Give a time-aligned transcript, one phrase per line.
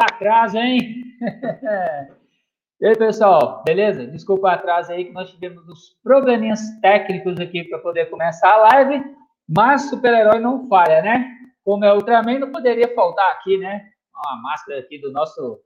[0.00, 1.04] Que atraso, hein?
[2.80, 4.06] e aí, pessoal, beleza?
[4.06, 8.56] Desculpa o atraso aí que nós tivemos uns probleminhas técnicos aqui para poder começar a
[8.56, 9.04] live,
[9.46, 11.28] mas super-herói não falha, né?
[11.62, 13.82] Como é Ultraman, não poderia faltar aqui, né?
[14.16, 15.60] Uma máscara aqui do nosso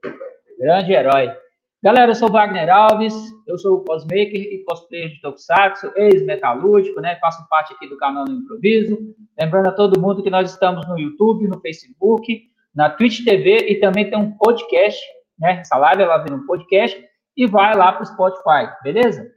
[0.59, 1.33] grande herói.
[1.81, 3.13] Galera, eu sou Wagner Alves,
[3.47, 7.15] eu sou o cosmaker e cosplayer de Tokusatsu, ex-metalúrgico, né?
[7.21, 8.97] Faço parte aqui do canal do Improviso.
[9.39, 13.79] Lembrando a todo mundo que nós estamos no YouTube, no Facebook, na Twitch TV e
[13.79, 14.99] também tem um podcast,
[15.39, 15.59] né?
[15.61, 17.01] Essa live ela vira um podcast
[17.37, 19.31] e vai lá para o Spotify, beleza?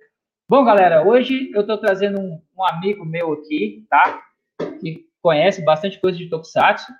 [0.49, 4.23] Bom, galera, hoje eu estou trazendo um, um, amigo meu aqui, tá?
[4.81, 6.91] Que conhece bastante coisa de Tokusatsu.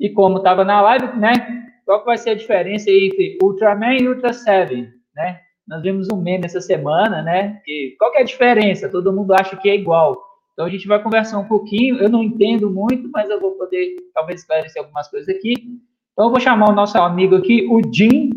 [0.00, 1.62] E como estava na live, né?
[1.84, 5.40] qual vai ser a diferença entre Ultraman e Ultra Seven, né?
[5.66, 7.60] Nós vimos um meme essa semana, né?
[7.64, 8.88] Que, qual que é a diferença?
[8.88, 10.20] Todo mundo acha que é igual.
[10.52, 11.96] Então a gente vai conversar um pouquinho.
[11.96, 15.54] Eu não entendo muito, mas eu vou poder talvez esclarecer algumas coisas aqui.
[16.12, 18.30] Então eu vou chamar o nosso amigo aqui, o Jim,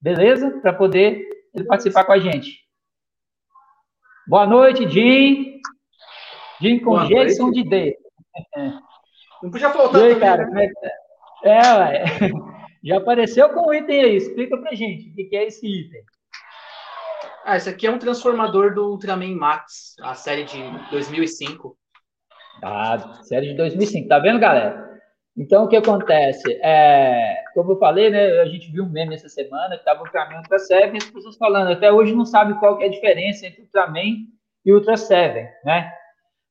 [0.00, 0.50] beleza?
[0.60, 2.64] Para poder ele participar com a gente.
[4.26, 5.60] Boa noite, Jim.
[6.60, 7.62] Jim com Boa Jason noite.
[7.62, 7.98] de D.
[9.42, 10.68] Não podia faltar e aí, também, cara, né?
[11.44, 12.04] É, é, ué.
[12.82, 14.16] Já apareceu com o item aí.
[14.16, 16.02] Explica pra gente o que é esse item.
[17.44, 20.58] Ah, esse aqui é um transformador do Ultraman Max, a série de
[20.90, 21.76] 2005.
[22.62, 24.08] Ah, série de 2005.
[24.08, 24.82] Tá vendo, galera?
[25.36, 26.52] Então, o que acontece?
[26.62, 30.38] É, como eu falei, né, a gente viu um meme essa semana que tava Ultraman
[30.38, 33.62] Ultra Seven e as pessoas falando, até hoje não sabe qual é a diferença entre
[33.62, 34.26] Ultraman
[34.64, 35.92] e Ultra Seven, né?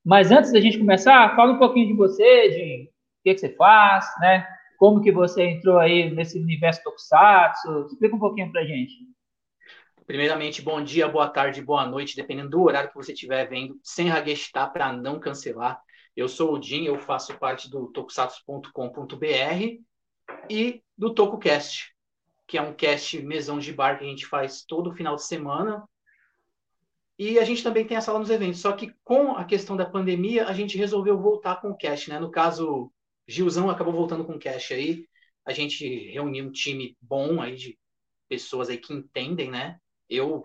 [0.06, 3.50] Mas antes da gente começar, fala um pouquinho de você, de o que, que você
[3.56, 4.46] faz, né?
[4.84, 7.88] como que você entrou aí nesse universo Tokusatsu?
[7.88, 8.94] Explica um pouquinho pra gente.
[10.14, 14.08] Primeiramente, bom dia, boa tarde, boa noite, dependendo do horário que você estiver vendo, sem
[14.08, 15.82] raguestar para não cancelar.
[16.16, 19.82] Eu sou o Jim, eu faço parte do tokusatsu.com.br
[20.48, 21.96] e do TokuCast,
[22.46, 25.84] que é um cast mesão de bar que a gente faz todo final de semana.
[27.18, 28.62] E a gente também tem a sala nos eventos.
[28.62, 32.20] Só que com a questão da pandemia, a gente resolveu voltar com o cast, né?
[32.20, 32.94] No caso,
[33.28, 35.08] Gilzão acabou voltando com cash aí.
[35.44, 37.80] A gente reuniu um time bom aí de
[38.30, 39.80] pessoas aí que entendem, né?
[40.14, 40.44] Eu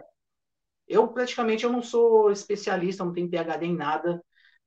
[0.89, 4.25] eu praticamente eu não sou especialista, não tenho PhD em nada,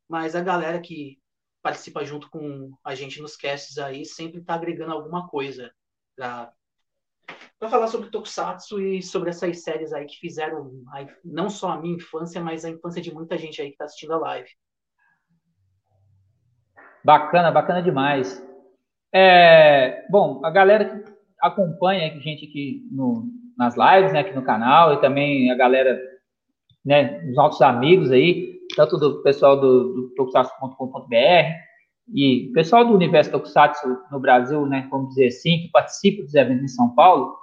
[0.07, 1.19] mas a galera que
[1.63, 5.71] participa junto com a gente nos casts aí sempre está agregando alguma coisa
[6.15, 6.53] para
[7.69, 10.71] falar sobre Tokusatsu e sobre essas séries aí que fizeram
[11.23, 14.13] não só a minha infância, mas a infância de muita gente aí que está assistindo
[14.13, 14.49] a live.
[17.03, 18.45] Bacana, bacana demais.
[19.11, 24.43] É, bom, a galera que acompanha a gente aqui no, nas lives, né, aqui no
[24.43, 25.99] canal, e também a galera,
[26.85, 31.15] né, os nossos amigos aí, tanto do pessoal do, do tokusatsu.com.br
[32.13, 36.63] e pessoal do Universo Tokusatsu no Brasil, né, vamos dizer assim, que participa dos eventos
[36.63, 37.35] em São Paulo,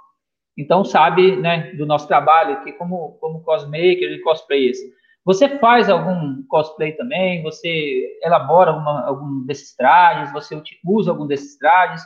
[0.57, 4.77] então sabe, né, do nosso trabalho aqui como, como cosmaker e cosplayers.
[5.25, 7.43] Você faz algum cosplay também?
[7.43, 10.33] Você elabora algum desses trajes?
[10.33, 12.01] Você usa algum desses trajes?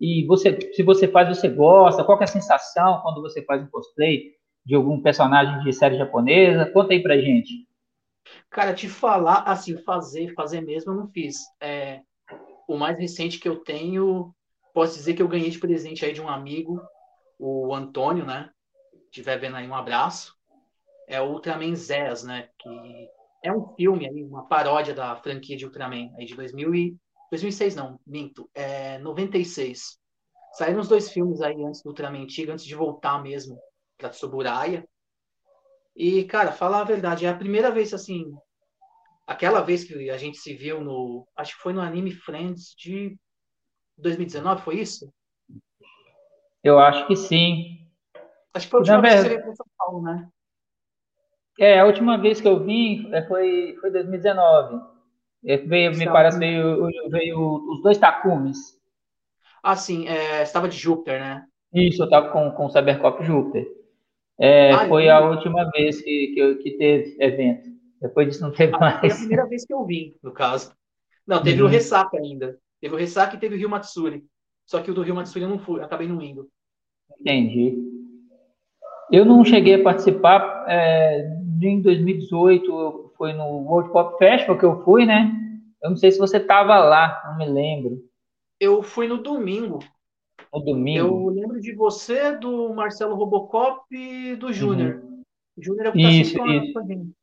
[0.00, 2.04] E você, se você faz, você gosta?
[2.04, 4.32] Qual é a sensação quando você faz um cosplay
[4.64, 6.70] de algum personagem de série japonesa?
[6.70, 7.68] Conta aí pra gente.
[8.48, 11.38] Cara, te falar, assim, fazer, fazer mesmo eu não fiz.
[11.60, 12.00] É,
[12.68, 14.34] o mais recente que eu tenho,
[14.72, 16.80] posso dizer que eu ganhei de presente aí de um amigo,
[17.38, 18.50] o Antônio, né?
[19.10, 20.40] Tiver vendo aí, um abraço
[21.10, 22.48] é o Ultraman Zez, né?
[22.56, 23.10] Que
[23.44, 26.96] é um filme aí, uma paródia da franquia de Ultraman, aí de 2000 e...
[27.30, 29.98] 2006 não, minto, é 96.
[30.52, 33.58] Saíram os dois filmes aí antes do Ultraman antigo, antes de voltar mesmo
[33.96, 34.84] para Tsuburaya.
[35.94, 38.32] E, cara, falar a verdade, é a primeira vez, assim,
[39.26, 43.16] aquela vez que a gente se viu no, acho que foi no Anime Friends de
[43.96, 45.12] 2019, foi isso?
[46.64, 47.86] Eu acho que sim.
[48.52, 50.28] Acho que foi a última Na vez que você veio São Paulo, né?
[51.58, 54.89] É, a última vez que eu vim é, foi, foi 2019.
[55.44, 57.40] É, veio, me parece veio, veio
[57.70, 58.78] os dois Takumis.
[59.62, 61.44] Ah, sim, é, estava de Júpiter, né?
[61.72, 63.66] Isso, eu estava com, com o Cybercop Júpiter.
[64.38, 67.68] É, ah, foi a última vez que, que, que, teve evento.
[68.00, 69.00] Depois disso não teve ah, mais.
[69.00, 70.72] Foi a primeira vez que eu vim, no caso.
[71.26, 71.68] Não, teve uhum.
[71.68, 72.58] o Ressaca ainda.
[72.80, 74.24] Teve o Ressaca e teve o Rio Matsuri.
[74.66, 76.48] Só que o do Rio Matsuri eu não fui, acabei não indo.
[77.20, 77.76] Entendi.
[79.12, 81.28] Eu não cheguei a participar é,
[81.60, 85.30] em 2018, foi no World Pop Festival que eu fui, né?
[85.82, 87.98] Eu não sei se você estava lá, não me lembro.
[88.58, 89.80] Eu fui no domingo.
[90.50, 90.98] No domingo?
[90.98, 95.02] Eu lembro de você, do Marcelo Robocop e do Júnior.
[95.04, 95.22] Uhum.
[95.58, 97.14] Júnior é o que tá isso, isso.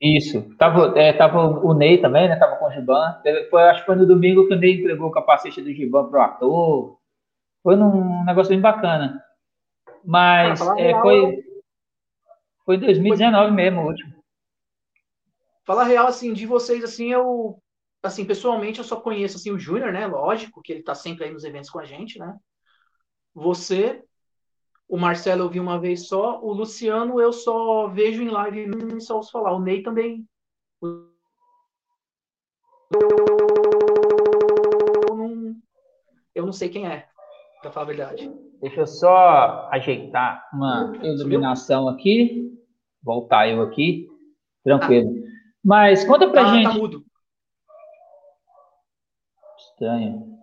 [0.00, 0.56] Isso.
[0.56, 2.36] Tava, é, tava o Ney também, né?
[2.36, 3.20] Tava com o Giban.
[3.50, 6.20] Foi, acho que foi no domingo que o Ney entregou o capacete do Giban pro
[6.20, 6.96] ator.
[7.60, 9.20] Foi num negócio bem bacana.
[10.04, 11.44] Mas ah, é, foi,
[12.64, 13.50] foi em 2019 foi...
[13.50, 14.19] mesmo, o último.
[15.64, 17.58] Falar real, assim, de vocês, assim, eu...
[18.02, 20.06] Assim, pessoalmente, eu só conheço, assim, o Júnior, né?
[20.06, 22.34] Lógico, que ele tá sempre aí nos eventos com a gente, né?
[23.34, 24.02] Você,
[24.88, 26.40] o Marcelo eu vi uma vez só.
[26.42, 29.52] O Luciano eu só vejo em live e só ouço falar.
[29.52, 30.26] O Ney também.
[30.82, 31.06] Eu
[35.16, 35.56] não,
[36.34, 37.06] eu não sei quem é,
[37.62, 38.32] pra falar a verdade.
[38.60, 42.52] Deixa eu só ajeitar uma iluminação aqui.
[43.02, 44.08] Voltar eu aqui.
[44.64, 45.08] Tranquilo.
[45.08, 45.30] Ah.
[45.64, 46.68] Mas conta pra tá, tá gente.
[46.68, 47.04] Tá mudo.
[49.58, 50.38] Estranho.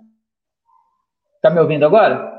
[1.41, 2.35] Tá me ouvindo agora?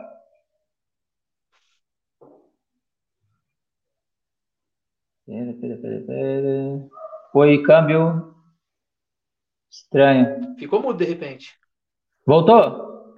[5.27, 6.89] Pera, pera, pera, pera.
[7.33, 8.35] Foi câmbio
[9.71, 10.57] estranho.
[10.57, 11.59] Ficou mudo de repente.
[12.27, 13.15] Voltou?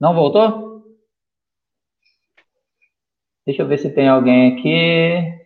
[0.00, 0.68] Não voltou?
[3.44, 5.37] Deixa eu ver se tem alguém aqui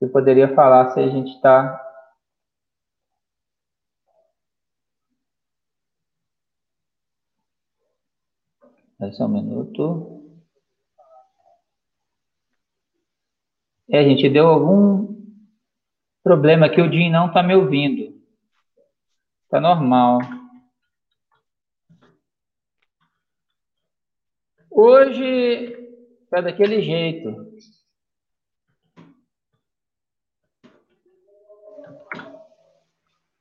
[0.00, 1.78] que poderia falar se a gente está.
[9.12, 10.22] Só um minuto.
[13.90, 15.16] É, gente, deu algum
[16.22, 18.18] problema que o Jim não está me ouvindo.
[19.50, 20.20] Tá normal.
[24.70, 25.76] Hoje
[26.30, 27.49] tá daquele jeito.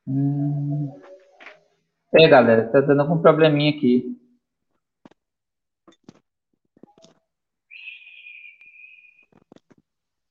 [0.10, 0.92] Hum.
[2.12, 4.18] É, galera, tá dando algum probleminha aqui.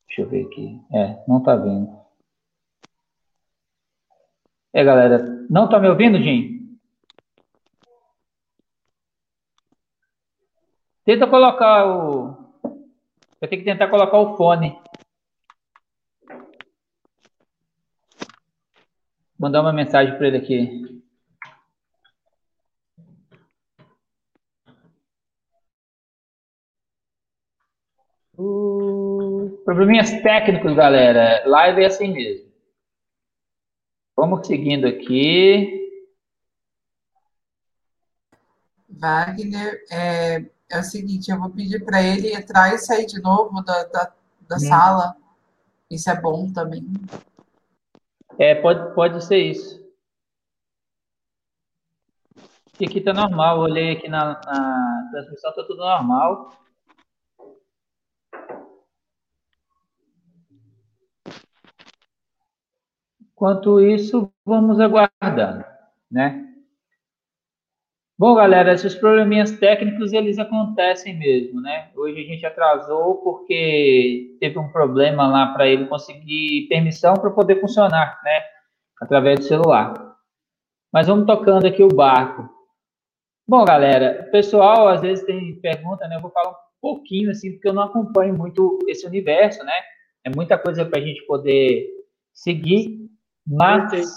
[0.09, 0.81] Deixa eu ver aqui.
[0.93, 1.97] É, não tá vendo.
[4.73, 6.77] É, galera, não tá me ouvindo, Jim?
[11.05, 12.33] Tenta colocar o.
[13.41, 14.77] Vai ter que tentar colocar o fone.
[19.39, 21.03] Mandar uma mensagem para ele aqui.
[29.65, 31.47] Probleminhas técnicos, galera.
[31.47, 32.49] Live é assim mesmo.
[34.17, 35.87] Vamos seguindo aqui.
[38.89, 43.63] Wagner, é, é o seguinte, eu vou pedir para ele entrar e sair de novo
[43.63, 44.13] da, da,
[44.49, 44.61] da hum.
[44.61, 45.17] sala.
[45.89, 46.85] Isso é bom também.
[48.39, 49.79] É, pode, pode ser isso.
[52.81, 56.53] E aqui tá normal, olhei aqui na, na transmissão, tá tudo normal.
[63.35, 65.65] Quanto isso, vamos aguardando,
[66.11, 66.48] né?
[68.19, 71.93] Bom, galera, esses probleminhas técnicos, eles acontecem mesmo, né?
[71.95, 77.61] Hoje a gente atrasou porque teve um problema lá para ele conseguir permissão para poder
[77.61, 78.43] funcionar, né?
[79.01, 80.17] Através do celular.
[80.93, 82.51] Mas vamos tocando aqui o barco.
[83.47, 86.17] Bom, galera, o pessoal às vezes tem pergunta, né?
[86.17, 89.81] Eu vou falar um pouquinho, assim, porque eu não acompanho muito esse universo, né?
[90.25, 91.87] É muita coisa para a gente poder
[92.35, 92.99] seguir.
[93.47, 94.11] Mas.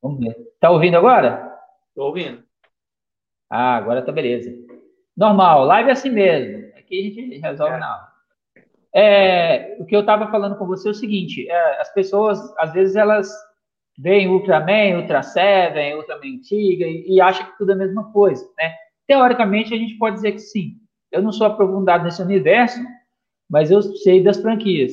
[0.00, 0.34] Vamos ver.
[0.58, 1.54] Tá ouvindo agora?
[1.94, 2.48] Tô ouvindo.
[3.50, 4.50] Ah, agora tá beleza.
[5.16, 6.68] Normal, live é assim mesmo.
[6.78, 7.78] Aqui a gente resolve é.
[7.78, 8.10] na hora.
[8.92, 12.72] É, o que eu estava falando com você é o seguinte: é, as pessoas, às
[12.72, 13.28] vezes, elas
[13.98, 18.48] veem Ultraman, Ultra Seven, Ultraman Antiga e, e acham que tudo é a mesma coisa,
[18.56, 18.72] né?
[19.06, 20.76] Teoricamente, a gente pode dizer que sim.
[21.10, 22.78] Eu não sou aprofundado nesse universo,
[23.48, 24.92] mas eu sei das franquias.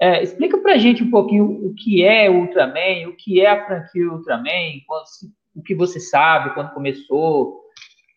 [0.00, 3.66] É, explica para a gente um pouquinho o que é Ultraman, o que é a
[3.66, 5.04] franquia Ultraman, quando,
[5.54, 7.63] o que você sabe, quando começou,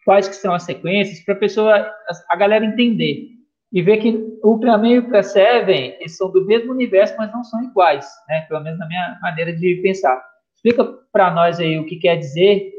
[0.07, 1.93] quais que são as sequências, para a pessoa,
[2.29, 3.27] a galera entender
[3.73, 7.61] e ver que Ultraman e Ultra Seven eles são do mesmo universo, mas não são
[7.61, 8.45] iguais, né?
[8.47, 10.25] Pelo menos na minha maneira de pensar.
[10.55, 12.71] Explica para nós aí o que quer dizer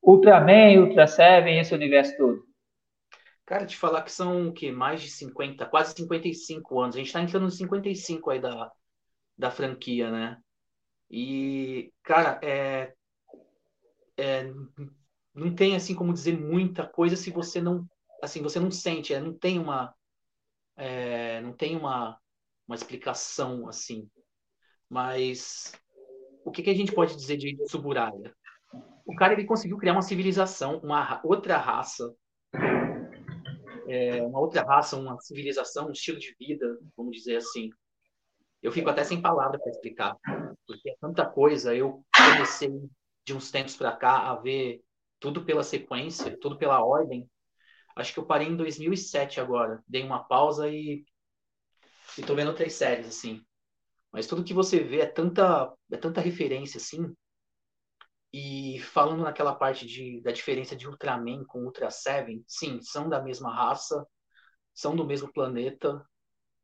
[0.00, 2.44] Ultraman, Ultra Seven, esse universo todo.
[3.44, 4.70] Cara, te falar que são o quê?
[4.70, 6.94] Mais de 50, quase 55 anos.
[6.94, 8.70] A gente está entrando nos 55 aí da,
[9.36, 10.38] da franquia, né?
[11.10, 12.92] E, cara, é,
[14.16, 14.52] é,
[15.38, 17.86] não tem assim como dizer muita coisa se você não
[18.22, 19.94] assim você não sente, é, não tem uma
[20.76, 22.18] é, não tem uma,
[22.66, 24.08] uma explicação assim.
[24.88, 25.72] Mas
[26.44, 28.34] o que, que a gente pode dizer de Suburaya?
[29.04, 32.14] O cara ele conseguiu criar uma civilização, uma outra raça
[33.88, 37.70] é, uma outra raça, uma civilização, um estilo de vida, vamos dizer assim.
[38.62, 40.14] eu fico até sem palavra para explicar,
[40.66, 41.74] porque é tanta coisa.
[41.74, 42.70] Eu comecei
[43.24, 44.82] de uns tempos para cá a ver
[45.20, 47.28] tudo pela sequência, tudo pela ordem.
[47.96, 49.82] Acho que eu parei em 2007 agora.
[49.86, 51.04] Dei uma pausa e
[52.16, 53.42] estou vendo três séries assim.
[54.12, 57.14] Mas tudo que você vê é tanta é tanta referência assim.
[58.32, 63.22] E falando naquela parte de, da diferença de Ultraman com Ultra Seven, sim, são da
[63.22, 64.06] mesma raça,
[64.74, 66.04] são do mesmo planeta,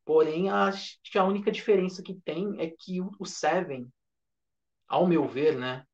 [0.05, 3.91] Porém, acho que a única diferença que tem é que o Seven,
[4.87, 5.87] ao meu ver, né?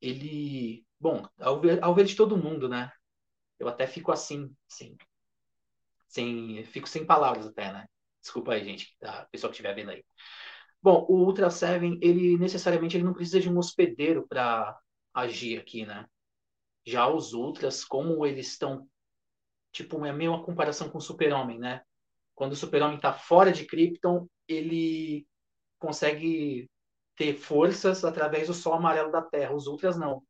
[0.00, 0.84] Ele.
[1.00, 2.92] Bom, ao ver, ao ver de todo mundo, né?
[3.58, 4.96] Eu até fico assim, assim.
[6.06, 7.86] Sem, fico sem palavras até, né?
[8.20, 10.04] Desculpa aí, gente, a pessoa que estiver vendo aí.
[10.82, 14.78] Bom, o Ultra Seven, ele necessariamente ele não precisa de um hospedeiro para
[15.14, 16.06] agir aqui, né?
[16.84, 18.88] Já os Ultras, como eles estão.
[19.72, 21.82] Tipo, é meio uma comparação com o Super-Homem, né?
[22.34, 25.26] Quando o Super-Homem está fora de Krypton, ele
[25.78, 26.68] consegue
[27.16, 29.54] ter forças através do Sol amarelo da Terra.
[29.54, 30.22] Os Ultras não.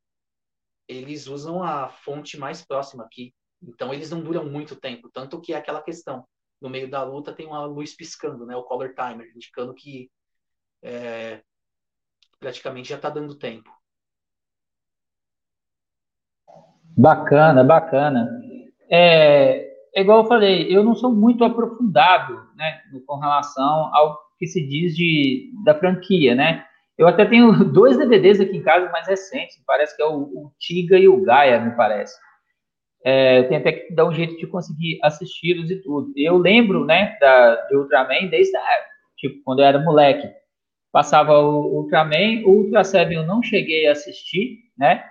[0.91, 3.33] Eles usam a fonte mais próxima aqui.
[3.63, 5.11] Então eles não duram muito tempo.
[5.13, 6.25] Tanto que é aquela questão.
[6.61, 8.57] No meio da luta tem uma luz piscando, né?
[8.57, 10.11] O color timer, indicando que
[10.83, 11.43] é,
[12.39, 13.71] praticamente já está dando tempo.
[16.97, 18.29] Bacana, bacana.
[18.91, 24.47] É, é igual eu falei, eu não sou muito aprofundado, né, com relação ao que
[24.47, 26.67] se diz de, da franquia, né?
[27.01, 30.53] Eu até tenho dois DVDs aqui em casa mais recentes, parece que é o, o
[30.59, 32.15] Tiga e o Gaia, me parece.
[33.03, 36.13] É, eu tenho até que dar um jeito de conseguir assisti-los e tudo.
[36.15, 38.63] Eu lembro, né, da, de Ultraman desde a,
[39.17, 40.29] tipo, quando eu era moleque.
[40.93, 45.03] Passava o Ultraman, o Ultra Seven eu não cheguei a assistir, né?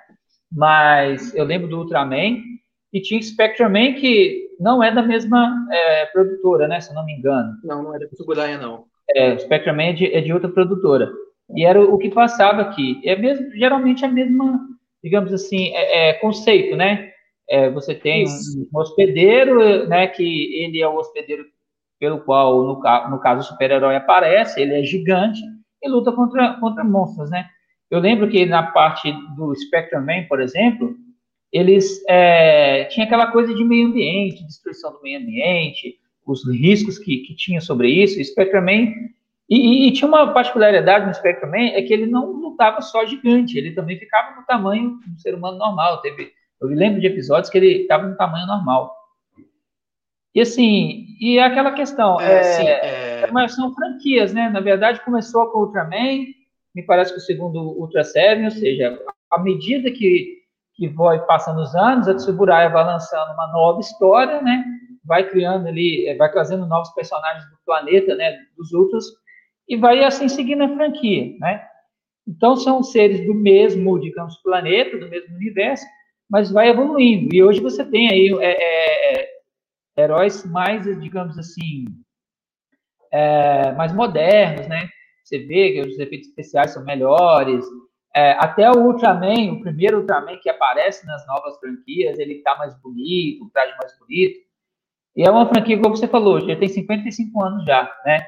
[0.51, 2.37] Mas eu lembro do Ultraman
[2.93, 6.79] e tinha Spectreman que não é da mesma é, produtora, né?
[6.81, 7.53] Se eu não me engano.
[7.63, 8.85] Não, não é da Tsuburaya, não.
[9.15, 11.11] É, Spectrum é de, é de outra produtora.
[11.55, 13.01] E era o, que passava aqui.
[13.03, 14.59] É mesmo, geralmente é a mesma,
[15.03, 17.11] digamos assim, é, é conceito, né?
[17.49, 20.07] É, você tem um, um, hospedeiro, né?
[20.07, 21.45] Que ele é o hospedeiro
[21.99, 24.61] pelo qual, no, no caso, o super-herói aparece.
[24.61, 25.41] Ele é gigante
[25.81, 27.47] e luta contra, contra monstros, né?
[27.89, 30.95] Eu lembro que na parte do Spectrum Man, por exemplo,
[31.51, 37.17] eles é, tinha aquela coisa de meio ambiente, destruição do meio ambiente, os riscos que,
[37.19, 38.23] que tinha sobre isso.
[38.23, 38.93] Spectreman
[39.49, 43.57] e, e, e, tinha uma particularidade no Spectreman é que ele não lutava só gigante,
[43.57, 46.01] ele também ficava no tamanho do ser humano normal.
[46.01, 48.95] Teve, eu lembro de episódios que ele estava no tamanho normal.
[50.35, 53.31] E assim, e aquela questão, é, é, sim, é...
[53.31, 54.49] Mas são franquias, né?
[54.49, 56.25] Na verdade, começou com o Ultraman,
[56.75, 58.99] me parece que o segundo Ultra Seven, ou seja,
[59.31, 60.39] à medida que
[60.79, 64.63] que vai passando os anos, a Tsuburaya vai lançando uma nova história, né?
[65.03, 68.37] Vai criando ali, vai trazendo novos personagens do planeta, né?
[68.57, 69.05] Dos outros,
[69.69, 71.63] e vai assim seguindo a franquia, né?
[72.27, 75.85] Então são seres do mesmo, digamos, planeta, do mesmo universo,
[76.29, 77.33] mas vai evoluindo.
[77.33, 79.29] E hoje você tem aí é, é,
[79.97, 81.85] heróis mais, digamos assim,
[83.11, 84.89] é, mais modernos, né?
[85.23, 87.63] Você vê que os efeitos especiais são melhores,
[88.15, 92.73] é, até o Ultraman, o primeiro Ultraman que aparece nas novas franquias, ele está mais
[92.81, 94.39] bonito, o traje mais bonito.
[95.15, 98.25] E é uma franquia, como você falou, já tem 55 anos já, né?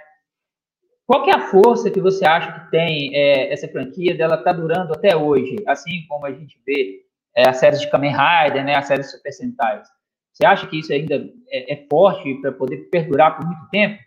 [1.11, 4.93] Qual é a força que você acha que tem é, essa franquia dela tá durando
[4.93, 8.87] até hoje, assim como a gente vê é, as séries de Kamen Rider, né, as
[8.87, 9.83] séries Super Sentai?
[10.31, 14.01] Você acha que isso ainda é, é forte para poder perdurar por muito tempo?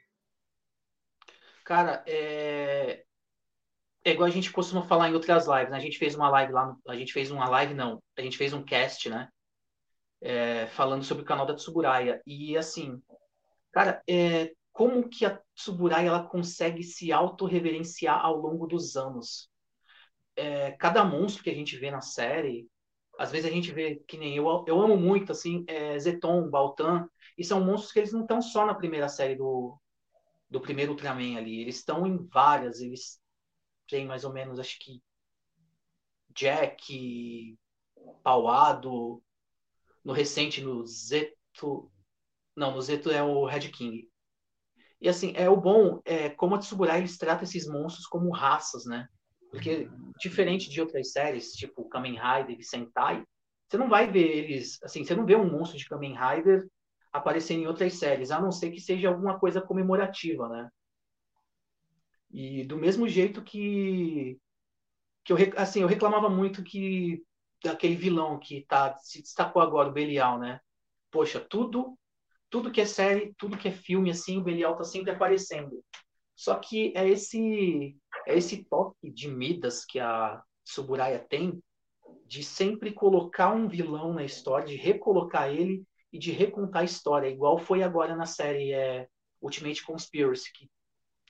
[1.62, 3.04] Cara, é,
[4.02, 5.76] é igual a gente costuma falar em outras lives, né?
[5.76, 8.38] A gente fez uma live lá, no, a gente fez uma live, não, a gente
[8.38, 9.28] fez um cast, né?
[10.22, 12.22] É, falando sobre o canal da Tsuburaya.
[12.26, 12.98] E assim,
[13.72, 19.48] cara, é, como que a Tsuburaya ela consegue se autorreverenciar ao longo dos anos?
[20.36, 22.68] É, cada monstro que a gente vê na série,
[23.16, 27.08] às vezes a gente vê que nem eu, eu amo muito, assim, é, Zeton, Baltan,
[27.38, 29.78] e são monstros que eles não estão só na primeira série do,
[30.50, 33.20] do primeiro Ultraman ali, eles estão em várias, eles
[33.88, 35.00] tem mais ou menos, acho que
[36.34, 37.56] Jack,
[38.24, 39.22] Pauado,
[40.04, 41.90] no recente, no Zeto.
[42.56, 44.08] Não, no Zeto é o Red King.
[45.04, 48.86] E assim, é o bom, é como a Tsuburai eles tratam esses monstros como raças,
[48.86, 49.06] né?
[49.50, 49.86] Porque
[50.18, 53.22] diferente de outras séries, tipo Kamen Rider e Sentai,
[53.68, 56.66] você não vai ver eles, assim, você não vê um monstro de Kamen Rider
[57.12, 60.70] aparecendo em outras séries, a não ser que seja alguma coisa comemorativa, né?
[62.30, 64.38] E do mesmo jeito que,
[65.22, 67.22] que eu, assim, eu reclamava muito que
[67.62, 70.60] daquele vilão que tá, se destacou agora, o Belial, né?
[71.10, 71.94] Poxa, tudo
[72.54, 75.84] tudo que é série, tudo que é filme, assim, o Belial tá sempre aparecendo.
[76.36, 77.96] Só que é esse
[78.28, 81.60] é esse toque de Midas que a Suburaya tem
[82.28, 85.82] de sempre colocar um vilão na história, de recolocar ele
[86.12, 89.08] e de recontar a história, igual foi agora na série é,
[89.42, 90.70] Ultimate Conspiracy, que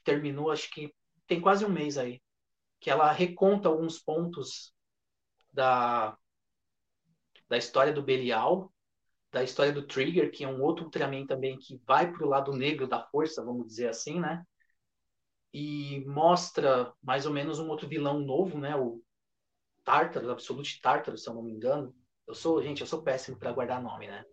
[0.04, 0.95] terminou, acho que
[1.26, 2.21] tem quase um mês aí,
[2.78, 4.75] que ela reconta alguns pontos
[5.50, 6.19] da,
[7.49, 8.71] da história do Belial,
[9.35, 12.53] da história do Trigger, que é um outro Ultraman também que vai para o lado
[12.53, 14.47] negro da força, vamos dizer assim, né?
[15.53, 18.76] E mostra mais ou menos um outro vilão novo, né?
[18.76, 19.03] O
[19.83, 21.93] Tartarus, Absolute Tartarus, se eu não me engano.
[22.29, 24.25] Eu sou, gente, eu sou péssimo para guardar nome, né?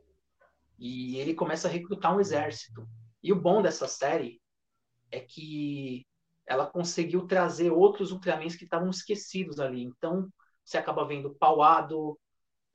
[0.77, 2.87] E ele começa a recrutar um exército.
[3.23, 4.39] E o bom dessa série
[5.09, 6.05] é que
[6.45, 9.81] ela conseguiu trazer outros Ultramans que estavam esquecidos ali.
[9.81, 10.29] Então,
[10.63, 12.11] você acaba vendo Pauado,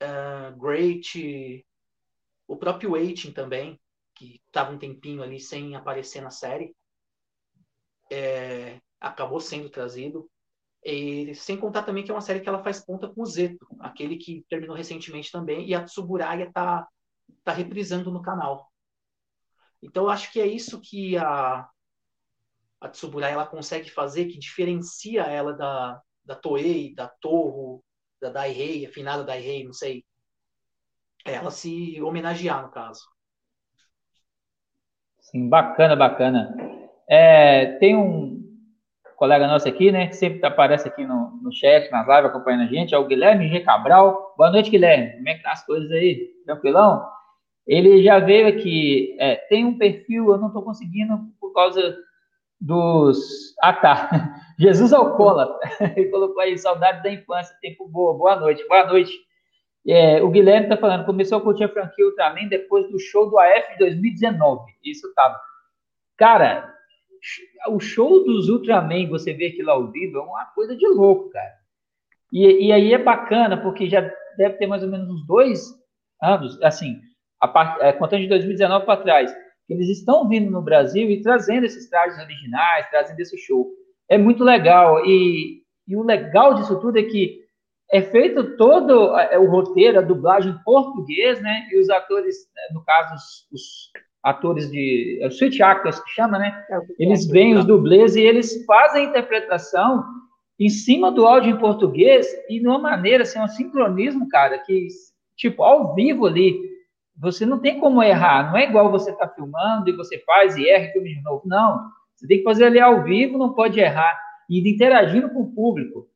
[0.03, 1.65] uh, Great,
[2.47, 3.79] o próprio Waiting também,
[4.15, 6.75] que estava um tempinho ali sem aparecer na série,
[8.11, 10.29] é, acabou sendo trazido.
[10.83, 13.67] E, sem contar também que é uma série que ela faz ponta com o Zeto,
[13.79, 16.87] aquele que terminou recentemente também, e a Tsuburaya está
[17.43, 18.71] tá reprisando no canal.
[19.81, 21.67] Então, eu acho que é isso que a,
[22.79, 27.83] a Tsuburaya ela consegue fazer, que diferencia ela da, da Toei, da Toho,
[28.19, 30.05] da Daihei, a finada Daihei, não sei.
[31.27, 33.01] Ela se homenagear, no caso.
[35.19, 36.55] Sim, bacana, bacana.
[37.09, 38.37] É, tem um
[39.17, 42.67] colega nosso aqui, né, que sempre aparece aqui no, no chat, nas lives, acompanhando a
[42.67, 43.61] gente, é o Guilherme G.
[43.61, 44.35] Cabral.
[44.37, 45.13] Boa noite, Guilherme.
[45.17, 46.29] Como é que tá as coisas aí?
[46.45, 47.05] Tranquilão?
[47.65, 51.97] Ele já veio aqui, é, tem um perfil, eu não estou conseguindo por causa
[52.61, 53.53] dos.
[53.61, 54.09] Ah, tá.
[54.57, 55.59] Jesus Alcoólatra.
[55.97, 59.11] Ele colocou aí, saudade da infância, tempo boa, boa noite, boa noite.
[59.87, 63.39] É, o Guilherme está falando, começou a curtir a franquia Ultraman depois do show do
[63.39, 64.71] AF de 2019.
[64.83, 65.39] Isso tava.
[66.17, 66.73] Cara,
[67.69, 71.53] o show dos Ultraman, você vê aquilo ao vivo, é uma coisa de louco, cara.
[72.33, 74.01] E, e aí é bacana, porque já
[74.37, 75.73] deve ter mais ou menos uns dois
[76.21, 76.99] anos, assim,
[77.39, 79.35] a part, é, contando de 2019 para trás,
[79.69, 83.69] eles estão vindo no Brasil e trazendo esses trajes originais, trazendo esse show.
[84.09, 85.05] É muito legal.
[85.05, 87.46] E, e o legal disso tudo é que
[87.91, 91.67] é feito todo é, o roteiro, a dublagem em português, né?
[91.71, 93.63] E os atores, né, no caso, os, os
[94.23, 95.19] atores de.
[95.21, 96.65] É, switch actors que chama, né?
[96.69, 100.03] É, eles veem os dublês e eles fazem a interpretação
[100.59, 104.87] em cima do áudio em português e de uma maneira, assim, um sincronismo, cara, que,
[105.35, 106.67] tipo, ao vivo ali
[107.19, 108.51] você não tem como errar.
[108.51, 111.41] Não é igual você está filmando e você faz e erra e filma de novo.
[111.45, 111.79] Não.
[112.15, 114.17] Você tem que fazer ali ao vivo, não pode errar.
[114.49, 116.07] E interagindo com o público.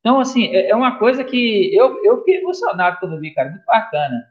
[0.00, 3.50] Então, assim, é, é uma coisa que eu, eu fiquei emocionado quando vi, cara.
[3.50, 4.24] Muito bacana.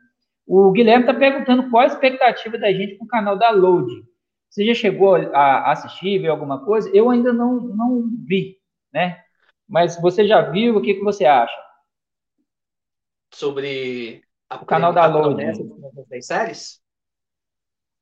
[0.45, 3.91] O Guilherme está perguntando qual a expectativa da gente com o canal da Load.
[4.49, 6.89] Você já chegou a assistir, ver alguma coisa?
[6.95, 8.58] Eu ainda não, não vi,
[8.93, 9.21] né?
[9.67, 10.77] Mas você já viu?
[10.77, 11.53] O que, que você acha?
[13.34, 15.43] Sobre o canal da Load.
[16.10, 16.82] Das séries?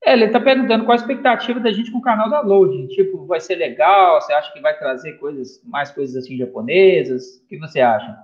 [0.06, 2.88] É, ele está perguntando qual a expectativa da gente com o canal da Load.
[2.90, 4.22] Tipo, vai ser legal?
[4.22, 7.38] Você acha que vai trazer coisas, mais coisas assim japonesas?
[7.38, 8.16] O que você acha?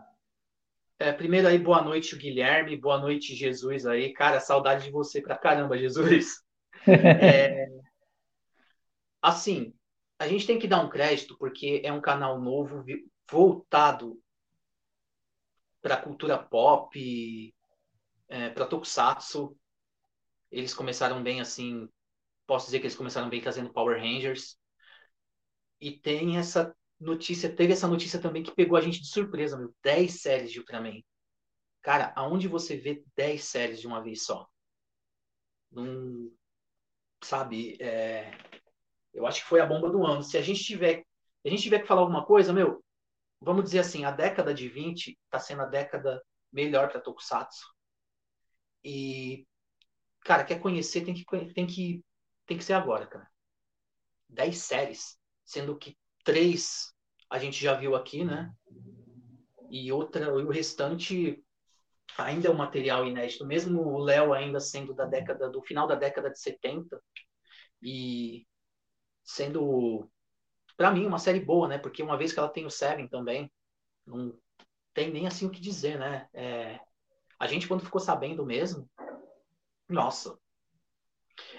[0.99, 2.77] É, primeiro aí, boa noite, Guilherme.
[2.77, 4.13] Boa noite, Jesus aí.
[4.13, 6.43] Cara, saudade de você pra caramba, Jesus.
[6.85, 7.65] é,
[9.19, 9.73] assim,
[10.19, 12.85] a gente tem que dar um crédito porque é um canal novo,
[13.27, 14.21] voltado
[15.81, 17.55] para cultura pop,
[18.29, 19.57] é, para Tokusatsu,
[20.51, 21.87] eles começaram bem assim,
[22.45, 24.57] posso dizer que eles começaram bem trazendo Power Rangers.
[25.79, 29.73] E tem essa notícia, teve essa notícia também que pegou a gente de surpresa, meu,
[29.83, 31.01] 10 séries de Ultraman.
[31.81, 34.47] Cara, aonde você vê 10 séries de uma vez só?
[35.71, 36.31] Num,
[37.23, 38.31] sabe, é,
[39.13, 40.23] eu acho que foi a bomba do ano.
[40.23, 41.03] Se a gente tiver,
[41.45, 42.83] a gente tiver que falar alguma coisa, meu,
[43.39, 47.65] vamos dizer assim, a década de 20 está sendo a década melhor para Tokusatsu.
[48.83, 49.45] E,
[50.23, 52.03] cara, quer conhecer, tem que, tem que,
[52.45, 53.27] tem que ser agora, cara.
[54.29, 56.93] Dez séries, sendo que três
[57.29, 58.51] a gente já viu aqui, né?
[59.69, 61.41] E outra, e o restante
[62.17, 65.95] ainda é um material inédito, mesmo o Léo ainda sendo da década, do final da
[65.95, 67.01] década de 70,
[67.81, 68.45] e
[69.23, 70.09] sendo,
[70.75, 71.77] para mim, uma série boa, né?
[71.77, 73.51] Porque uma vez que ela tem o Seven também,
[74.05, 74.37] não
[74.93, 76.27] tem nem assim o que dizer, né?
[76.33, 76.79] É,
[77.39, 78.89] a gente, quando ficou sabendo mesmo,
[79.91, 80.37] nossa,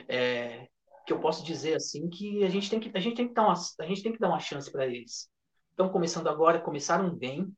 [0.09, 0.69] é,
[1.07, 3.45] que eu posso dizer assim que a gente tem que a gente tem que dar
[3.45, 5.31] uma a gente tem que dar uma chance para eles.
[5.71, 7.51] Estão começando agora, começaram bem.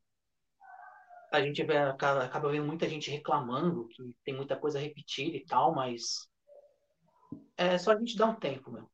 [1.33, 5.45] A gente acaba, acaba vendo muita gente reclamando que tem muita coisa a repetir e
[5.45, 6.29] tal, mas
[7.57, 8.89] é só a gente dar um tempo, meu.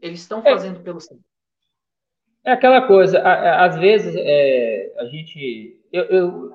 [0.00, 0.44] Eles estão é.
[0.44, 0.82] fazendo é.
[0.82, 1.24] pelo tempo.
[2.44, 5.80] É aquela coisa, às vezes é, a gente.
[5.92, 6.51] Eu, eu,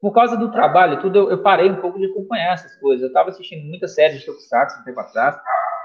[0.00, 3.02] por causa do trabalho, tudo, eu, eu, parei um pouco de acompanhar essas coisas.
[3.02, 5.38] Eu estava assistindo muitas séries de Tokusatsu um tempo atrás,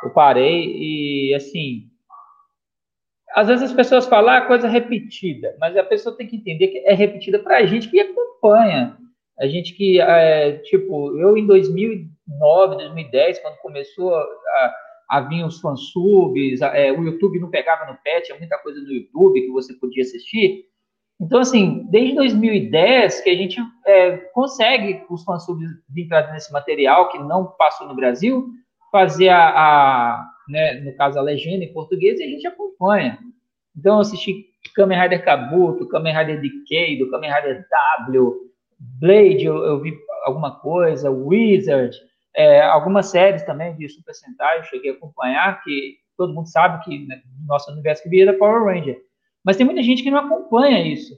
[0.04, 1.89] eu parei e, assim.
[3.34, 6.78] Às vezes as pessoas falam ah, coisa repetida, mas a pessoa tem que entender que
[6.86, 8.97] é repetida para a gente que acompanha.
[9.38, 14.75] A gente que, é, tipo, eu em 2009, 2010, quando começou a,
[15.10, 18.93] a vir os fansubs, é, o YouTube não pegava no pé, tinha muita coisa no
[18.93, 20.63] YouTube que você podia assistir.
[21.19, 27.10] Então, assim, desde 2010 que a gente é, consegue os fansubs vir trazendo esse material
[27.10, 28.47] que não passou no Brasil,
[28.91, 33.17] fazer a, a né, no caso, a legenda em português e a gente acompanha.
[33.78, 37.65] Então, eu assisti Kamen Rider Kabuto, Kamen Rider Decade, Kamen Rider
[38.08, 38.34] W,
[38.99, 41.95] Blade, eu, eu vi alguma coisa, Wizard,
[42.36, 46.84] é, algumas séries também de Super Sentai eu cheguei a acompanhar, que todo mundo sabe
[46.84, 48.99] que né, no nosso universo que vira Power Ranger.
[49.45, 51.17] Mas tem muita gente que não acompanha isso,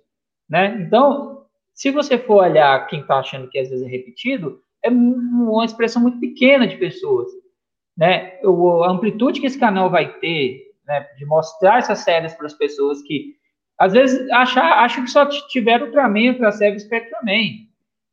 [0.50, 0.78] né?
[0.82, 5.66] Então, se você for olhar quem está achando que às vezes é repetido, é uma
[5.66, 7.32] expressão muito pequena de pessoas,
[7.98, 8.40] né?
[8.44, 13.02] A amplitude que esse canal vai ter, né, de mostrar essas séries para as pessoas
[13.02, 13.36] que
[13.80, 17.68] às vezes achar, acham que só tiveram Ultraman e Ultra Seven Spectraman,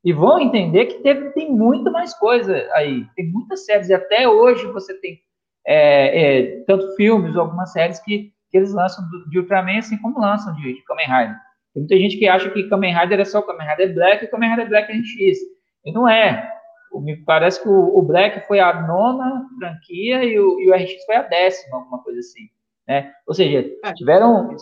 [0.04, 3.06] e vão entender que teve, tem muito mais coisa aí.
[3.16, 5.18] Tem muitas séries, e até hoje você tem
[5.66, 10.54] é, é, tanto filmes algumas séries que, que eles lançam de Ultraman, assim como lançam
[10.54, 11.36] de, de Kamen Rider.
[11.74, 14.50] Tem muita gente que acha que Kamen Rider é só Kamen Rider Black e Kamen
[14.50, 15.38] Rider Black NX.
[15.84, 16.48] E não é.
[16.94, 21.04] Me parece que o, o Black foi a nona franquia e o, e o RX
[21.04, 22.48] foi a décima, alguma coisa assim.
[22.86, 23.12] Né?
[23.26, 24.54] Ou seja, é, tiveram,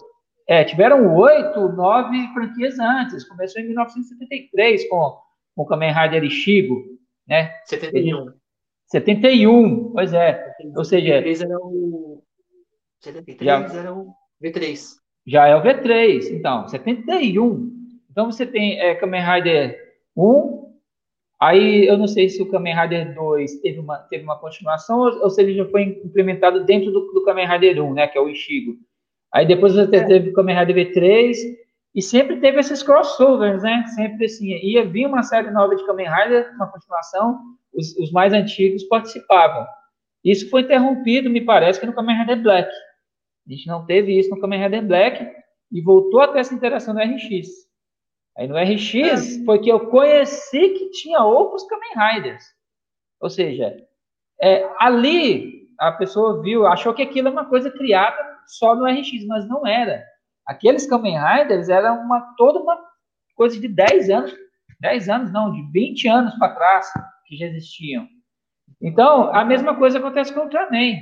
[0.48, 3.28] é, tiveram oito, nove franquias antes.
[3.28, 5.18] Começou em 1973 com
[5.54, 6.82] com o Kamen Rider Ishigo,
[7.28, 7.52] né?
[7.66, 8.32] 71.
[8.86, 10.54] 71, pois é.
[10.74, 11.18] Ou seja.
[11.18, 12.11] 73 era o.
[13.02, 14.80] 73 já, era o V3.
[15.26, 17.70] Já é o V3, então, 71.
[18.10, 19.78] Então você tem é, Kamen Rider
[20.16, 20.72] 1,
[21.40, 25.22] aí eu não sei se o Kamen Rider 2 teve uma, teve uma continuação ou,
[25.22, 28.06] ou se ele já foi implementado dentro do, do Kamen Rider 1, né?
[28.06, 28.76] Que é o Ishigo.
[29.32, 30.04] Aí depois você é.
[30.04, 31.34] teve o Kamen Rider V3,
[31.94, 33.84] e sempre teve esses crossovers, né?
[33.94, 37.38] Sempre assim, ia vir uma série nova de Kamen Rider, uma continuação,
[37.74, 39.66] os, os mais antigos participavam.
[40.24, 42.70] Isso foi interrompido, me parece, que no Kamen Rider Black.
[43.46, 45.26] A gente não teve isso no Kamen Rider Black
[45.70, 47.48] e voltou a ter essa interação no RX.
[48.36, 49.44] Aí no RX é.
[49.44, 52.44] foi que eu conheci que tinha outros Kamen Riders.
[53.20, 53.76] Ou seja,
[54.40, 59.26] é, ali a pessoa viu, achou que aquilo é uma coisa criada só no RX,
[59.26, 60.04] mas não era.
[60.46, 62.78] Aqueles Kamen Riders eram uma, toda uma
[63.34, 64.34] coisa de 10 anos,
[64.80, 66.92] 10 anos não, de 20 anos para trás
[67.26, 68.06] que já existiam.
[68.80, 70.96] Então, a mesma coisa acontece com o Ultraman.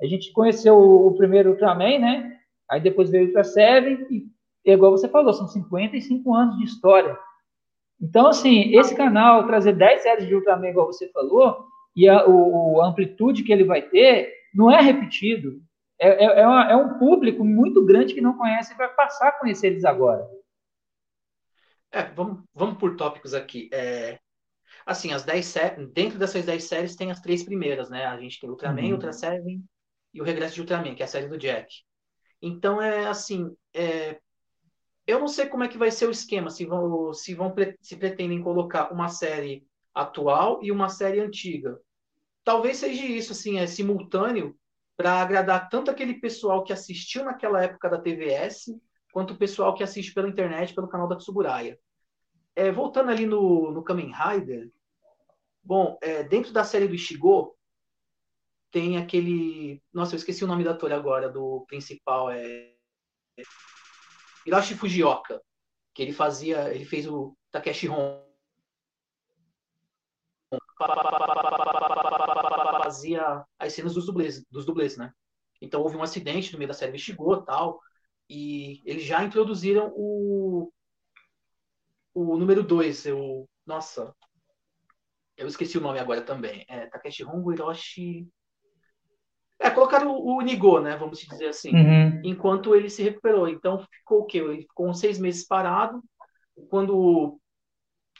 [0.00, 2.38] A gente conheceu o, o primeiro Ultraman, né?
[2.70, 4.26] Aí depois veio o Ultra Seven e,
[4.64, 7.18] igual você falou, são 55 anos de história.
[8.00, 12.80] Então, assim, esse canal trazer 10 séries de Ultraman, igual você falou, e a, o,
[12.80, 15.60] a amplitude que ele vai ter, não é repetido.
[15.98, 19.28] É, é, é, uma, é, um público muito grande que não conhece e vai passar
[19.28, 20.26] a conhecer eles agora.
[21.92, 23.68] É, vamos, vamos por tópicos aqui.
[23.70, 24.18] É,
[24.86, 25.54] assim, as 10
[25.92, 28.06] dentro dessas 10 séries tem as três primeiras, né?
[28.06, 28.92] A gente tem Ultraman, uhum.
[28.92, 29.62] Ultra Seven
[30.12, 31.72] e o Regresso de Ultraman, que é a série do Jack.
[32.42, 34.20] Então, é assim, é,
[35.06, 37.96] eu não sei como é que vai ser o esquema, se vão, se vão se
[37.96, 41.78] pretendem colocar uma série atual e uma série antiga.
[42.44, 44.56] Talvez seja isso, assim, é simultâneo,
[44.96, 48.66] para agradar tanto aquele pessoal que assistiu naquela época da TVS,
[49.12, 51.78] quanto o pessoal que assiste pela internet, pelo canal da Tsuburaya.
[52.54, 54.70] É, voltando ali no, no Kamen Rider,
[55.62, 57.56] bom, é, dentro da série do Ishigo,
[58.70, 59.82] tem aquele.
[59.92, 62.74] Nossa, eu esqueci o nome da ator agora, do principal, é.
[64.46, 65.40] Hiroshi Fujioka,
[65.94, 66.72] que ele fazia.
[66.74, 68.30] Ele fez o Takeshi Hon
[72.82, 75.12] fazia as cenas dos dublês, dos dublês, né?
[75.60, 77.80] Então houve um acidente no meio da série Vestigou tal,
[78.28, 80.72] e eles já introduziram o
[82.12, 84.14] o número 2, eu nossa,
[85.36, 86.64] eu esqueci o nome agora também.
[86.68, 88.28] É Takeshi Hongo Hiroshi
[89.60, 90.96] é, colocaram o, o Nigo, né?
[90.96, 91.70] Vamos dizer assim.
[91.74, 92.20] Uhum.
[92.24, 93.46] Enquanto ele se recuperou.
[93.46, 94.38] Então ficou o quê?
[94.38, 96.02] Ele ficou uns seis meses parado.
[96.70, 97.38] Quando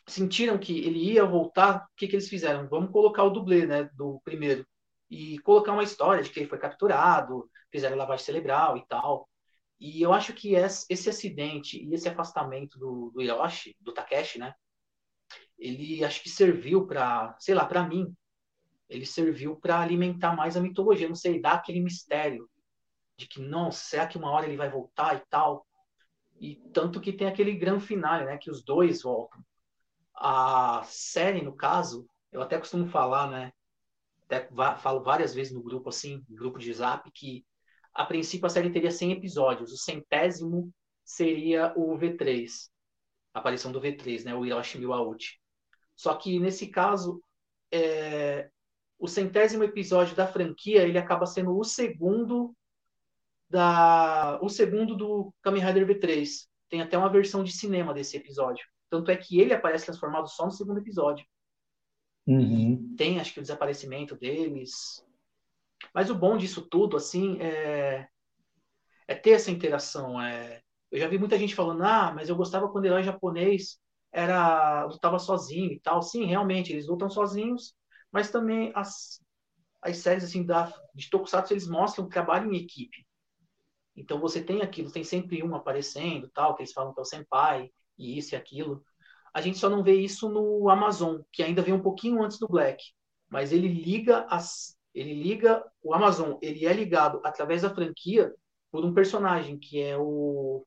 [0.07, 2.69] sentiram que ele ia voltar, o que, que eles fizeram?
[2.69, 4.67] Vamos colocar o dublê, né, do primeiro,
[5.09, 9.29] e colocar uma história de que ele foi capturado, fizeram lavagem cerebral e tal.
[9.79, 14.55] E eu acho que esse acidente e esse afastamento do, do Hiroshi, do Takeshi, né,
[15.59, 18.15] ele acho que serviu para, sei lá, para mim,
[18.91, 22.51] ele serviu para alimentar mais a mitologia, não sei, dar aquele mistério
[23.17, 25.67] de que, não, será que uma hora ele vai voltar e tal?
[26.41, 28.39] E tanto que tem aquele grande final, né?
[28.39, 29.45] Que os dois voltam.
[30.15, 33.53] A série, no caso, eu até costumo falar, né?
[34.25, 34.49] Até
[34.79, 37.45] falo várias vezes no grupo, assim, grupo de zap, que
[37.93, 39.73] a princípio a série teria 100 episódios.
[39.73, 40.73] O centésimo
[41.05, 42.71] seria o V3.
[43.35, 44.35] A aparição do V3, né?
[44.35, 45.39] O Hiroshi Miwauchi.
[45.95, 47.23] Só que, nesse caso,
[47.71, 48.51] é,
[49.01, 52.55] o centésimo episódio da franquia ele acaba sendo o segundo
[53.49, 56.47] da o segundo do Kamen Rider V3.
[56.69, 58.65] Tem até uma versão de cinema desse episódio.
[58.89, 61.25] Tanto é que ele aparece transformado só no segundo episódio.
[62.27, 62.95] Uhum.
[62.97, 65.05] Tem, acho que, o desaparecimento deles.
[65.93, 68.07] Mas o bom disso tudo, assim, é,
[69.09, 70.21] é ter essa interação.
[70.21, 70.61] É...
[70.93, 73.81] Eu já vi muita gente falando, ah, mas eu gostava quando o herói japonês
[74.13, 76.03] era lutava sozinho e tal.
[76.03, 77.75] Sim, realmente, eles lutam sozinhos,
[78.13, 79.21] mas também as,
[79.83, 83.07] as séries assim da de Tokusatsu eles mostram trabalho em equipe.
[83.97, 87.05] Então você tem aquilo, tem sempre um aparecendo, tal, que eles falam que é o
[87.05, 88.85] senpai e isso e aquilo.
[89.33, 92.49] A gente só não vê isso no Amazon, que ainda vem um pouquinho antes do
[92.49, 92.83] Black,
[93.29, 98.35] mas ele liga as ele liga o Amazon, ele é ligado através da franquia
[98.73, 100.67] por um personagem que é o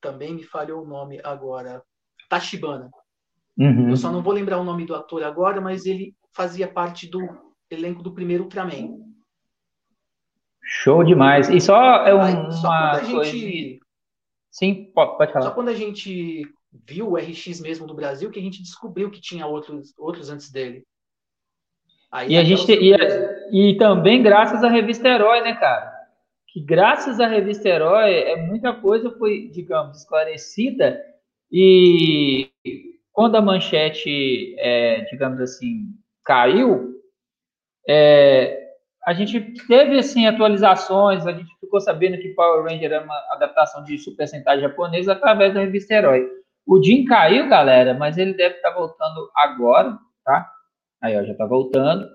[0.00, 1.82] também me falhou o nome agora,
[2.28, 2.90] Tachibana.
[3.58, 3.90] Uhum.
[3.90, 7.20] Eu só não vou lembrar o nome do ator agora, mas ele fazia parte do
[7.70, 8.98] elenco do primeiro Ultraman.
[10.62, 11.48] Show demais.
[11.48, 13.30] E só é um, Aí, só uma quando a coisa...
[13.30, 13.80] gente
[14.50, 15.46] Sim, pode, falar.
[15.46, 16.42] só quando a gente
[16.86, 20.50] viu o RX mesmo no Brasil que a gente descobriu que tinha outros outros antes
[20.50, 20.84] dele.
[22.10, 23.48] Aí E a gente e, surpresa.
[23.52, 25.92] e também graças à revista Herói, né, cara?
[26.48, 30.98] Que graças à revista Herói, é, muita coisa foi, digamos, esclarecida
[31.50, 32.50] e
[33.18, 35.86] quando a manchete, é, digamos assim,
[36.24, 36.94] caiu,
[37.88, 38.56] é,
[39.04, 43.82] a gente teve assim atualizações, a gente ficou sabendo que Power Ranger era uma adaptação
[43.82, 46.28] de Super Sentai japonês através da revista Herói.
[46.64, 50.48] O Jim caiu, galera, mas ele deve estar voltando agora, tá?
[51.02, 52.08] Aí, ó, já tá voltando.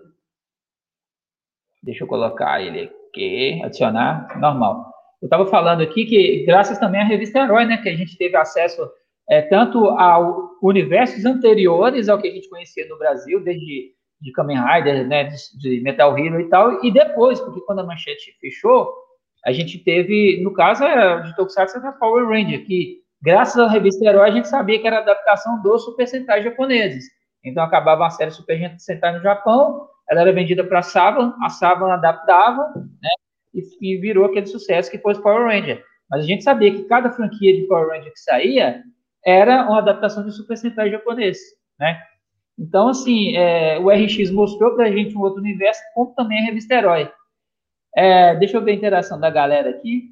[1.83, 4.89] Deixa eu colocar ele aqui, adicionar, normal.
[5.21, 8.37] Eu estava falando aqui que, graças também à revista Herói, né, que a gente teve
[8.37, 8.89] acesso
[9.29, 10.19] é, tanto a
[10.61, 15.35] universos anteriores ao que a gente conhecia no Brasil, desde de Kamen Rider, né, de,
[15.59, 18.89] de Metal Hero e tal, e depois, porque quando a manchete fechou,
[19.45, 24.05] a gente teve, no caso, era de Tokusatsu, era Power Ranger, que graças à revista
[24.05, 27.03] Herói a gente sabia que era adaptação dos Super Sentai japoneses.
[27.43, 31.49] Então acabava a série Super Sentai no Japão, ela era vendida para a Saban, a
[31.49, 33.09] Saban adaptava, né,
[33.53, 35.83] e, e virou aquele sucesso que foi o Power Ranger.
[36.09, 38.81] Mas a gente sabia que cada franquia de Power Ranger que saía
[39.25, 41.39] era uma adaptação de Super Sentai japonês,
[41.79, 42.01] né?
[42.57, 46.75] Então, assim, é, o RX mostrou pra gente um outro universo, como também a revista
[46.75, 47.11] Herói.
[47.95, 50.09] É, deixa eu ver a interação da galera aqui.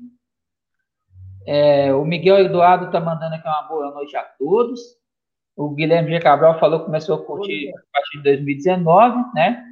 [1.45, 4.79] É, o Miguel Eduardo tá mandando aqui uma boa noite a todos.
[5.55, 6.19] O Guilherme G.
[6.19, 9.63] Cabral falou que começou a curtir a partir de 2019, né?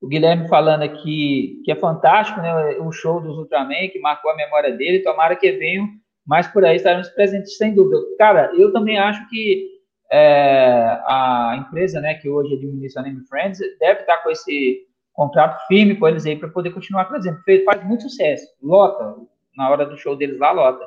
[0.00, 2.78] O Guilherme falando aqui que é fantástico, né?
[2.78, 5.02] O show dos Ultraman, que marcou a memória dele.
[5.02, 5.88] Tomara que venham
[6.26, 8.00] mais por aí, estaremos presentes, sem dúvida.
[8.18, 9.68] Cara, eu também acho que
[10.10, 15.66] é, a empresa, né, que hoje administra a Name Friends, deve estar com esse contrato
[15.66, 17.36] firme com eles aí para poder continuar trazendo.
[17.36, 19.16] Porque faz muito sucesso, lota,
[19.56, 20.86] na hora do show deles lá, lota.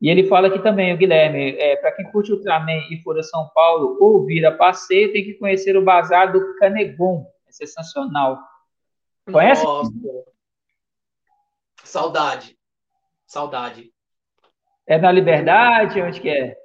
[0.00, 3.22] E ele fala aqui também, o Guilherme, é, para quem curte Ultraman e for a
[3.22, 7.26] São Paulo ou vir a passeio, tem que conhecer o Bazar do Canegon.
[7.48, 8.38] É sensacional.
[9.32, 9.64] Conhece?
[9.64, 9.90] Nossa.
[11.82, 12.58] Saudade.
[13.26, 13.90] Saudade.
[14.86, 16.00] É na Liberdade?
[16.00, 16.56] Onde que é?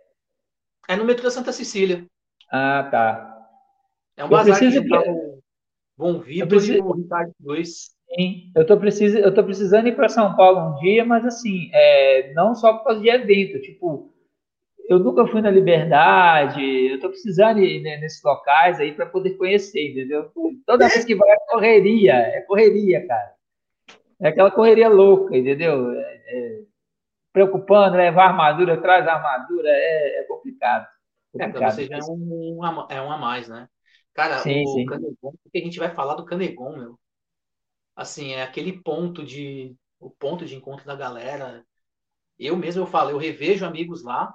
[0.87, 2.05] É no metrô Santa Cecília.
[2.51, 3.37] Ah, tá.
[4.17, 5.41] É um Eu bazar preciso que- o
[5.97, 7.91] Bom Vitor preciso- e o Ricardo Luiz.
[8.15, 9.15] Sim, eu tô, precis...
[9.15, 12.83] eu tô precisando ir para São Paulo um dia, mas assim, é, não só por
[12.85, 14.11] causa de evento, tipo,
[14.89, 19.37] eu nunca fui na Liberdade, eu tô precisando ir né, nesses locais aí para poder
[19.37, 20.29] conhecer, entendeu?
[20.65, 23.31] Toda vez que vai é correria, é correria, cara.
[24.19, 25.91] É aquela correria louca, entendeu?
[25.91, 26.59] É- é
[27.33, 30.87] preocupando, levar armadura, traz armadura, é, é complicado.
[31.37, 31.61] É, complicado.
[31.61, 33.67] você já é um, um a- é um a mais, né?
[34.13, 34.85] Cara, Sim, o sim.
[34.85, 36.99] Canegon, porque a gente vai falar do Canegon, meu.
[37.95, 41.65] Assim, é aquele ponto de o ponto de encontro da galera.
[42.39, 44.33] Eu mesmo eu falo, eu revejo amigos lá,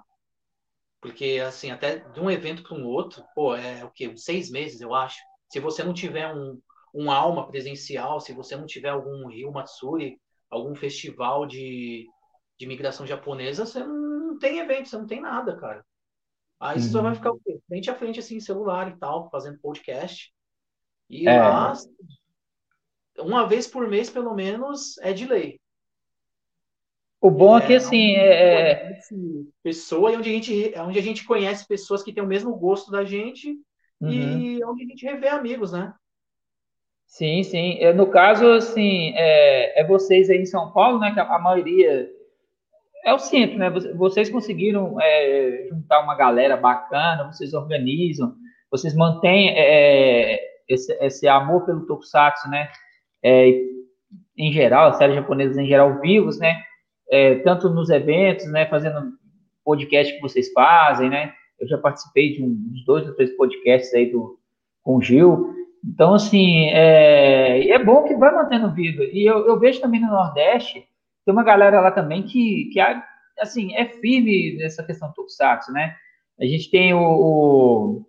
[1.00, 4.08] porque assim, até de um evento para um outro, pô, é o quê?
[4.08, 5.18] Uns seis meses, eu acho.
[5.50, 6.60] Se você não tiver um,
[6.94, 10.18] um alma presencial, se você não tiver algum Rio Matsuri,
[10.50, 12.06] algum festival de,
[12.58, 15.84] de migração japonesa, você não tem evento, você não tem nada, cara.
[16.58, 17.04] Aí você só Uhum.
[17.04, 17.58] vai ficar o quê?
[17.68, 20.32] Frente a frente, assim, celular e tal, fazendo podcast.
[21.08, 21.38] E É.
[21.38, 21.72] lá
[23.18, 25.60] uma vez por mês, pelo menos, é de lei.
[27.20, 28.72] O bom é, é que, assim, é...
[28.72, 28.98] é
[29.62, 32.54] pessoa e onde a, gente, é onde a gente conhece pessoas que têm o mesmo
[32.54, 33.58] gosto da gente
[34.00, 34.10] uhum.
[34.10, 35.94] e onde a gente revê amigos, né?
[37.06, 37.78] Sim, sim.
[37.78, 42.10] É, no caso, assim, é, é vocês aí em São Paulo, né, que a maioria
[43.06, 43.70] é o centro, né?
[43.94, 48.34] Vocês conseguiram é, juntar uma galera bacana, vocês organizam,
[48.68, 52.68] vocês mantêm é, esse, esse, amor pelo Tokusatsu, né?
[53.22, 53.62] É,
[54.36, 56.60] em geral, as séries japonesas em geral vivos, né?
[57.08, 58.66] É, tanto nos eventos, né?
[58.66, 59.12] Fazendo
[59.64, 61.32] podcast que vocês fazem, né?
[61.60, 64.36] Eu já participei de uns dois ou três podcasts aí do,
[64.82, 65.54] com o Gil.
[65.84, 69.04] Então, assim, é, é bom que vai mantendo vivo.
[69.04, 70.84] E eu, eu vejo também no Nordeste,
[71.26, 72.80] tem uma galera lá também que, que
[73.38, 75.94] assim, é firme nessa questão do Tokusatsu, né?
[76.40, 78.06] A gente tem o, o,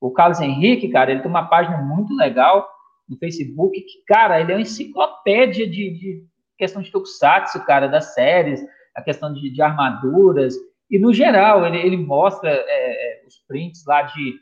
[0.00, 2.66] o, Carlos Henrique, cara, ele tem uma página muito legal
[3.08, 6.24] no Facebook, que, cara, ele é uma enciclopédia de, de
[6.56, 8.64] questão de Tokusatsu, cara, das séries,
[8.94, 10.54] a questão de, de armaduras,
[10.90, 14.38] e no geral, ele, ele mostra é, é os prints lá de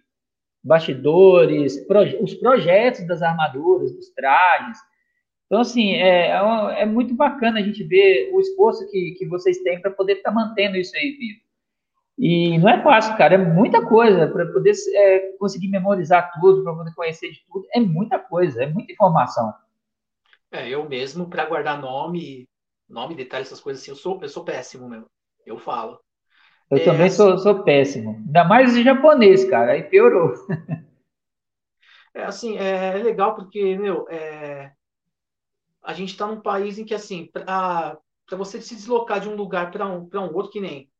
[0.62, 4.78] bastidores, proje os projetos das armaduras, dos trajes.
[5.52, 9.58] Então, assim, é, é, é muito bacana a gente ver o esforço que, que vocês
[9.58, 11.40] têm para poder estar tá mantendo isso aí vivo.
[12.16, 16.72] E não é fácil, cara, é muita coisa para poder é, conseguir memorizar tudo, para
[16.72, 19.52] poder conhecer de tudo, é muita coisa, é muita informação.
[20.50, 22.48] É, eu mesmo, para guardar nome,
[22.88, 25.04] nome, detalhes, essas coisas assim, eu sou, eu sou péssimo mesmo.
[25.44, 26.00] Eu falo.
[26.70, 28.22] Eu é, também sou, sou péssimo.
[28.26, 29.72] Ainda mais em japonês, cara.
[29.72, 30.32] Aí piorou.
[32.14, 34.70] É assim, é, é legal porque, meu, é,
[35.82, 37.98] a gente está num país em que, assim, para
[38.30, 40.90] você se deslocar de um lugar para um, um outro, que nem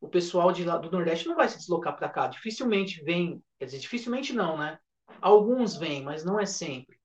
[0.00, 2.26] o pessoal de lá do Nordeste não vai se deslocar para cá.
[2.26, 4.78] Dificilmente vem, quer dizer, dificilmente não, né?
[5.20, 6.96] Alguns vêm, mas não é sempre.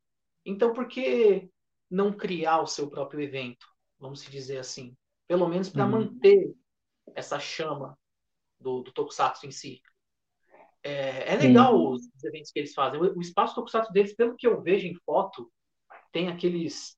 [0.45, 1.49] Então, por que
[1.89, 3.65] não criar o seu próprio evento?
[3.99, 4.95] Vamos dizer assim.
[5.27, 5.91] Pelo menos para uhum.
[5.91, 6.53] manter
[7.15, 7.97] essa chama
[8.59, 9.81] do, do Tokusatsu em si.
[10.83, 12.99] É, é legal os, os, eventos que eles fazem.
[12.99, 15.51] O, o, espaço Tokusatsu deles, pelo que eu vejo em foto,
[16.12, 16.97] tem aqueles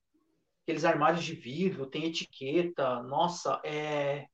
[0.63, 3.03] aqueles armários de vidro, tem etiqueta.
[3.03, 4.25] Nossa, é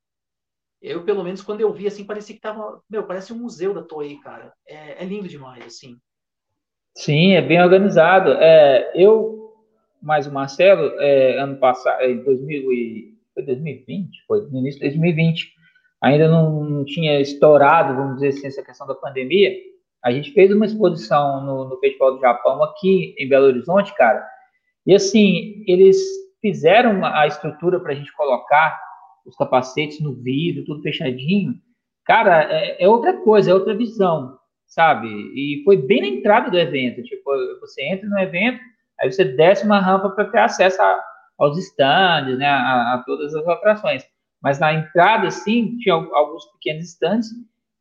[0.81, 3.83] eu pelo menos quando eu vi assim parecia que tava, meu, parece um museu da
[3.83, 4.53] Toei, cara.
[4.65, 5.97] É, é lindo demais assim.
[6.95, 8.31] Sim, é bem organizado.
[8.33, 9.39] É, eu
[10.01, 14.87] mais o Marcelo, é, ano passado, em 2000 e, foi 2020, foi no início de
[14.87, 15.53] 2020,
[16.01, 19.51] ainda não, não, tinha estourado, vamos dizer assim, essa questão da pandemia,
[20.03, 24.25] a gente fez uma exposição no, no Festival do Japão aqui em Belo Horizonte, cara,
[24.89, 25.97] e assim, eles
[26.41, 28.81] fizeram a estrutura para a gente colocar
[29.23, 31.53] os capacetes no vidro, tudo fechadinho.
[32.03, 35.07] Cara, é, é, outra coisa, é outra visão, sabe?
[35.07, 37.03] E foi bem na entrada do evento.
[37.03, 37.29] Tipo,
[37.61, 38.59] você entra no evento,
[38.99, 41.03] aí você desce uma rampa para ter acesso a,
[41.37, 42.47] aos stands, né?
[42.47, 44.03] A, a todas as atrações.
[44.41, 47.29] Mas na entrada, sim, tinha alguns pequenos estantes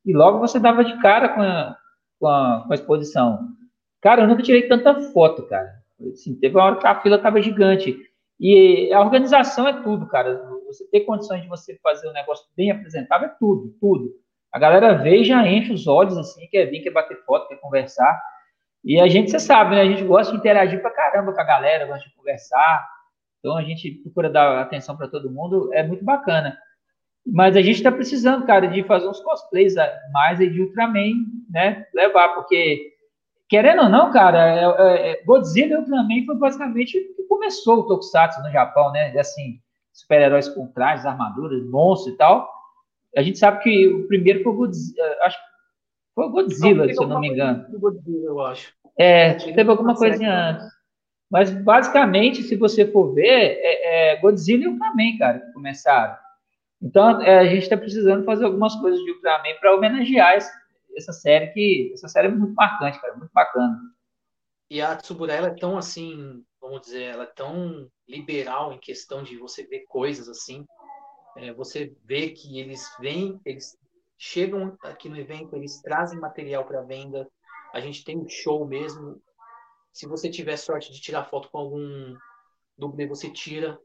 [0.05, 1.75] e logo você dava de cara com a,
[2.21, 3.49] com a, com a exposição.
[4.03, 5.79] Cara, eu nunca tirei tanta foto, cara.
[6.13, 7.99] Assim, teve uma hora que a fila estava gigante.
[8.41, 10.41] E a organização é tudo, cara.
[10.67, 14.11] Você ter condições de você fazer um negócio bem apresentável é tudo, tudo.
[14.53, 17.57] A galera vê e já enche os olhos, assim, quer vir, quer bater foto, quer
[17.57, 18.21] conversar.
[18.85, 19.83] E a gente, você sabe, né?
[19.83, 22.89] A gente gosta de interagir pra caramba com a galera, gosta de conversar.
[23.39, 26.57] Então a gente procura dar atenção para todo mundo, é muito bacana.
[27.27, 29.75] Mas a gente está precisando, cara, de fazer uns cosplays
[30.13, 31.85] mais aí de Ultraman, né?
[31.95, 32.93] Levar, porque,
[33.49, 37.79] querendo ou não, cara, é, é, é Godzilla e Ultraman foi basicamente o que começou
[37.79, 39.17] o Tokusatsu no Japão, né?
[39.19, 39.61] Assim,
[39.93, 42.49] super-heróis com trajes, armaduras, monstros e tal.
[43.17, 45.45] A gente sabe que o primeiro foi o Godzilla, é, acho que
[46.15, 47.67] foi Godzilla, não, se eu não me engano.
[47.79, 48.73] Godzilla, eu acho.
[48.99, 50.67] É, teve alguma coisinha antes.
[51.31, 56.17] Mas, basicamente, se você for ver, é, é Godzilla e Ultraman, cara, que começaram.
[56.83, 60.51] Então, é, a gente está precisando fazer algumas coisas de Ultraman para homenagear essa,
[60.99, 63.79] essa, série, que essa série é muito marcante, cara, muito bacana.
[64.71, 69.23] E a Tsubura, ela é tão, assim, vamos dizer, ela é tão liberal em questão
[69.23, 70.67] de você ver coisas assim.
[71.37, 73.79] É, você vê que eles vêm, eles
[74.19, 77.27] chegam aqui no evento, eles trazem material para venda.
[77.73, 79.23] A gente tem um show mesmo,
[79.93, 82.17] se você tiver sorte de tirar foto com algum
[82.77, 83.77] dublê, você tira.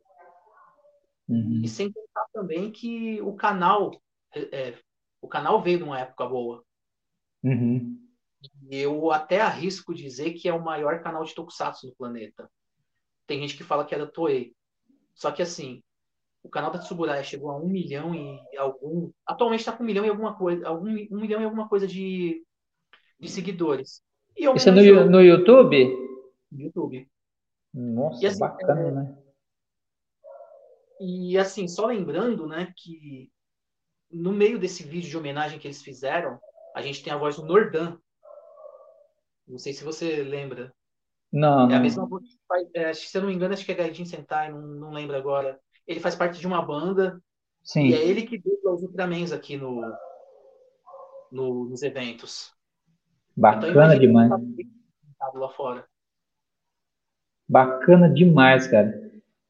[1.27, 1.61] Uhum.
[1.63, 3.99] E sem contar também que o canal,
[4.35, 4.77] é,
[5.21, 6.63] o canal veio de uma época boa.
[7.43, 7.99] Uhum.
[8.69, 12.49] E eu até arrisco dizer que é o maior canal de tokusatsu do planeta.
[13.27, 14.53] Tem gente que fala que é da Toei.
[15.13, 15.81] Só que assim,
[16.43, 19.11] o canal da Tsuburaya chegou a um milhão e algum.
[19.25, 20.67] Atualmente está com um milhão e alguma coisa.
[20.67, 22.43] Algum, um milhão e alguma coisa de,
[23.19, 24.03] de seguidores.
[24.35, 25.97] Isso é no, no YouTube?
[26.51, 27.09] YouTube.
[27.73, 28.91] Nossa, e, assim, bacana, é...
[28.91, 29.17] né?
[30.99, 33.31] E assim, só lembrando, né, que
[34.11, 36.39] no meio desse vídeo de homenagem que eles fizeram,
[36.75, 37.97] a gente tem a voz do Nordan.
[39.47, 40.73] Não sei se você lembra.
[41.31, 41.69] Não.
[41.69, 43.75] É a mesma voz que faz, é, se eu não me engano, acho que é
[43.75, 45.59] Gaijin Sentai, não, não lembro agora.
[45.87, 47.21] Ele faz parte de uma banda.
[47.63, 47.87] Sim.
[47.87, 49.81] E é ele que dubla os Ultramens aqui no,
[51.31, 52.53] no, nos eventos.
[53.35, 54.29] Bacana então, demais.
[55.33, 55.85] Lá fora.
[57.47, 59.02] Bacana demais, cara.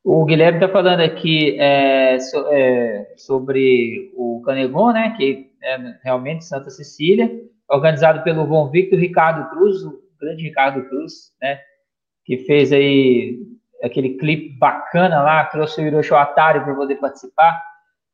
[0.03, 6.43] O Guilherme está falando aqui é, so, é, sobre o Canegon, né, que é realmente
[6.43, 7.31] Santa Cecília,
[7.69, 11.57] organizado pelo Von Victor Ricardo Cruz, o grande Ricardo Cruz, né,
[12.25, 13.39] que fez aí
[13.81, 17.61] aquele clipe bacana lá, trouxe o Hiroshi Atari para poder participar.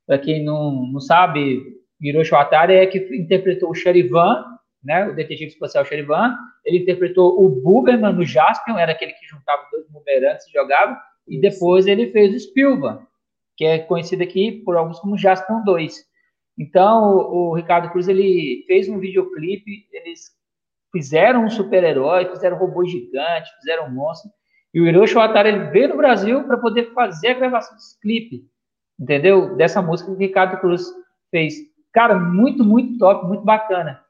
[0.06, 1.64] Para quem não, não sabe,
[2.00, 4.46] Hiroshi Atari é que interpretou o Cherivan,
[4.84, 9.64] né, o detetive espacial Cherivan, ele interpretou o Buberman no Jaspion, era aquele que juntava
[9.72, 13.06] dois bumerangues e jogava, e depois ele fez o Spielberg,
[13.56, 15.96] que é conhecido aqui por alguns como Jaspion 2.
[16.58, 20.32] Então, o, o Ricardo Cruz ele fez um videoclipe, eles
[20.92, 24.32] fizeram um super-herói, fizeram um robô gigante, fizeram um monstro,
[24.74, 28.46] e o Hiroshi Watara ele veio no Brasil para poder fazer a gravação desse clipe,
[29.00, 29.56] entendeu?
[29.56, 30.86] Dessa música que o Ricardo Cruz
[31.32, 31.56] fez.
[31.92, 34.04] Cara, muito, muito top, muito bacana.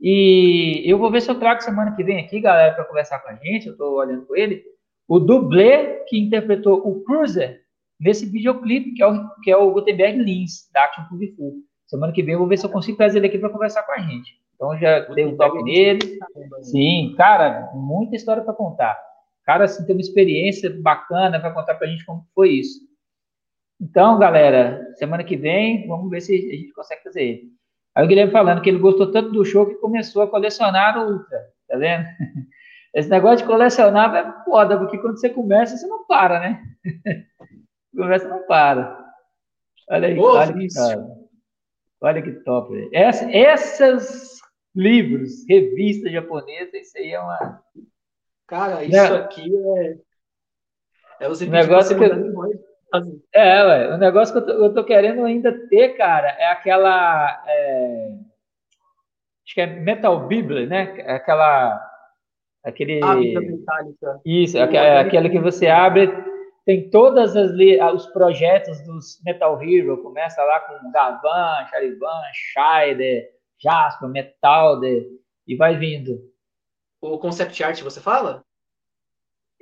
[0.00, 3.28] E eu vou ver se eu trago semana que vem aqui, galera, para conversar com
[3.28, 3.66] a gente.
[3.66, 4.64] Eu estou olhando com ele
[5.08, 7.62] o dublê que interpretou o Cruiser
[7.98, 11.54] nesse videoclipe, que é o, que é o Gutenberg Lins, da Action Kung Fu.
[11.86, 13.92] Semana que vem eu vou ver se eu consigo trazer ele aqui para conversar com
[13.92, 14.38] a gente.
[14.54, 16.18] Então já dei um toque nele.
[16.62, 18.96] Sim, cara, muita história para contar.
[19.44, 22.80] Cara, assim, tem uma experiência bacana para contar para a gente como foi isso.
[23.80, 27.42] Então, galera, semana que vem, vamos ver se a gente consegue fazer ele.
[27.94, 31.12] Aí o Guilherme falando que ele gostou tanto do show que começou a colecionar o
[31.12, 32.04] Ultra, tá vendo?
[32.98, 36.60] Esse negócio de colecionar é foda, porque quando você começa, você não para, né?
[37.96, 39.06] começa, não para.
[39.88, 40.66] Olha aí, olha que.
[42.00, 42.90] Olha que top.
[42.92, 44.40] Essa, essas
[44.74, 47.62] livros, revistas japonesas, isso aí é uma.
[48.48, 49.18] Cara, isso né?
[49.20, 49.96] aqui é.
[51.20, 53.22] É você negócio que eu...
[53.32, 57.44] É, ué, o negócio que eu tô, eu tô, querendo ainda ter, cara, é aquela.
[57.46, 58.08] É...
[59.46, 60.82] Acho que é Metal Bible, né?
[61.06, 61.87] Aquela
[62.68, 63.02] Aquele.
[63.02, 64.20] A vida metálica.
[64.24, 66.10] Isso, aquela que você abre,
[66.64, 67.50] tem todas as
[67.94, 75.06] os projetos dos Metal Hero, começa lá com Gavan, Charivan, Scheider, Jasper, Metalder,
[75.46, 76.30] e vai vindo.
[77.00, 78.44] O concept art você fala?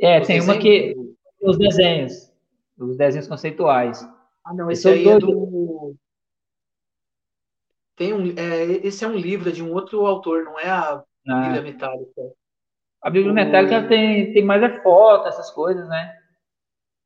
[0.00, 0.56] É, os tem desenhos?
[0.56, 0.96] uma que.
[1.40, 2.32] Os desenhos.
[2.76, 4.02] Os desenhos conceituais.
[4.44, 5.94] Ah, não, esse aí é do.
[7.94, 11.40] Tem um, é, esse é um livro de um outro autor, não é a ah.
[11.40, 12.32] Bíblia Metálica.
[13.06, 16.12] A Bíblia Metálica tem, tem mais é foto, essas coisas, né?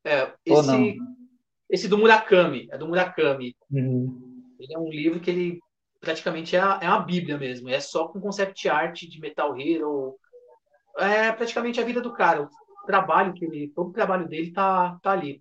[0.03, 0.97] É, esse,
[1.69, 3.55] esse do Murakami, é do Murakami.
[3.71, 4.41] Uhum.
[4.59, 5.59] Ele é um livro que ele
[5.99, 10.15] praticamente é, a, é uma bíblia mesmo, é só com concept art de Metal Hero,
[10.97, 14.97] é praticamente a vida do cara, o trabalho que ele, todo o trabalho dele tá,
[15.03, 15.39] tá ali,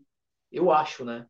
[0.52, 1.24] eu acho, né?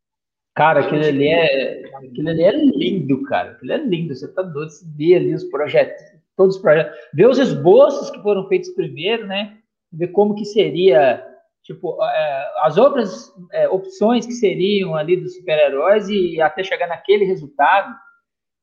[0.57, 3.53] Cara, aquilo ali, é, aquilo ali é lindo, cara.
[3.53, 4.15] Aquilo é lindo.
[4.15, 6.03] Você tá doido de ver ali os projetos,
[6.41, 9.59] todos os projetos, ver os esboços que foram feitos primeiro, né?
[9.93, 11.23] Ver como que seria,
[11.63, 17.27] tipo, é, as outras é, opções que seriam ali dos super-heróis e até chegar naquele
[17.27, 17.95] resultado,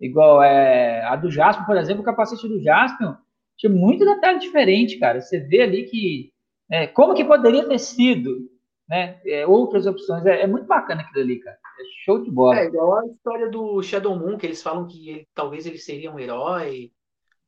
[0.02, 3.16] igual é, a do Jasper, por exemplo, o capacete do Jasper
[3.56, 5.22] tinha muito detalhe diferente, cara.
[5.22, 6.32] Você vê ali que
[6.72, 8.40] é, como que poderia ter sido,
[8.90, 9.20] né?
[9.24, 10.26] É, outras opções.
[10.26, 11.56] É, é, muito bacana aquilo ali, cara.
[11.56, 12.60] É show de bola.
[12.60, 16.12] É igual a história do Shadow Moon, que eles falam que ele, talvez ele seria
[16.12, 16.92] um herói,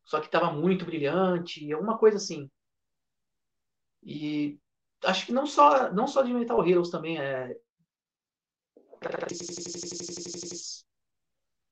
[0.09, 2.49] só que estava muito brilhante, alguma coisa assim.
[4.01, 4.57] E
[5.03, 7.55] acho que não só, não só de Metal Heroes também é.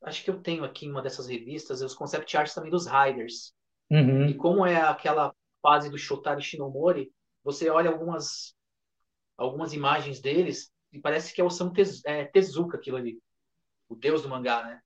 [0.03, 3.55] Acho que eu tenho aqui em uma dessas revistas os concept arts também dos Riders.
[3.89, 4.27] Uhum.
[4.27, 7.11] E como é aquela fase do Shotari Shinomori,
[7.43, 8.55] você olha algumas
[9.35, 11.73] algumas imagens deles e parece que é o São
[12.05, 13.19] é, Tezuka aquilo ali.
[13.89, 14.79] O deus do mangá, né?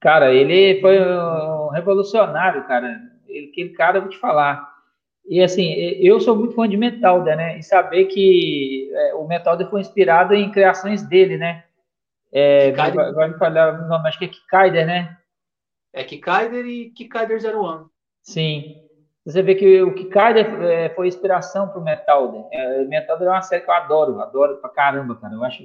[0.00, 3.00] Cara, ele foi um revolucionário, cara.
[3.24, 4.76] Aquele cara, eu vou te falar.
[5.28, 7.58] E assim, eu sou muito fã de Metalder, né?
[7.58, 11.64] E saber que é, o Metalder foi inspirado em criações dele, né?
[12.32, 15.16] É, agora me falar o nome, acho que é Kikaider, né?
[15.92, 17.86] É Kikaider e Kikaider 01.
[18.22, 18.76] Sim.
[19.24, 22.44] Você vê que o Kikaider é, foi inspiração pro Metalder.
[22.52, 25.34] É, Metalder é uma série que eu adoro, adoro pra caramba, cara.
[25.34, 25.64] Eu acho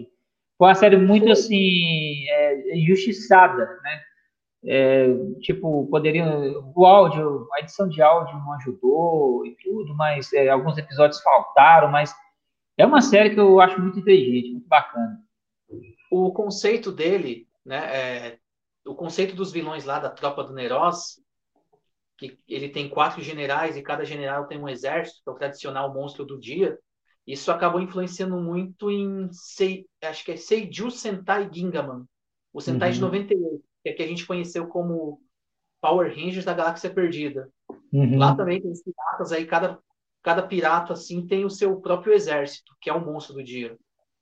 [0.57, 4.01] foi uma série muito assim é, injustiçada, né?
[4.64, 5.07] É,
[5.39, 6.72] tipo, poderiam.
[6.76, 11.89] O áudio, a edição de áudio não ajudou e tudo, mas é, alguns episódios faltaram,
[11.89, 12.14] mas
[12.78, 15.20] É uma série que eu acho muito inteligente, muito bacana.
[16.12, 18.39] O conceito dele, né, é,
[18.86, 21.22] o conceito dos vilões lá da tropa do Neroz,
[22.18, 25.93] que ele tem quatro generais e cada general tem um exército, que é o tradicional
[25.93, 26.78] monstro do dia,
[27.26, 32.05] isso acabou influenciando muito em, Sei, acho que é Seiju Sentai Gingaman,
[32.53, 32.95] o Sentai uhum.
[32.95, 35.21] de 98, que é que a gente conheceu como
[35.82, 37.49] Power Rangers da Galáxia Perdida.
[37.91, 38.17] Uhum.
[38.17, 39.79] Lá também tem os piratas, aí cada,
[40.21, 43.75] cada pirata assim tem o seu próprio exército, que é o monstro do dia.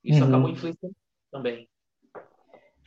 [0.04, 0.30] Isso uhum.
[0.30, 0.96] acabou influenciando
[1.32, 1.68] também.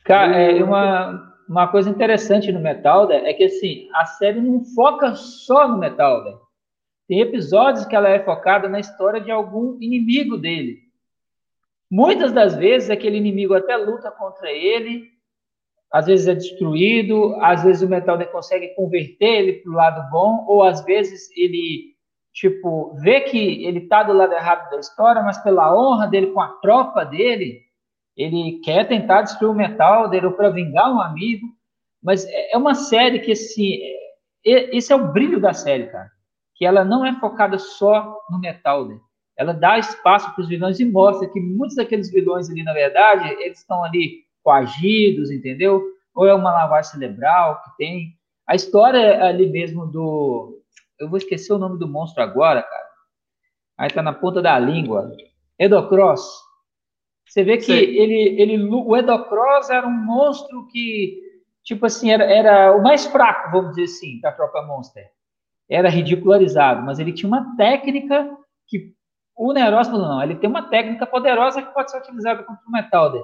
[0.03, 5.15] Cara, é uma, uma coisa interessante no Metal é que assim, a série não foca
[5.15, 6.41] só no Metal.
[7.07, 10.81] Tem episódios que ela é focada na história de algum inimigo dele.
[11.89, 15.12] Muitas das vezes aquele inimigo até luta contra ele,
[15.93, 20.43] às vezes é destruído, às vezes o Metal consegue converter ele para o lado bom,
[20.47, 21.93] ou às vezes ele
[22.33, 26.41] tipo vê que ele está do lado errado da história, mas pela honra dele com
[26.41, 27.61] a tropa dele,
[28.17, 31.47] ele quer tentar destruir o Metal dele para vingar um amigo.
[32.01, 33.79] Mas é, é uma série que assim,
[34.43, 36.11] esse é o brilho da série, cara
[36.55, 38.97] que ela não é focada só no metal, né?
[39.35, 43.29] Ela dá espaço para os vilões e mostra que muitos daqueles vilões ali, na verdade,
[43.41, 45.83] eles estão ali coagidos, entendeu?
[46.13, 48.17] Ou é uma lavagem cerebral que tem.
[48.47, 50.61] A história ali mesmo do.
[50.99, 52.87] Eu vou esquecer o nome do monstro agora, cara.
[53.77, 55.11] Aí tá na ponta da língua.
[55.57, 56.41] Edocross.
[57.25, 61.19] Você vê que ele, ele, o Edocross era um monstro que,
[61.63, 65.09] tipo assim, era, era o mais fraco, vamos dizer assim, da tropa Monster
[65.69, 68.37] era ridicularizado, mas ele tinha uma técnica
[68.67, 68.93] que
[69.35, 72.71] o Neros falou, não, ele tem uma técnica poderosa que pode ser utilizada contra o
[72.71, 73.23] Metalder.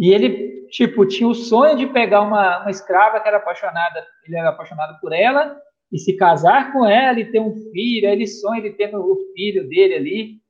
[0.00, 4.34] E ele, tipo, tinha o sonho de pegar uma, uma escrava que era apaixonada, ele
[4.34, 5.54] era apaixonado por ela,
[5.92, 9.16] e se casar com ela e ter um filho, aí ele sonha de ter o
[9.34, 10.40] filho dele ali.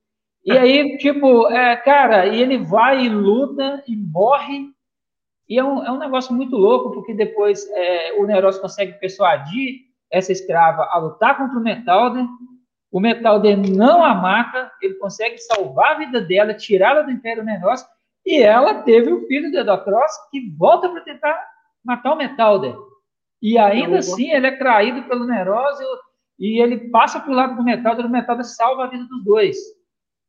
[0.45, 4.69] E aí, tipo, é, cara, e ele vai e luta e morre.
[5.49, 9.81] E é um, é um negócio muito louco, porque depois é, o Neros consegue persuadir
[10.13, 12.25] essa escrava a lutar contra o Metalder.
[12.93, 17.85] O Metalder não a mata, ele consegue salvar a vida dela, tirá-la do Império Neros,
[18.25, 21.39] e ela teve o filho de Edocross que volta para tentar
[21.85, 22.75] matar o Metalder.
[23.43, 25.79] E ainda assim ele é traído pelo Neros
[26.39, 29.57] e ele passa para o lado do Metalder, o Metalder salva a vida dos dois.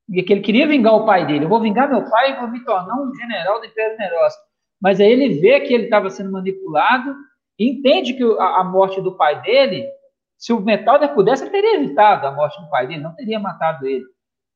[0.09, 1.45] E que ele queria vingar o pai dele.
[1.45, 4.33] Eu vou vingar meu pai e vou me tornar um general do Império Neros.
[4.81, 7.15] Mas aí ele vê que ele estava sendo manipulado
[7.59, 9.87] entende que a, a morte do pai dele,
[10.37, 13.85] se o Metalder pudesse, ele teria evitado a morte do pai dele, não teria matado
[13.85, 14.05] ele.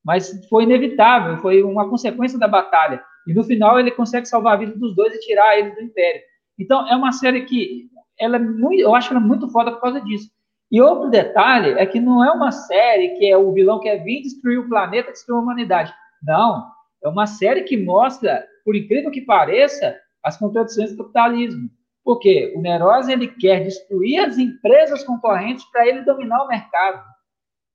[0.04, 3.04] Mas foi inevitável, foi uma consequência da batalha.
[3.28, 6.22] E no final ele consegue salvar a vida dos dois e tirar eles do Império.
[6.60, 10.02] Então é uma série que ela é muito, eu acho ela muito foda por causa
[10.02, 10.30] disso.
[10.72, 14.22] E outro detalhe é que não é uma série que é o vilão quer vir
[14.22, 15.94] destruir o planeta, destruir a humanidade.
[16.24, 16.66] Não,
[17.04, 21.70] é uma série que mostra, por incrível que pareça, as contradições do capitalismo.
[22.04, 27.04] Porque o Neroz ele quer destruir as empresas concorrentes para ele dominar o mercado.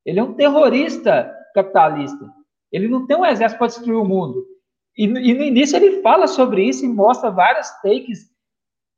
[0.04, 2.28] Ele é um terrorista capitalista.
[2.72, 4.44] Ele não tem um exército para destruir o mundo.
[5.00, 8.30] E, e, no início ele fala sobre isso e mostra várias takes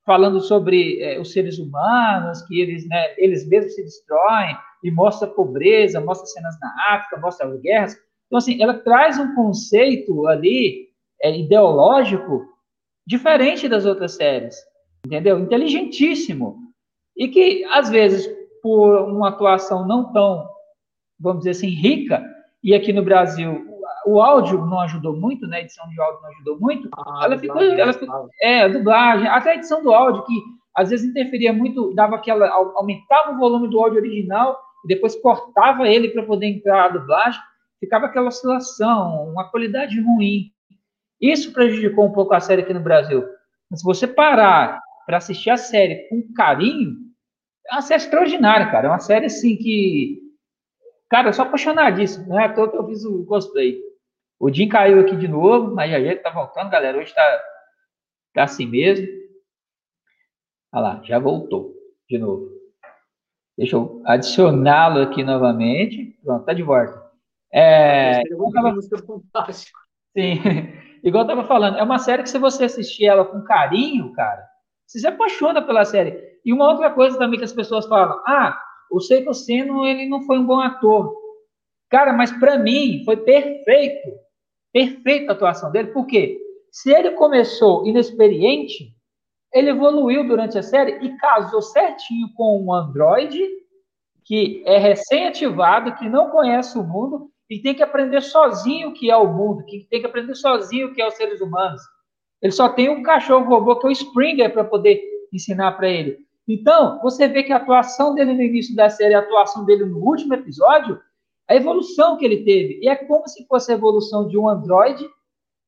[0.04, 5.28] falando sobre é, os seres humanos, que eles, né, eles mesmos se destroem, e mostra
[5.28, 7.96] pobreza, mostra cenas na África, mostra guerras.
[8.26, 10.88] Então, assim, ela traz um conceito ali
[11.22, 12.44] é, ideológico
[13.06, 14.56] diferente das outras séries
[15.04, 15.38] entendeu?
[15.38, 16.56] Inteligentíssimo.
[17.16, 18.28] E que, às vezes,
[18.62, 20.48] por uma atuação não tão,
[21.18, 22.24] vamos dizer assim, rica,
[22.62, 23.66] e aqui no Brasil
[24.06, 25.58] o áudio não ajudou muito, né?
[25.58, 26.88] A edição de áudio não ajudou muito.
[26.96, 30.42] Ah, ela ficou, ela ficou, é, a dublagem, até a edição do áudio, que
[30.76, 35.88] às vezes interferia muito, dava aquela, aumentava o volume do áudio original e depois cortava
[35.88, 37.40] ele para poder entrar a dublagem,
[37.78, 40.50] ficava aquela oscilação, uma qualidade ruim.
[41.20, 43.24] Isso prejudicou um pouco a série aqui no Brasil.
[43.70, 46.96] Mas se você parar para assistir a série com carinho,
[47.70, 48.86] é uma série extraordinária, cara.
[48.88, 50.20] É uma série assim que.
[51.08, 52.28] Cara, eu sou apaixonadíssimo.
[52.28, 53.78] Não é à toa que eu fiz o cosplay.
[54.42, 56.98] O Jim caiu aqui de novo, mas já ele tá voltando, galera.
[56.98, 57.42] Hoje tá,
[58.34, 59.06] tá assim mesmo.
[60.74, 61.72] Olha lá, já voltou
[62.10, 62.50] de novo.
[63.56, 66.18] Deixa eu adicioná-lo aqui novamente.
[66.24, 67.08] Pronto, tá de volta.
[67.52, 68.74] É, igual tava...
[68.82, 70.40] Sim,
[71.04, 74.44] igual eu tava falando, é uma série que se você assistir ela com carinho, cara,
[74.84, 76.20] você se apaixona pela série.
[76.44, 80.22] E uma outra coisa também que as pessoas falam: ah, o Seiko Seno ele não
[80.22, 81.14] foi um bom ator.
[81.88, 84.21] Cara, mas para mim foi perfeito.
[84.72, 85.88] Perfeita a atuação dele.
[85.88, 86.38] Por quê?
[86.70, 88.94] Se ele começou inexperiente,
[89.52, 93.46] ele evoluiu durante a série e casou certinho com um androide
[94.24, 99.10] que é recém-ativado, que não conhece o mundo que tem que aprender sozinho o que
[99.10, 101.82] é o mundo, que tem que aprender sozinho o que é os seres humanos.
[102.40, 105.02] Ele só tem um cachorro robô que é o Springer para poder
[105.32, 106.18] ensinar para ele.
[106.48, 109.98] Então, você vê que a atuação dele no início da série, a atuação dele no
[109.98, 110.98] último episódio,
[111.52, 112.80] a evolução que ele teve.
[112.82, 115.06] E é como se fosse a evolução de um androide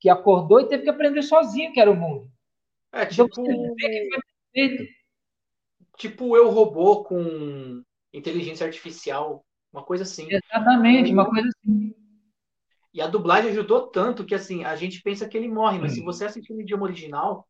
[0.01, 2.29] que acordou e teve que aprender sozinho que era o mundo.
[2.93, 3.77] É, então, tipo...
[4.55, 4.87] Então,
[5.99, 7.83] tipo eu robô com
[8.13, 10.27] inteligência artificial, uma coisa assim.
[10.31, 11.95] Exatamente, uma coisa assim.
[12.93, 16.03] E a dublagem ajudou tanto que assim, a gente pensa que ele morre, mas se
[16.03, 17.47] você assistir no idioma original,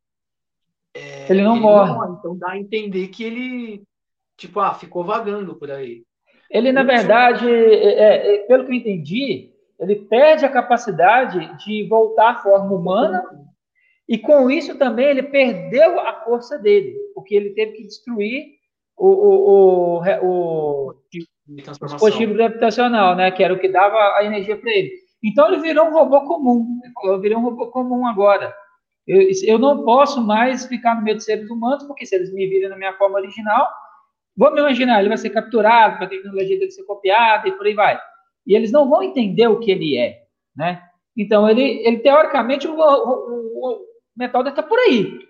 [0.94, 1.92] é, ele não ele morre.
[1.92, 2.16] morre.
[2.18, 3.84] Então dá a entender que ele,
[4.36, 6.04] tipo, ah, ficou vagando por aí.
[6.54, 9.50] Ele, na verdade, é, é, pelo que eu entendi,
[9.80, 13.24] ele perde a capacidade de voltar à forma humana
[14.08, 18.44] e com isso também ele perdeu a força dele, porque ele teve que destruir
[18.96, 20.94] o, o, o, o
[21.48, 24.92] dispositivo gravitacional, né, que era o que dava a energia para ele.
[25.24, 26.64] Então ele virou um robô comum.
[27.02, 28.54] Eu virei um robô comum agora.
[29.08, 32.46] Eu, eu não posso mais ficar no meio de seres humanos, porque se eles me
[32.46, 33.68] virem na minha forma original,
[34.36, 38.00] vamos imaginar, ele vai ser capturado, a tecnologia dele ser copiada e por aí vai.
[38.46, 40.22] E eles não vão entender o que ele é,
[40.56, 40.82] né?
[41.16, 43.80] Então, ele, ele teoricamente, o, o, o
[44.16, 45.20] Metalder está por aí.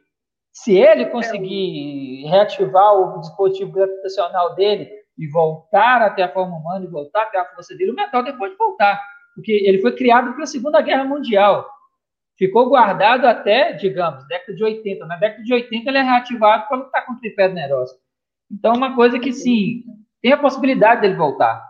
[0.52, 4.88] Se ele conseguir reativar o dispositivo gravitacional dele
[5.18, 8.57] e voltar até a forma humana e voltar até a força dele, o Metalder pode
[8.57, 9.00] voltar
[9.34, 11.68] porque ele foi criado para a Segunda Guerra Mundial.
[12.38, 15.07] Ficou guardado até, digamos, década de 80.
[15.07, 17.94] Na década de 80 ele é reativado para lutar contra o Império Neroso.
[18.55, 19.84] Então, é uma coisa que, sim,
[20.22, 21.62] tem a possibilidade dele voltar.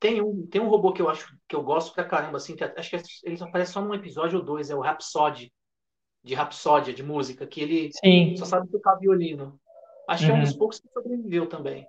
[0.00, 2.64] Tem um, tem um robô que eu acho que eu gosto pra caramba, assim, que
[2.64, 5.52] acho que ele aparece só num episódio ou dois, é o Rhapsody,
[6.24, 8.36] de Rhapsódia, de música, que ele Sim.
[8.36, 9.60] só sabe tocar violino.
[10.08, 10.28] Acho uhum.
[10.28, 10.58] que é um dos uhum.
[10.58, 11.86] poucos que sobreviveu também.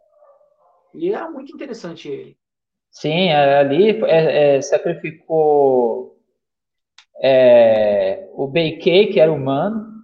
[0.93, 2.37] E é muito interessante ele.
[2.91, 6.19] Sim, ali é, é, sacrificou
[7.19, 10.03] é, o Beikei, que era humano,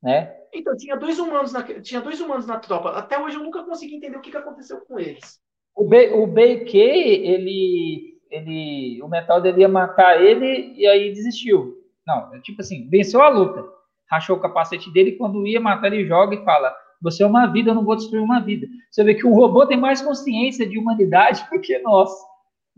[0.00, 0.37] né?
[0.58, 2.90] Então, tinha dois humanos na, tinha dois humanos na tropa.
[2.90, 5.40] Até hoje eu nunca consegui entender o que, que aconteceu com eles.
[5.74, 11.76] O, Be, o Beikei, ele, ele, o metal dele ia matar ele e aí desistiu.
[12.06, 13.64] Não, é tipo assim, venceu a luta.
[14.10, 17.46] Rachou o capacete dele e quando ia matar ele joga e fala: você é uma
[17.46, 18.66] vida, eu não vou destruir uma vida.
[18.90, 22.10] Você vê que o robô tem mais consciência de humanidade do que nós.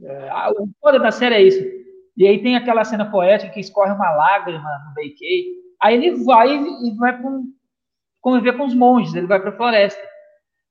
[0.02, 1.64] É, o foda da série é isso.
[2.16, 5.46] E aí tem aquela cena poética que escorre uma lágrima no Beikei.
[5.82, 7.44] Aí ele vai e vai com,
[8.20, 10.00] conviver com os monges, ele vai para a floresta.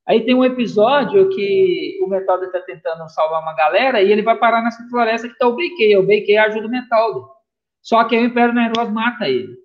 [0.08, 4.36] Aí tem um episódio que o Metalder está tentando salvar uma galera e ele vai
[4.36, 5.95] parar nessa floresta que está o Beikei.
[5.97, 7.24] O Beikei ajuda o Metalder.
[7.82, 9.56] Só que aí o Império Nervoso mata ele.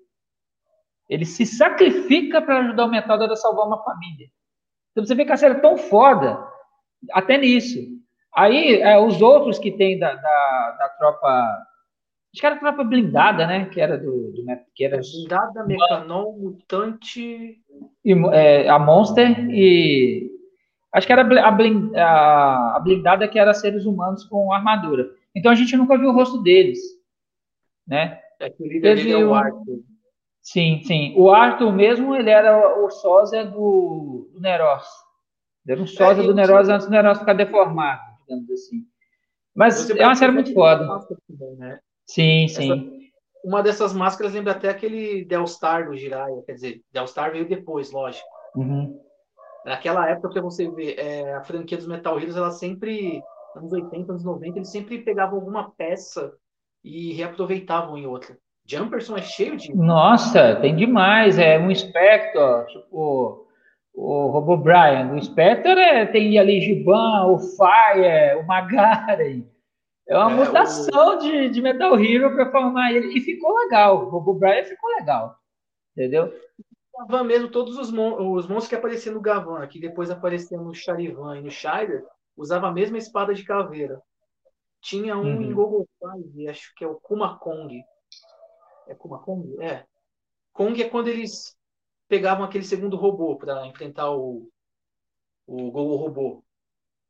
[1.08, 4.28] Ele se sacrifica para ajudar o Metalder a salvar uma família.
[4.92, 6.38] Então você vê que a série é tão foda,
[7.12, 7.78] até nisso.
[8.36, 11.66] Aí, é, os outros que tem da, da, da, tropa.
[12.34, 13.66] Acho que era a tropa blindada, né?
[13.66, 14.32] Que era do.
[14.32, 17.60] do que era blindada, Mecanon, Mutante.
[18.04, 20.28] E, é, a Monster e.
[20.92, 25.08] Acho que era a, blind, a, a blindada que era seres humanos com armadura.
[25.34, 26.80] Então a gente nunca viu o rosto deles.
[27.86, 28.20] Né?
[28.40, 29.80] É que o líder dele é o Arthur.
[30.42, 31.14] Sim, sim.
[31.16, 34.84] O Arthur mesmo, ele era o sósia do, do Neros.
[35.64, 38.86] Ele era um sósia é, do Neros antes do Neros ficar deformado digamos assim.
[39.54, 40.86] Mas é uma série muito foda.
[41.28, 41.80] Também, né?
[42.06, 42.72] Sim, sim.
[42.72, 42.94] Essa,
[43.44, 48.26] uma dessas máscaras lembra até aquele Delstar do Jiraiya, quer dizer, Delstar veio depois, lógico.
[48.56, 48.98] Uhum.
[49.64, 53.22] Naquela época, para você ver, é, a franquia dos Metal Heroes, ela sempre,
[53.56, 56.32] anos 80, anos 90, eles sempre pegavam alguma peça
[56.82, 58.36] e reaproveitavam em outra.
[58.66, 59.74] Jumperson é cheio de.
[59.74, 61.38] Nossa, tem demais.
[61.38, 63.44] É um Spectre, tipo
[63.94, 65.12] o Robo Brian.
[65.12, 69.44] O Spectre é, tem ali Giban, o Fire, o Magaren.
[70.06, 71.18] É uma é, mutação o...
[71.18, 73.16] de, de Metal Hero para formar ele.
[73.16, 74.12] E ficou legal.
[74.12, 75.38] O Brian ficou legal.
[75.92, 76.32] Entendeu?
[76.92, 80.64] O Gavan mesmo, todos os, mon os monstros que apareciam no Gavan, que depois apareciam
[80.64, 82.04] no Charivan e no Shider,
[82.36, 84.00] usava a mesma espada de caveira.
[84.80, 85.42] Tinha um uhum.
[85.42, 87.82] em Google Five, acho que é o Kuma Kong.
[88.86, 89.56] É Kuma Kong?
[89.62, 89.84] É.
[90.52, 91.56] Kong é quando eles
[92.06, 94.48] pegavam aquele segundo robô para enfrentar o,
[95.46, 96.44] o Gogo Robô.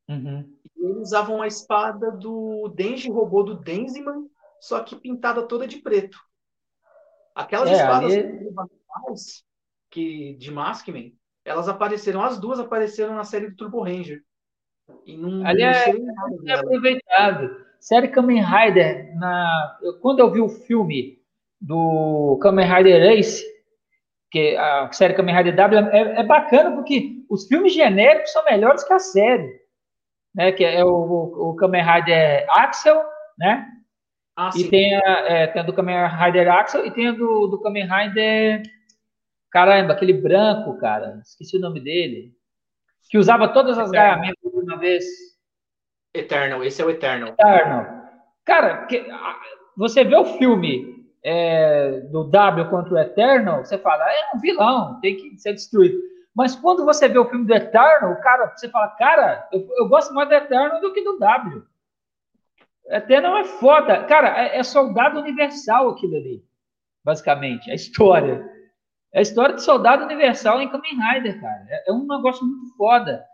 [0.09, 0.54] Uhum.
[0.77, 4.27] Eles usavam uma espada do Denji Robô do Denziman,
[4.61, 6.19] só que pintada toda de preto.
[7.35, 8.51] Aquelas é, espadas ali...
[9.91, 11.15] que de Maskman,
[11.45, 14.23] elas apareceram, as duas apareceram na série do Turbo Ranger.
[15.05, 15.91] E não, ali é,
[16.47, 17.65] é aproveitado.
[17.81, 19.79] Série Kamen Rider, na...
[20.01, 21.23] quando eu vi o filme
[21.61, 23.45] do Kamen Rider Ace,
[24.31, 28.83] que a série Kamen Rider W é, é, bacana porque os filmes genéricos são melhores
[28.85, 29.64] que a série.
[30.35, 30.53] Né?
[30.53, 33.03] Que é o, o Kamen Rider Axel,
[33.39, 33.67] né?
[34.37, 37.47] Ah, e tem a, é, tem a do Kamen Rider Axel e tem a do,
[37.47, 38.63] do Kamen Rider.
[39.51, 41.21] Caramba, aquele branco, cara.
[41.25, 42.33] Esqueci o nome dele.
[43.09, 45.05] Que usava todas as gaiamentas de uma vez.
[46.13, 47.29] Eternal, esse é o Eternal.
[47.29, 47.87] Eternal.
[48.45, 49.07] Cara, que,
[49.77, 55.01] você vê o filme é, do W contra o Eternal, você fala, é um vilão,
[55.01, 55.99] tem que ser destruído.
[56.35, 60.13] Mas quando você vê o filme do Eternal, cara, você fala, cara, eu, eu gosto
[60.13, 61.63] mais do Eternal do que do W.
[62.89, 64.05] Eternal é foda.
[64.05, 66.45] Cara, é, é, soldado universal aquilo ali,
[67.05, 68.45] basicamente, a história.
[69.13, 71.67] É a história de soldado universal em Kamen Rider, cara.
[71.69, 73.25] É, é um negócio muito foda.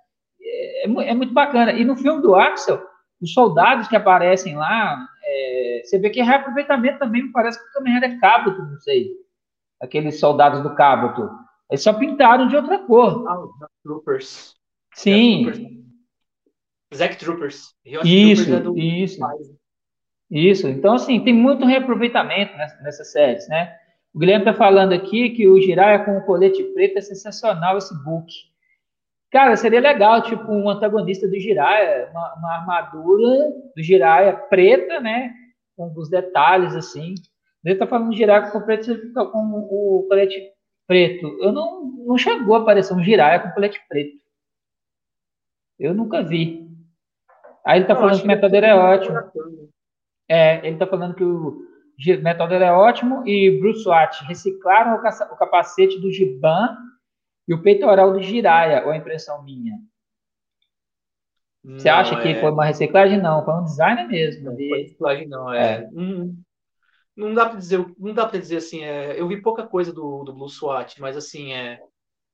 [0.40, 1.72] É, é, é, muito bacana.
[1.72, 2.82] E no filme do Axel,
[3.20, 7.64] os soldados que aparecem lá, é, você vê que é reaproveitamento também, me parece que
[7.70, 9.08] o Kamen Rider é Kabuto, não sei.
[9.80, 11.30] Aqueles soldados do Kabuto.
[11.70, 13.26] Eles só pintaram de outra cor.
[13.28, 13.50] Ah, os
[13.82, 14.54] Troopers.
[14.94, 15.84] Sim.
[16.92, 17.74] Zack Troopers.
[17.84, 19.20] Isso, Troopers é isso.
[20.30, 20.68] Isso.
[20.68, 23.76] Então, assim, tem muito reaproveitamento nessas séries, né?
[24.12, 27.94] O Guilherme está falando aqui que o Jiraiya com o colete preto é sensacional esse
[28.02, 28.26] book.
[29.30, 35.32] Cara, seria legal, tipo, um antagonista do Jiraiya, uma, uma armadura do Jiraiya preta, né?
[35.76, 37.14] Com os detalhes, assim.
[37.64, 40.50] Ele está falando de Jiraiya com, preto, com o colete
[40.90, 41.38] preto.
[41.40, 44.18] Eu não, não chegou a aparecer um Jiraiya com colete preto.
[45.78, 46.68] Eu nunca vi.
[47.64, 49.16] Aí ele está falando que o metodeiro é ótimo.
[50.28, 51.64] É, ele está falando que o
[52.20, 56.76] metodeiro é ótimo e Bruce Watt reciclaram o, capacete do Giban
[57.46, 59.78] e o peitoral do Jiraya, ou a impressão minha?
[61.62, 62.20] Você acha é...
[62.20, 63.22] que foi uma reciclagem?
[63.22, 64.44] Não, foi um design mesmo.
[64.46, 65.82] Não, foi reciclagem não, é.
[65.82, 65.88] é.
[65.92, 66.36] Hum,
[67.28, 70.24] não dá para dizer, não dá para dizer assim, é, eu vi pouca coisa do,
[70.24, 71.80] do Blue SWAT, mas assim, é,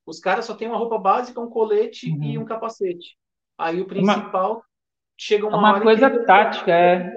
[0.05, 2.23] os caras só têm uma roupa básica, um colete uhum.
[2.23, 3.17] e um capacete.
[3.57, 4.63] Aí o principal uma,
[5.17, 7.13] chega uma, uma coisa tática, é.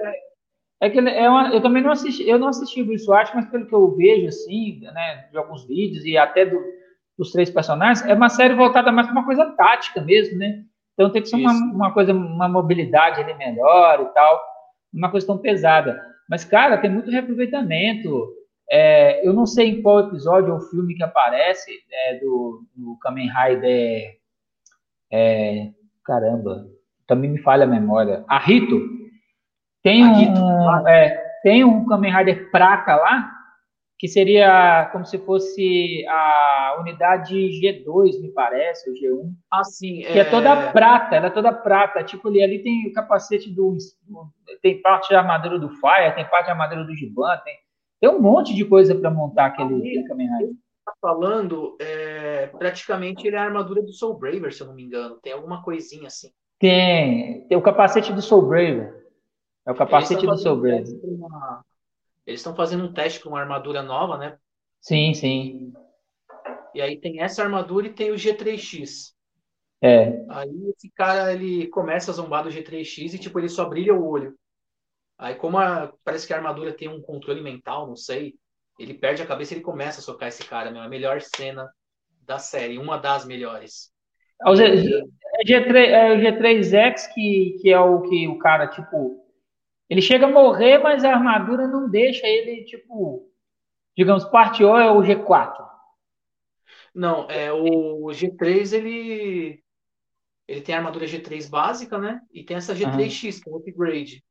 [0.83, 3.47] É que é uma, eu também não assisti, eu não assisti o Blue SWAT, mas
[3.49, 6.59] pelo que eu vejo assim, né, de alguns vídeos e até do
[7.21, 10.63] dos três personagens, é uma série voltada mais para uma coisa tática mesmo, né?
[10.93, 14.41] Então tem que ser uma, uma, coisa, uma mobilidade ali melhor e tal,
[14.91, 16.01] uma coisa tão pesada.
[16.31, 18.29] Mas, cara, tem muito reaproveitamento.
[18.71, 23.29] É, eu não sei em qual episódio ou filme que aparece é, do, do Kamen
[23.29, 24.17] Rider.
[25.11, 25.71] É,
[26.05, 26.69] caramba,
[27.05, 28.23] também me falha a memória.
[28.29, 28.79] A Rito.
[29.83, 33.29] Tem um, é, tem um Kamen Rider prata lá,
[34.01, 39.31] que seria como se fosse a unidade G2, me parece, ou G1.
[39.51, 39.99] Ah, sim.
[39.99, 42.03] Que é, é toda prata, ela é toda prata.
[42.03, 43.77] Tipo, ali, ali tem o capacete do.
[44.59, 47.53] Tem parte da armadura do Fire, tem parte da armadura do Giban, tem,
[47.99, 50.55] tem um monte de coisa para montar aquele, aquele Kamen Rider.
[50.83, 54.81] Tá falando, é, praticamente ele é a armadura do Soul Braver, se eu não me
[54.81, 55.19] engano.
[55.21, 56.31] Tem alguma coisinha assim.
[56.57, 59.05] Tem, tem o capacete do Soul Braver.
[59.63, 60.99] É o capacete do Soul Braver.
[61.03, 61.63] Uma,
[62.25, 64.37] eles estão fazendo um teste com uma armadura nova, né?
[64.79, 65.73] Sim, sim.
[66.73, 69.13] E aí tem essa armadura e tem o G3X.
[69.81, 70.23] É.
[70.29, 74.07] Aí esse cara, ele começa a zombar do G3X e, tipo, ele só brilha o
[74.07, 74.35] olho.
[75.17, 78.35] Aí, como a, parece que a armadura tem um controle mental, não sei,
[78.79, 80.81] ele perde a cabeça e ele começa a socar esse cara, meu.
[80.81, 81.69] A melhor cena
[82.21, 83.91] da série, uma das melhores.
[84.43, 84.63] É o, G,
[85.45, 89.20] G3, é G3X que, que é o que o cara, tipo,
[89.91, 93.29] ele chega a morrer, mas a armadura não deixa ele, tipo,
[93.95, 95.53] digamos, parte O é o G4.
[96.95, 99.61] Não, é o G3 ele
[100.47, 102.21] ele tem a armadura G3 básica, né?
[102.33, 103.41] E tem essa G3X, uhum.
[103.41, 104.23] que é o upgrade.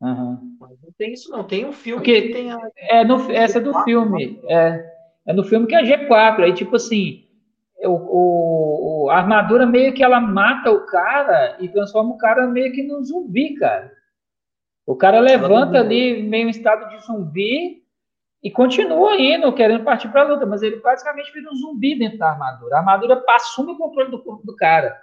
[0.00, 0.56] Uhum.
[0.58, 1.44] Mas não tem isso, não.
[1.44, 2.58] Tem um filme Porque que tem a.
[2.76, 4.40] É no, essa é do G4, filme.
[4.44, 4.48] Né?
[4.48, 4.92] É,
[5.26, 6.40] é no filme que é G4.
[6.40, 7.28] Aí, tipo assim,
[7.84, 12.72] o, o, a armadura meio que ela mata o cara e transforma o cara meio
[12.72, 13.92] que num zumbi, cara.
[14.92, 17.82] O cara levanta ali meio em estado de zumbi
[18.42, 22.18] e continua indo, querendo partir para a luta, mas ele praticamente vira um zumbi dentro
[22.18, 22.76] da armadura.
[22.76, 24.94] A armadura assume o controle do corpo do cara.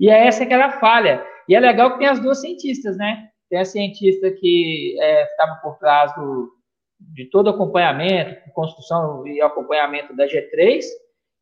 [0.00, 1.22] E é essa que era a falha.
[1.46, 3.28] E é legal que tem as duas cientistas, né?
[3.50, 6.50] Tem a cientista que estava é, por trás do,
[6.98, 10.80] de todo o acompanhamento, construção e acompanhamento da G3,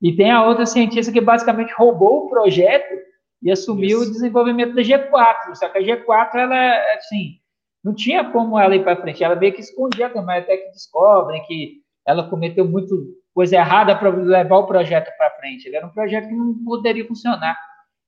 [0.02, 2.92] e tem a outra cientista que basicamente roubou o projeto
[3.40, 4.10] e assumiu Isso.
[4.10, 5.54] o desenvolvimento da G4.
[5.54, 7.38] Só que a G4, ela é assim,
[7.84, 9.22] não tinha como ela ir para frente.
[9.22, 14.08] Ela meio que escondia também, até que descobrem que ela cometeu muito coisa errada para
[14.08, 15.66] levar o projeto para frente.
[15.66, 17.58] Ele era um projeto que não poderia funcionar.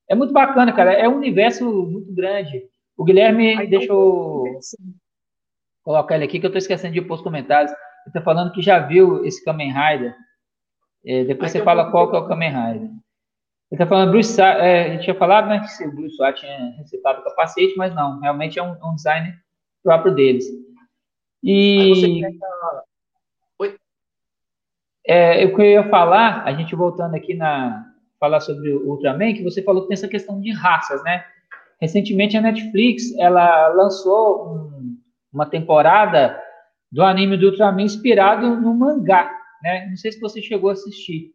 [0.09, 0.93] É muito bacana, cara.
[0.93, 2.63] É um universo muito grande.
[2.97, 4.43] O Guilherme, Aí, deixa eu
[5.83, 7.71] colocar ele aqui, que eu estou esquecendo de pôr os comentários.
[7.71, 10.15] Ele está falando que já viu esse Kamen Rider.
[11.05, 12.89] É, depois Aí você fala qual que é o Kamen Rider.
[13.69, 16.71] Ele tá falando, Bruce, é, a gente tinha falado, né, que o Bruce Watt tinha
[16.77, 19.33] recitado o capacete, mas não, realmente é um, um design
[19.87, 20.45] próprio deles.
[21.41, 22.21] E...
[23.57, 23.75] Oi?
[25.07, 27.85] É, o que eu ia falar, a gente voltando aqui na...
[28.19, 31.23] falar sobre o Ultraman, que você falou que tem essa questão de raças, né?
[31.79, 34.97] Recentemente a Netflix, ela lançou um,
[35.31, 36.37] uma temporada
[36.91, 39.31] do anime do Ultraman inspirado no mangá,
[39.63, 39.87] né?
[39.89, 41.31] Não sei se você chegou a assistir.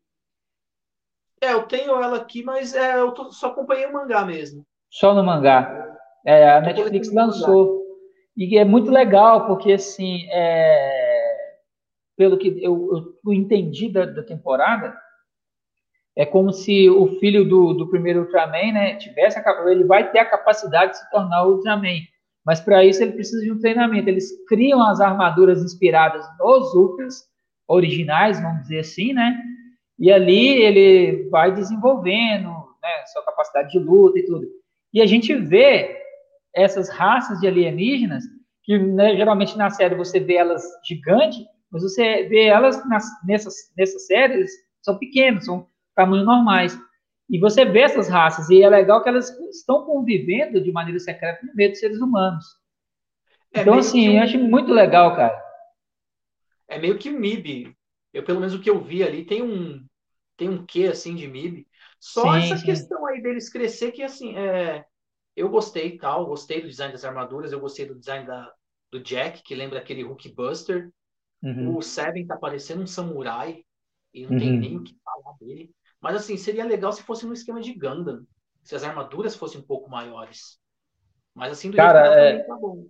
[1.41, 4.63] É, eu tenho ela aqui, mas é, eu tô, só acompanhei o mangá mesmo.
[4.91, 5.97] Só no mangá.
[6.27, 7.82] É, a Netflix lançou.
[8.37, 11.57] E é muito legal, porque assim, é,
[12.17, 14.97] pelo que eu, eu entendi da, da, temporada,
[16.17, 20.19] é como se o filho do, do primeiro Ultraman, né, tivesse a, ele vai ter
[20.19, 22.01] a capacidade de se tornar o Ultraman.
[22.45, 24.09] Mas para isso ele precisa de um treinamento.
[24.09, 27.25] Eles criam as armaduras inspiradas nos Ultras
[27.69, 29.39] originais, vamos dizer assim, né?
[29.99, 32.49] E ali ele vai desenvolvendo
[32.83, 34.47] né, sua capacidade de luta e tudo.
[34.93, 36.02] E a gente vê
[36.55, 38.25] essas raças de alienígenas,
[38.63, 43.55] que né, geralmente na série você vê elas gigantes, mas você vê elas nas, nessas,
[43.77, 44.51] nessas séries,
[44.83, 46.79] são pequenas, são tamanhos normais.
[47.29, 51.45] E você vê essas raças, e é legal que elas estão convivendo de maneira secreta
[51.47, 52.45] no meio dos seres humanos.
[53.55, 54.17] É então, assim, um...
[54.17, 55.43] eu acho muito legal, cara.
[56.69, 57.75] É meio que MIB.
[58.13, 59.83] Eu, pelo menos, o que eu vi ali, tem um,
[60.37, 61.67] tem um quê assim de MIB.
[61.99, 62.67] Só sim, essa sim.
[62.67, 64.85] questão aí deles crescer que assim, é,
[65.37, 68.53] eu gostei tal, gostei do design das armaduras, eu gostei do design da,
[68.91, 70.91] do Jack, que lembra aquele Hulk Buster.
[71.43, 71.77] Uhum.
[71.77, 73.65] O Seven tá parecendo um samurai
[74.15, 74.39] e não uhum.
[74.39, 75.71] tem nem o que falar dele.
[76.01, 78.25] Mas assim, seria legal se fosse no esquema de Gundam,
[78.63, 80.59] se as armaduras fossem um pouco maiores.
[81.35, 82.39] Mas assim, do Cara, é...
[82.41, 82.87] tá bom.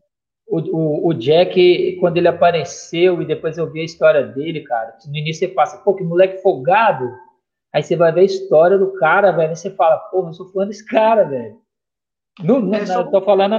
[0.46, 4.98] O, o, o, Jack, quando ele apareceu e depois eu vi a história dele, cara,
[5.06, 7.08] no início você passa, pô, que moleque folgado.
[7.72, 10.52] Aí você vai ver a história do cara, velho, e você fala, porra, eu sou
[10.52, 11.61] fã desse cara, velho.
[12.40, 13.04] No, no, é, só...
[13.04, 13.58] tô falando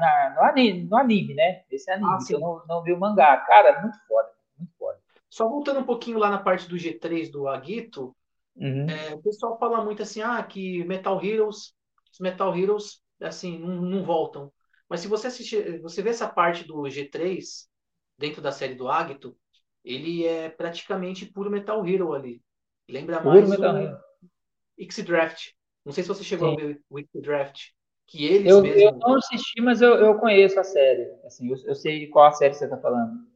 [0.00, 1.62] na, no, anime, no anime, né?
[1.70, 3.36] Esse anime, ah, eu não, não vi o mangá.
[3.38, 4.28] Cara, muito foda,
[4.58, 4.98] muito foda.
[5.30, 8.14] Só voltando um pouquinho lá na parte do G3 do Agito,
[8.56, 8.88] uhum.
[8.88, 11.74] é, o pessoal fala muito assim, ah, que Metal Heroes,
[12.12, 14.52] os Metal Heroes, assim, não, não voltam.
[14.88, 17.66] Mas se você assistir, você vê essa parte do G3
[18.18, 19.36] dentro da série do Agito,
[19.84, 22.42] ele é praticamente puro Metal Hero ali.
[22.88, 23.98] Lembra mais o
[24.78, 25.50] X-Draft.
[25.84, 26.54] Não sei se você chegou Sim.
[26.54, 27.73] a ver o X-Draft.
[28.06, 28.80] Que eles eu, mesmo...
[28.80, 31.10] eu não assisti, mas eu, eu conheço a série.
[31.24, 33.26] Assim, eu, eu sei de qual a série você está falando.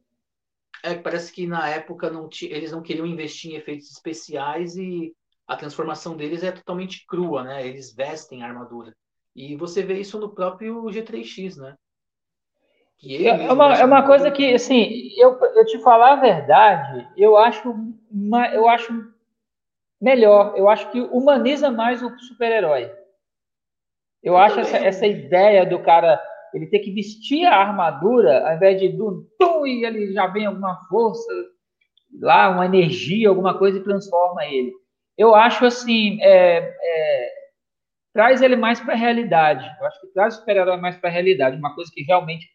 [0.83, 2.45] É, parece que na época não t...
[2.45, 5.13] eles não queriam investir em efeitos especiais e
[5.47, 7.67] a transformação deles é totalmente crua, né?
[7.67, 8.95] Eles vestem a armadura.
[9.35, 11.75] E você vê isso no próprio G3X, né?
[13.01, 17.37] É, é, uma, é uma coisa que, assim, eu, eu te falar a verdade, eu
[17.37, 17.73] acho,
[18.11, 19.13] uma, eu acho
[20.01, 20.53] melhor.
[20.57, 22.91] Eu acho que humaniza mais o super-herói.
[24.23, 26.21] Eu, acho essa, essa, ideia do cara
[26.53, 30.45] ele ter que vestir a armadura ao invés de do tum e ele já vem
[30.45, 31.31] alguma força
[32.19, 34.73] lá, uma energia, alguma coisa e transforma ele.
[35.17, 37.29] Eu acho assim, é, é,
[38.13, 39.65] traz ele mais para a realidade.
[39.79, 42.47] Eu acho que traz o super-herói mais para a realidade, uma coisa que realmente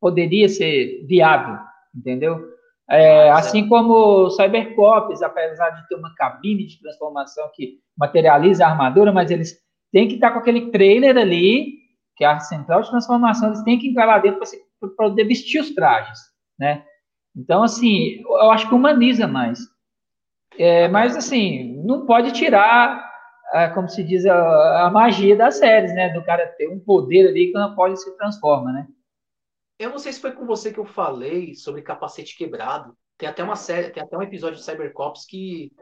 [0.00, 1.58] poderia ser viável,
[1.94, 2.54] entendeu?
[2.90, 9.10] É, assim como Cybercops, apesar de ter uma cabine de transformação que materializa a armadura,
[9.10, 9.63] mas eles
[9.94, 11.78] têm que estar com aquele trailer ali,
[12.16, 14.40] que é a central de transformação, eles têm que entrar lá dentro
[14.80, 16.18] para poder vestir os trajes,
[16.58, 16.84] né?
[17.34, 19.60] Então, assim, eu acho que humaniza mais.
[20.58, 23.08] É, mas, assim, não pode tirar,
[23.52, 26.08] é, como se diz, a, a, magia das séries, né?
[26.08, 28.88] Do cara ter um poder ali que não pode se transforma, né?
[29.78, 32.96] Eu não sei se foi com você que eu falei sobre capacete quebrado.
[33.16, 35.72] Tem até uma série, tem até um episódio de Cybercops que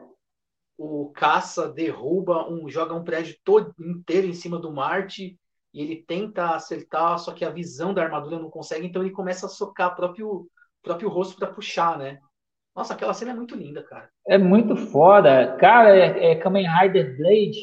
[0.83, 5.39] o caça derruba um, joga um prédio todo inteiro em cima do Marte
[5.73, 9.45] e ele tenta acertar, só que a visão da armadura não consegue, então ele começa
[9.45, 10.47] a socar o próprio,
[10.83, 12.19] próprio rosto para puxar, né?
[12.75, 14.09] Nossa, aquela cena é muito linda, cara.
[14.27, 15.55] É muito foda.
[15.57, 17.61] Cara, é, é Kamen Rider Blade.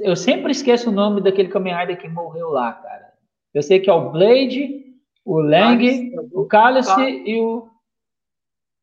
[0.00, 3.12] Eu sempre esqueço o nome daquele Kamen Rider que morreu lá, cara.
[3.52, 4.94] Eu sei que é o Blade,
[5.24, 7.68] o Lang, o Cálice e o.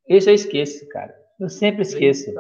[0.08, 1.16] Esse eu esqueço, cara.
[1.40, 2.32] Eu sempre esqueço.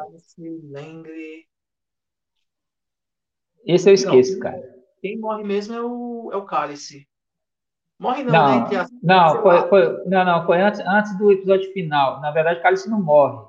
[3.65, 4.75] Esse eu esqueço, não, cara.
[5.01, 7.07] Quem morre mesmo é o, é o Cálice.
[7.97, 8.77] Morre não, não né?
[8.77, 8.91] As...
[9.01, 12.21] Não, foi, foi, não, não, foi antes, antes do episódio final.
[12.21, 13.45] Na verdade, o Cálice não morre.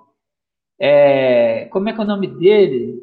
[0.78, 3.00] É, como é que é o nome dele?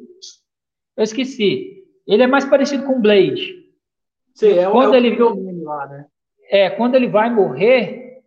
[0.96, 1.84] Eu esqueci.
[2.06, 3.64] Ele é mais parecido com o Blade.
[4.36, 5.64] Sim, é o, Quando é o ele...
[5.64, 6.08] lá, né?
[6.50, 8.22] É, quando ele vai morrer,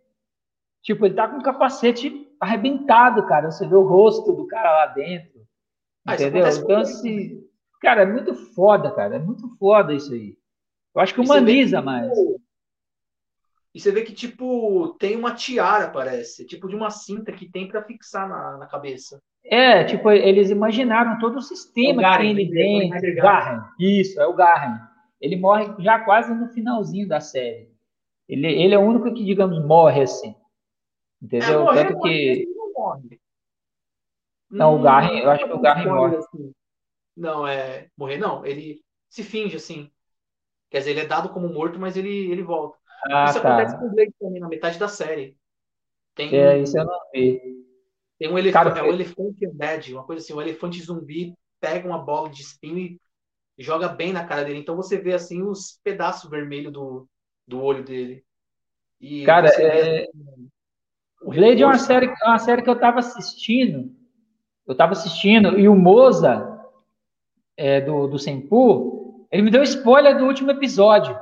[0.81, 3.51] tipo, ele tá com o capacete arrebentado, cara.
[3.51, 5.41] Você vê o rosto do cara lá dentro.
[6.05, 6.47] Ah, entendeu?
[6.47, 7.43] Então, assim.
[7.81, 9.15] Cara, é muito foda, cara.
[9.15, 10.37] É muito foda isso aí.
[10.95, 12.11] Eu acho que humaniza mais.
[13.73, 16.45] E você vê que, tipo, tem uma tiara, parece.
[16.47, 19.21] Tipo de uma cinta que tem para fixar na, na cabeça.
[19.45, 23.15] É, tipo, eles imaginaram todo o sistema é o que tem ali dentro.
[23.15, 23.61] Garren.
[23.79, 24.79] Isso, é o Garren.
[25.21, 27.69] Ele morre já quase no finalzinho da série.
[28.27, 30.35] Ele, ele é o único que, digamos, morre assim.
[31.21, 31.61] Entendeu?
[31.61, 32.45] É, morrer, Tanto que.
[32.55, 33.21] Não morre.
[34.49, 36.17] Não, o Garren, eu acho que o Garren morre.
[36.17, 36.53] Assim.
[37.15, 37.89] Não, é.
[37.97, 38.45] Morrer não.
[38.45, 39.91] Ele se finge assim.
[40.69, 42.77] Quer dizer, ele é dado como morto, mas ele, ele volta.
[43.09, 43.49] Ah, isso tá.
[43.49, 45.37] acontece com o Blade também, na metade da série.
[46.15, 47.41] Tem é, um, isso eu não vi.
[48.17, 51.99] Tem um elefante, é um elefante undead, uma coisa assim, um elefante zumbi pega uma
[51.99, 52.99] bola de espinho e
[53.63, 54.59] joga bem na cara dele.
[54.59, 57.07] Então você vê assim os pedaços vermelhos do,
[57.47, 58.23] do olho dele.
[58.99, 59.57] E cara, é...
[59.57, 60.49] Vê, assim,
[61.21, 63.91] o Blade é uma série, uma série que eu tava assistindo.
[64.65, 66.57] Eu tava assistindo e o Moza
[67.55, 71.17] é, do, do Senpu, ele me deu spoiler do último episódio.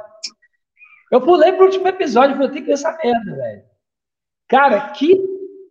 [1.12, 3.64] Eu pulei pro último episódio e falei, tem que ver essa merda, velho.
[4.48, 5.16] Cara, que,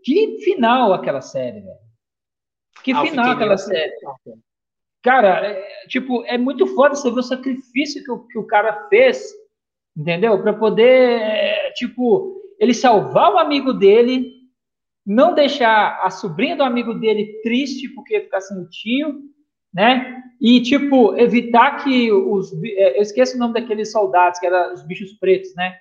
[0.03, 1.85] que final aquela série, velho.
[2.83, 3.93] Que ah, final aquela série.
[5.03, 8.89] Cara, é, tipo, é muito foda você ver o sacrifício que o, que o cara
[8.89, 9.35] fez,
[9.97, 10.41] entendeu?
[10.43, 14.32] Para poder, é, tipo, ele salvar o amigo dele,
[15.07, 19.20] não deixar a sobrinha do amigo dele triste porque ficar sem o tio,
[19.72, 20.22] né?
[20.40, 22.52] E, tipo, evitar que os.
[22.62, 25.76] É, eu esqueço o nome daqueles soldados, que eram os bichos pretos, né?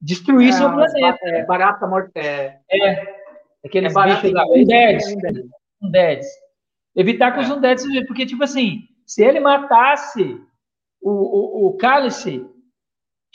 [0.00, 1.18] Destruíssem é, o planeta.
[1.24, 2.12] É, barata morte.
[2.16, 3.16] É, é
[3.64, 4.44] aqueles é bichos lá.
[4.46, 5.04] Undeads.
[5.82, 6.26] Undeads.
[6.94, 7.42] Evitar que é.
[7.42, 7.84] os Undeads.
[8.06, 10.40] Porque, tipo assim, se ele matasse
[11.00, 12.44] o, o, o Cálice,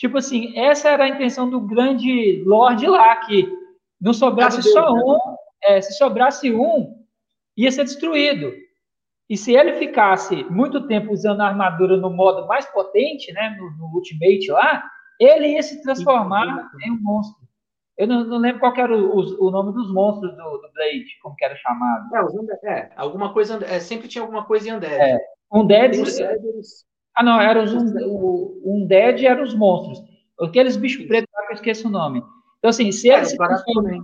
[0.01, 3.47] tipo assim, essa era a intenção do grande Lorde lá, que
[4.01, 5.03] não sobrasse só né?
[5.05, 5.17] um,
[5.63, 7.05] é, se sobrasse um,
[7.55, 8.51] ia ser destruído.
[9.29, 13.69] E se ele ficasse muito tempo usando a armadura no modo mais potente, né, no,
[13.77, 14.83] no Ultimate lá,
[15.19, 17.39] ele ia se transformar em um monstro.
[17.95, 21.05] Eu não, não lembro qual era o, o, o, nome dos monstros do, do, Blade,
[21.21, 22.15] como que era chamado.
[22.15, 22.33] É, os,
[22.63, 24.93] é alguma coisa, é, sempre tinha alguma coisa em Undead.
[24.95, 25.19] É,
[25.53, 25.97] Undead...
[27.15, 30.01] Ah, não, era os, o Undead eram os monstros.
[30.39, 32.23] Aqueles bichos pretos lá que eu esqueço o nome.
[32.57, 34.03] Então, assim, se é, ele se transformar...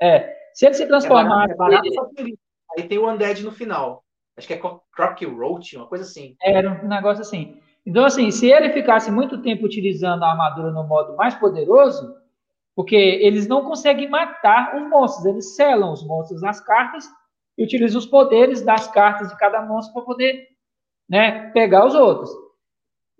[0.00, 1.50] É, se ele se transformar...
[1.50, 2.38] É barato, é barato, ele...
[2.76, 4.04] Aí tem o Undead no final.
[4.36, 4.60] Acho que é
[4.92, 6.36] Crocky Roach, uma coisa assim.
[6.42, 7.60] Era um negócio assim.
[7.84, 12.14] Então, assim, se ele ficasse muito tempo utilizando a armadura no modo mais poderoso,
[12.74, 17.08] porque eles não conseguem matar os monstros, eles selam os monstros nas cartas
[17.58, 20.48] e utilizam os poderes das cartas de cada monstro para poder
[21.10, 22.30] né, pegar os outros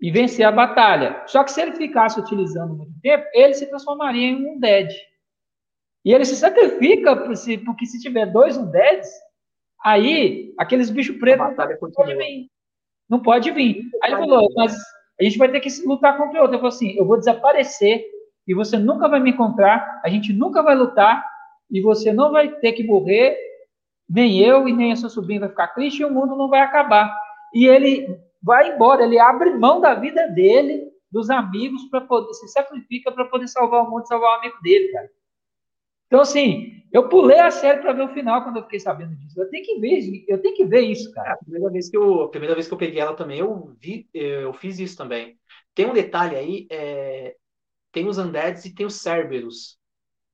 [0.01, 1.21] e vencer a batalha.
[1.27, 4.89] Só que se ele ficasse utilizando muito tempo, ele se transformaria em um dead.
[6.03, 9.11] E ele se sacrifica porque se tiver dois undeads,
[9.83, 12.47] Aí, aqueles bichos pretos não pode vir.
[13.09, 13.83] Não pode vir.
[14.03, 14.77] Aí ele falou, mas
[15.19, 16.55] a gente vai ter que lutar contra o outro.
[16.55, 18.05] Eu falei assim, eu vou desaparecer
[18.47, 21.23] e você nunca vai me encontrar, a gente nunca vai lutar
[21.69, 23.37] e você não vai ter que morrer,
[24.09, 26.61] nem eu e nem a sua sobrinha vai ficar triste e o mundo não vai
[26.61, 27.11] acabar.
[27.53, 32.47] E ele vai embora, ele abre mão da vida dele, dos amigos, para poder, se
[32.47, 35.09] sacrifica para poder salvar o mundo, salvar o amigo dele, cara.
[36.07, 39.39] Então, assim, eu pulei a série para ver o final quando eu fiquei sabendo disso.
[39.39, 41.29] Eu tenho que ver, eu tenho que ver isso, cara.
[41.29, 44.09] É, a primeira vez que eu, primeira vez que eu peguei ela também, eu vi,
[44.13, 45.39] eu fiz isso também.
[45.73, 47.35] Tem um detalhe aí, é,
[47.93, 49.79] tem os undeads e tem os Cerberus,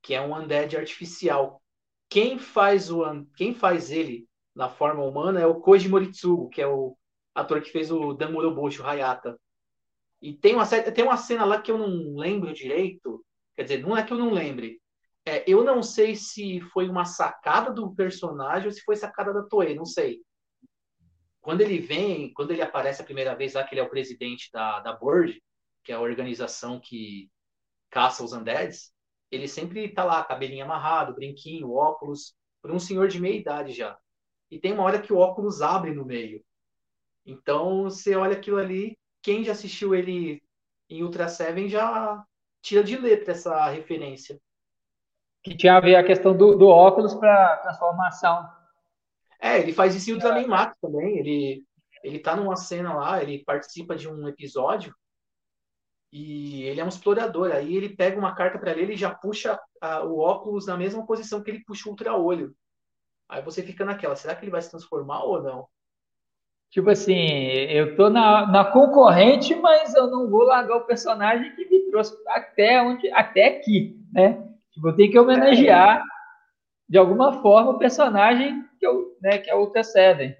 [0.01, 1.61] que é um undead artificial.
[2.09, 3.03] Quem faz o
[3.35, 6.97] quem faz ele na forma humana é o Koji Moritsugu, que é o
[7.37, 9.39] ator que fez o Dan Moroboshi, o Hayata.
[10.21, 13.23] E tem uma, tem uma cena lá que eu não lembro direito,
[13.55, 14.81] quer dizer, não é que eu não lembre,
[15.23, 19.43] é, eu não sei se foi uma sacada do personagem ou se foi sacada da
[19.43, 20.21] Toei, não sei.
[21.39, 24.49] Quando ele vem, quando ele aparece a primeira vez lá, que ele é o presidente
[24.51, 25.41] da, da Board,
[25.83, 27.29] que é a organização que
[27.89, 28.91] caça os undeads,
[29.29, 33.97] ele sempre tá lá, cabelinho amarrado, brinquinho, óculos, por um senhor de meia idade já.
[34.49, 36.43] E tem uma hora que o óculos abre no meio.
[37.27, 40.41] Então, você olha aquilo ali, quem já assistiu ele
[40.89, 42.25] em Ultra Seven já
[42.61, 44.41] tira de letra essa referência
[45.47, 48.47] que tinha a ver a questão do, do óculos para transformação.
[49.39, 51.19] É, ele faz isso em Ultraman Max também.
[51.19, 51.63] Ele,
[52.03, 54.93] ele tá numa cena lá, ele participa de um episódio
[56.11, 57.51] e ele é um explorador.
[57.51, 61.05] Aí ele pega uma carta para ele e já puxa a, o óculos na mesma
[61.05, 62.55] posição que ele puxa o ultra-olho.
[63.29, 65.67] Aí você fica naquela, será que ele vai se transformar ou não?
[66.69, 71.65] Tipo assim, eu tô na, na concorrente, mas eu não vou largar o personagem que
[71.65, 74.43] me trouxe até onde, até aqui, né?
[74.71, 76.03] Tipo, eu tenho que homenagear,
[76.87, 80.35] de alguma forma, o personagem que, eu, né, que é o Ultra Seven.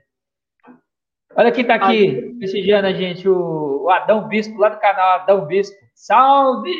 [1.36, 5.46] Olha quem está aqui prestigiando a gente, o, o, Adão Bispo, lá do canal Adão
[5.46, 5.78] Bispo.
[5.94, 6.72] Salve!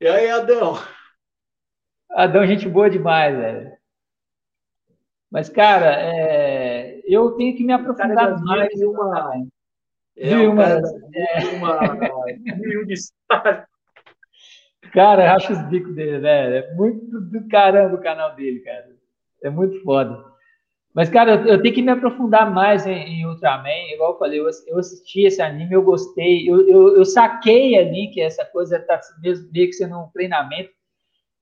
[0.00, 0.74] E aí, Adão?
[2.10, 3.72] Adão, gente boa demais, velho.
[5.30, 6.53] Mas, cara, é...
[7.06, 8.68] eu tenho que me aprofundar mais.
[8.78, 9.44] Mil uma...
[10.16, 10.64] É, mil uma...
[10.64, 11.38] É...
[11.56, 11.80] uma...
[12.56, 12.94] mil de
[14.92, 16.54] Cara, acho os bicos dele, velho.
[16.54, 18.86] É muito do caramba o canal dele, cara.
[19.42, 20.24] É muito foda.
[20.94, 23.92] Mas, cara, eu, eu tenho que me aprofundar mais em, em, Ultraman.
[23.92, 26.48] Igual eu falei, eu, eu assisti esse anime, eu gostei.
[26.48, 30.70] Eu, eu, eu saquei ali que essa coisa tá mesmo meio que sendo um treinamento.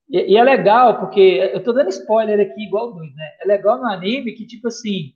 [0.08, 3.30] E, e, é legal, porque eu tô dando spoiler aqui, igual dois, né?
[3.42, 5.12] É legal no anime que, tipo assim,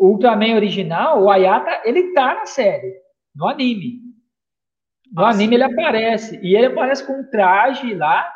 [0.00, 2.94] o Ultraman original, o Ayata, ele tá na série,
[3.36, 4.00] no anime.
[5.12, 6.40] No ah, anime ele aparece.
[6.42, 8.32] E ele aparece com um traje lá.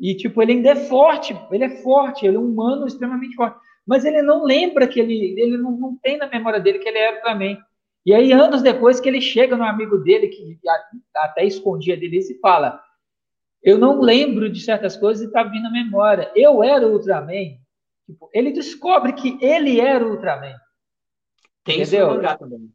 [0.00, 1.36] E, tipo, ele ainda é forte.
[1.50, 3.58] Ele é forte, ele é um humano extremamente forte.
[3.86, 5.38] Mas ele não lembra que ele.
[5.38, 7.58] Ele não, não tem na memória dele que ele era também.
[8.06, 10.58] E aí, anos depois, que ele chega no amigo dele, que
[11.14, 12.80] até escondia dele, e fala:
[13.62, 16.32] Eu não lembro de certas coisas e tá vindo a memória.
[16.34, 17.58] Eu era o Ultraman.
[18.06, 20.56] Tipo, ele descobre que ele era o Ultraman.
[21.66, 22.22] Tem entendeu?
[22.22, 22.70] isso também.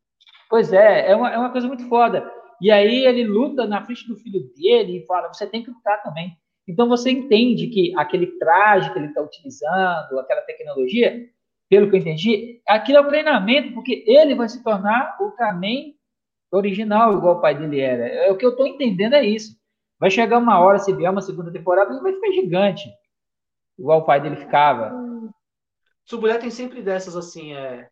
[0.49, 2.29] Pois é, é uma, é uma coisa muito foda.
[2.61, 6.03] E aí ele luta na frente do filho dele e fala: você tem que lutar
[6.03, 6.37] também.
[6.67, 11.27] Então você entende que aquele traje que ele está utilizando, aquela tecnologia,
[11.69, 15.93] pelo que eu entendi, aquilo é o treinamento, porque ele vai se tornar o Ultraman
[16.51, 18.05] original, igual o pai dele era.
[18.07, 19.55] É, o que eu estou entendendo é isso.
[19.97, 22.89] Vai chegar uma hora, se vier uma segunda temporada, ele vai ficar gigante,
[23.79, 24.93] igual o pai dele ficava.
[26.03, 27.87] Subulé tem sempre dessas assim, é,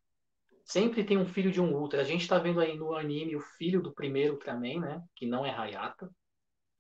[0.70, 2.02] sempre tem um filho de um Ultra.
[2.02, 5.04] A gente está vendo aí no anime o filho do primeiro Ultraman, né?
[5.16, 6.10] Que não é Hayata.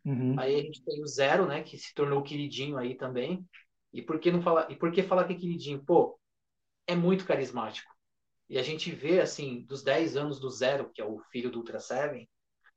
[0.05, 0.39] Uhum.
[0.39, 1.63] Aí a gente tem o Zero, né?
[1.63, 3.43] Que se tornou queridinho aí também.
[3.91, 4.71] E por que não falar?
[4.71, 5.83] E por que falar que é queridinho?
[5.83, 6.19] Pô,
[6.85, 7.91] é muito carismático.
[8.47, 11.57] E a gente vê, assim, dos 10 anos do Zero, que é o filho do
[11.57, 12.29] Ultra Seven,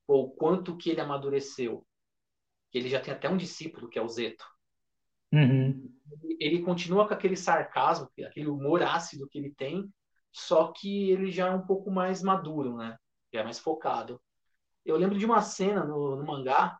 [0.06, 1.86] pô, o quanto que ele amadureceu.
[2.72, 4.46] Ele já tem até um discípulo, que é o Zeto.
[5.30, 5.92] Uhum.
[6.40, 9.92] Ele continua com aquele sarcasmo, aquele humor ácido que ele tem,
[10.32, 12.96] só que ele já é um pouco mais maduro, né?
[13.32, 14.20] Já é mais focado.
[14.84, 16.78] Eu lembro de uma cena no, no mangá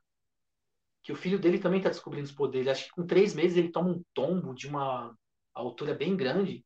[1.03, 2.69] que o filho dele também está descobrindo os poderes.
[2.69, 5.15] Acho que com três meses ele toma um tombo de uma
[5.55, 6.65] altura bem grande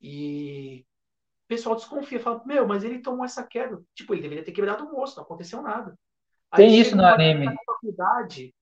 [0.00, 0.84] e
[1.44, 3.80] o pessoal desconfia, fala, meu, mas ele tomou essa queda.
[3.94, 5.96] Tipo, ele deveria ter quebrado o osso, não aconteceu nada.
[6.50, 7.46] Aí tem isso no anime.
[7.64, 8.52] Faculdade,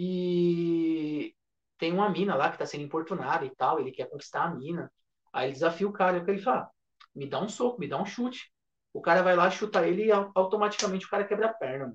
[0.00, 1.34] e
[1.76, 4.92] tem uma mina lá que está sendo importunada e tal, ele quer conquistar a mina.
[5.38, 6.68] Aí ele desafia o cara, e ele fala,
[7.14, 8.50] me dá um soco, me dá um chute.
[8.92, 11.94] O cara vai lá, chuta ele e automaticamente o cara quebra a perna.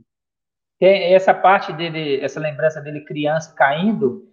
[0.80, 4.32] Tem essa parte dele, essa lembrança dele criança caindo,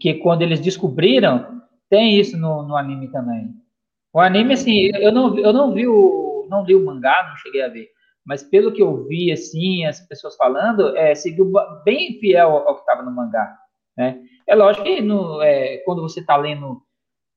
[0.00, 3.54] que quando eles descobriram, tem isso no, no anime também.
[4.10, 7.62] O anime, assim, eu não, eu não vi o, não li o mangá, não cheguei
[7.62, 7.90] a ver,
[8.24, 11.52] mas pelo que eu vi, assim, as pessoas falando, é, seguiu
[11.84, 13.54] bem fiel ao, ao que estava no mangá,
[13.98, 14.18] né?
[14.46, 16.85] É lógico que no, é, quando você está lendo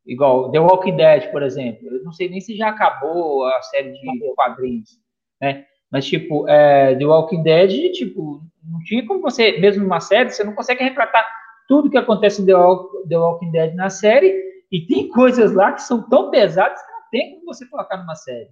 [0.06, 1.88] Igual The Walking Dead, por exemplo.
[1.88, 5.00] Eu não sei nem se já acabou a série de quadrinhos,
[5.42, 5.66] né?
[5.92, 10.44] Mas, tipo, é, The Walking Dead, tipo, não tinha como você, mesmo numa série, você
[10.44, 11.26] não consegue retratar
[11.68, 12.54] tudo que acontece em The,
[13.10, 14.34] The Walking Dead na série,
[14.72, 18.16] e tem coisas lá que são tão pesadas que não tem como você colocar numa
[18.16, 18.50] série.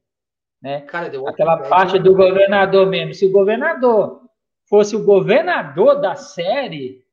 [0.62, 0.82] Né?
[0.82, 3.14] Cara, Aquela Dead parte é do governador mesmo.
[3.14, 4.22] Se o governador
[4.68, 7.04] fosse o governador da série,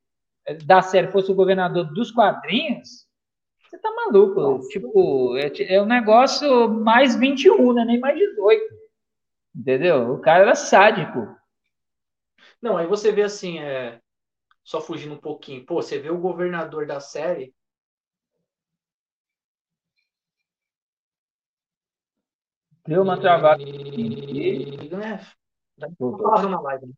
[0.65, 3.04] da série fosse o governador dos quadrinhos,
[3.75, 4.41] você tá maluco.
[4.41, 4.69] Nossa.
[4.69, 7.85] Tipo, é, é um negócio mais 21, né?
[7.85, 8.75] Nem mais 18.
[9.55, 10.13] Entendeu?
[10.15, 11.37] O cara era sádico.
[12.61, 14.01] Não, aí você vê assim, é...
[14.63, 15.65] só fugindo um pouquinho.
[15.67, 17.55] Pô, você vê o governador da série.
[22.87, 23.65] Deu uma travada.
[23.65, 25.21] Né?
[25.99, 26.95] Voltou.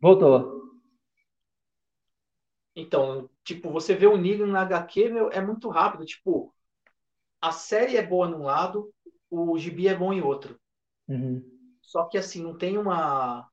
[0.00, 0.64] Voltou.
[2.76, 6.04] Então, tipo, você vê o Negan na HQ, meu, é muito rápido.
[6.04, 6.52] Tipo,
[7.40, 8.90] a série é boa num lado,
[9.30, 10.58] o gibi é bom em outro.
[11.06, 11.44] Uhum.
[11.82, 13.46] Só que, assim, não tem uma...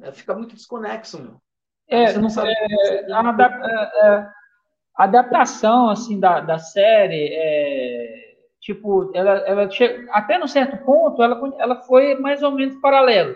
[0.00, 1.42] É, fica muito desconexo, meu.
[1.88, 2.50] É, você não sabe...
[2.50, 4.28] É, a, adap é, é,
[4.96, 11.22] a adaptação, assim, da, da série, é, tipo, ela, ela chega, até num certo ponto,
[11.22, 13.34] ela, ela foi mais ou menos paralelo.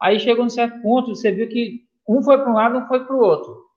[0.00, 3.04] Aí chegou num certo ponto, você viu que um foi para um lado, um foi
[3.04, 3.71] para o outro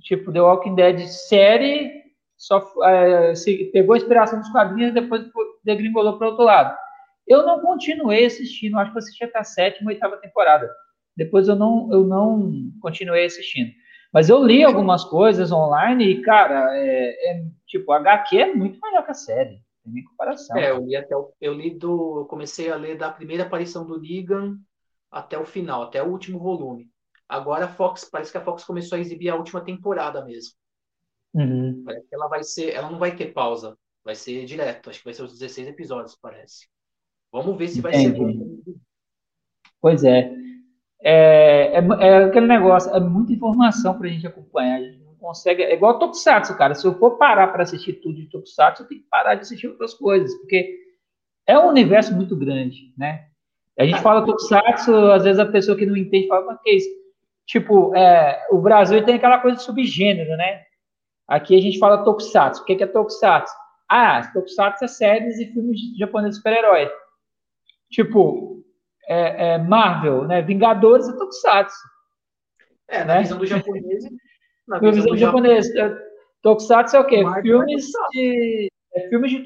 [0.00, 2.04] tipo The Walking Dead série,
[2.36, 3.32] só é,
[3.72, 5.24] pegou a inspiração dos quadrinhos e depois
[5.64, 6.76] degringolou para outro lado.
[7.26, 10.70] Eu não continuei assistindo, acho que eu assisti até a sétima, oitava temporada.
[11.16, 13.72] Depois eu não, eu não continuei assistindo.
[14.12, 19.04] Mas eu li algumas coisas online e, cara, é, é tipo, HQ é muito melhor
[19.04, 20.56] que a série, tem nem comparação.
[20.56, 23.84] É, eu li até o, eu li do, eu comecei a ler da primeira aparição
[23.84, 24.56] do Negan
[25.10, 26.88] até o final, até o último volume.
[27.28, 30.52] Agora a Fox, parece que a Fox começou a exibir a última temporada mesmo.
[31.34, 31.82] Uhum.
[31.84, 35.04] Parece que ela vai ser, ela não vai ter pausa, vai ser direto, acho que
[35.04, 36.68] vai ser os 16 episódios, parece.
[37.32, 38.16] Vamos ver se vai Entendi.
[38.16, 38.78] ser bom.
[39.80, 40.32] Pois é.
[41.00, 41.78] É, é.
[41.78, 44.76] é aquele negócio, é muita informação para a gente acompanhar.
[44.76, 45.62] A gente não consegue.
[45.62, 46.74] É igual Tokusatsu, cara.
[46.74, 49.68] Se eu for parar para assistir tudo de Tokusatsu, eu tenho que parar de assistir
[49.68, 50.78] outras coisas, porque
[51.46, 53.28] é um universo muito grande, né?
[53.78, 56.76] A gente fala Tokusatsu, às vezes a pessoa que não entende fala, mas que é
[56.76, 56.88] isso?
[57.46, 60.64] Tipo, é, o Brasil tem aquela coisa de subgênero, né?
[61.28, 62.62] Aqui a gente fala Tokusatsu.
[62.62, 63.54] O que é Tokusatsu?
[63.88, 66.90] Ah, Tokusatsu é séries e filmes japoneses super-herói.
[67.90, 68.64] Tipo,
[69.08, 70.42] é, é Marvel, né?
[70.42, 71.76] Vingadores e Tokusatsu.
[72.88, 73.20] É, na Né?
[73.22, 74.04] visão do japonês.
[74.66, 75.74] Na visão visão do japonês.
[75.76, 75.96] é,
[76.42, 77.22] Tokusatsu é o quê?
[77.22, 78.10] Marvel é Filmes Tokusatsu.
[78.12, 79.42] de, é, filmes de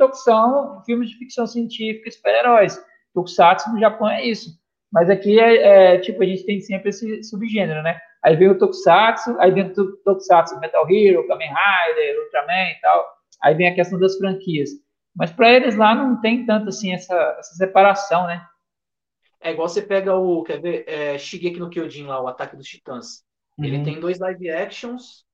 [0.87, 2.83] filmes de ficção científica super-heróis.
[3.13, 4.59] Tokusatsu no Japão é isso.
[4.93, 8.01] Mas aqui é, é, tipo, a gente tem sempre esse subgênero, né?
[8.25, 12.81] Aí vem o Tokusatsu, aí vem o to- Tokusatsu Metal Hero, Kamen Rider, Ultraman e
[12.81, 13.07] tal.
[13.43, 14.71] Aí vem a questão das franquias.
[15.15, 18.45] Mas para eles lá não tem tanto assim essa, essa separação, né?
[19.41, 22.67] É igual você pega o, quer ver, é, Shigeki no Kyojin lá, o Ataque dos
[22.67, 23.25] Titãs.
[23.59, 23.85] Ele Uhum.
[23.85, 25.25] tem dois live actions,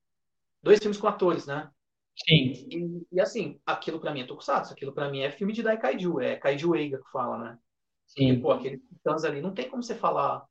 [0.63, 1.69] dois filmes com atores, né?
[2.25, 2.53] Sim.
[2.69, 6.19] E, e, assim, aquilo pra mim é Tokusatsu, aquilo pra mim é filme de Daikaiju,
[6.21, 7.59] é Kaiju Eiga que fala, né?
[8.15, 8.41] Porque, Sim.
[8.41, 10.45] pô, aquele Titãs ali, não tem como você falar,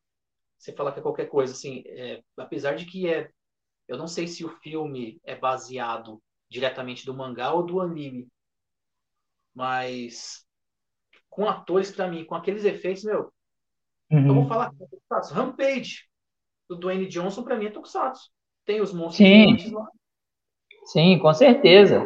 [0.58, 3.30] você falar que é qualquer coisa, assim, é, apesar de que é,
[3.88, 8.28] eu não sei se o filme é baseado diretamente do mangá ou do anime,
[9.54, 10.44] mas
[11.30, 13.32] com atores pra mim, com aqueles efeitos, meu,
[14.24, 14.48] eu vou Uhum.
[14.48, 15.34] falar é Tokusatsu.
[15.34, 16.04] Rampage,
[16.68, 18.30] do Dwayne Johnson, pra mim é Tokusatsu.
[18.64, 19.56] Tem os monstros Sim.
[19.72, 19.88] lá.
[20.86, 22.02] Sim, com certeza.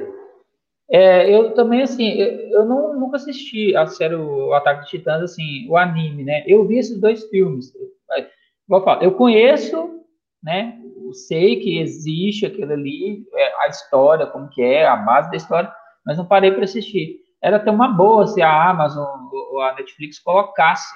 [0.92, 5.22] É, eu também, assim, eu, eu não, nunca assisti a série O Ataque de Titãs,
[5.22, 6.42] assim, o anime, né?
[6.46, 7.72] Eu vi esses dois filmes.
[7.74, 8.26] Eu,
[8.68, 10.04] vou falar, eu conheço,
[10.42, 10.80] né?
[10.96, 15.36] Eu sei que existe aquilo ali, é, a história, como que é, a base da
[15.36, 15.72] história,
[16.04, 17.20] mas não parei para assistir.
[17.40, 20.92] Era até uma boa se a Amazon ou a Netflix colocasse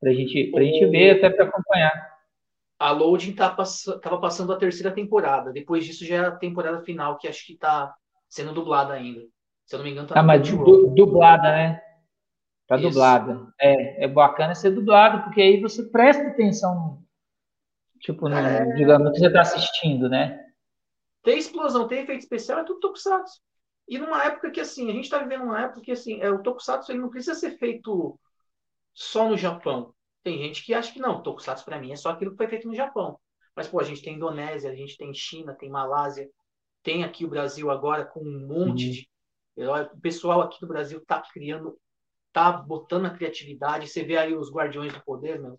[0.00, 2.14] pra gente, pra gente ver, até para acompanhar.
[2.78, 3.84] A Loading tá pass...
[4.02, 5.50] tava passando a terceira temporada.
[5.52, 7.94] Depois disso já é a temporada final, que acho que tá
[8.34, 9.20] sendo dublada ainda.
[9.64, 11.80] Se eu não me engano, tá Ah, mas du- dublada, né?
[12.68, 12.88] Tá Isso.
[12.88, 13.48] dublada.
[13.60, 17.02] É, é bacana ser dublado, porque aí você presta atenção,
[18.00, 18.74] tipo, no, É.
[18.76, 20.40] digamos, que você está assistindo, né?
[21.22, 23.40] Tem explosão, tem efeito especial, é tudo Tokusatsu.
[23.88, 26.42] E numa época que, assim, a gente tá vivendo uma época que, assim, é, o
[26.42, 28.18] Tokusatsu ele não precisa ser feito
[28.94, 29.94] só no Japão.
[30.22, 32.68] Tem gente que acha que não, Tokusatsu pra mim é só aquilo que foi feito
[32.68, 33.18] no Japão.
[33.56, 36.28] Mas, pô, a gente tem Indonésia, a gente tem China, tem Malásia,
[36.84, 38.92] tem aqui o Brasil agora com um monte Uhum.
[38.92, 39.08] de
[39.56, 39.88] herói.
[39.92, 41.76] O pessoal aqui do Brasil tá criando,
[42.32, 43.88] tá botando a criatividade.
[43.88, 45.58] Você vê aí os Guardiões do Poder, meu.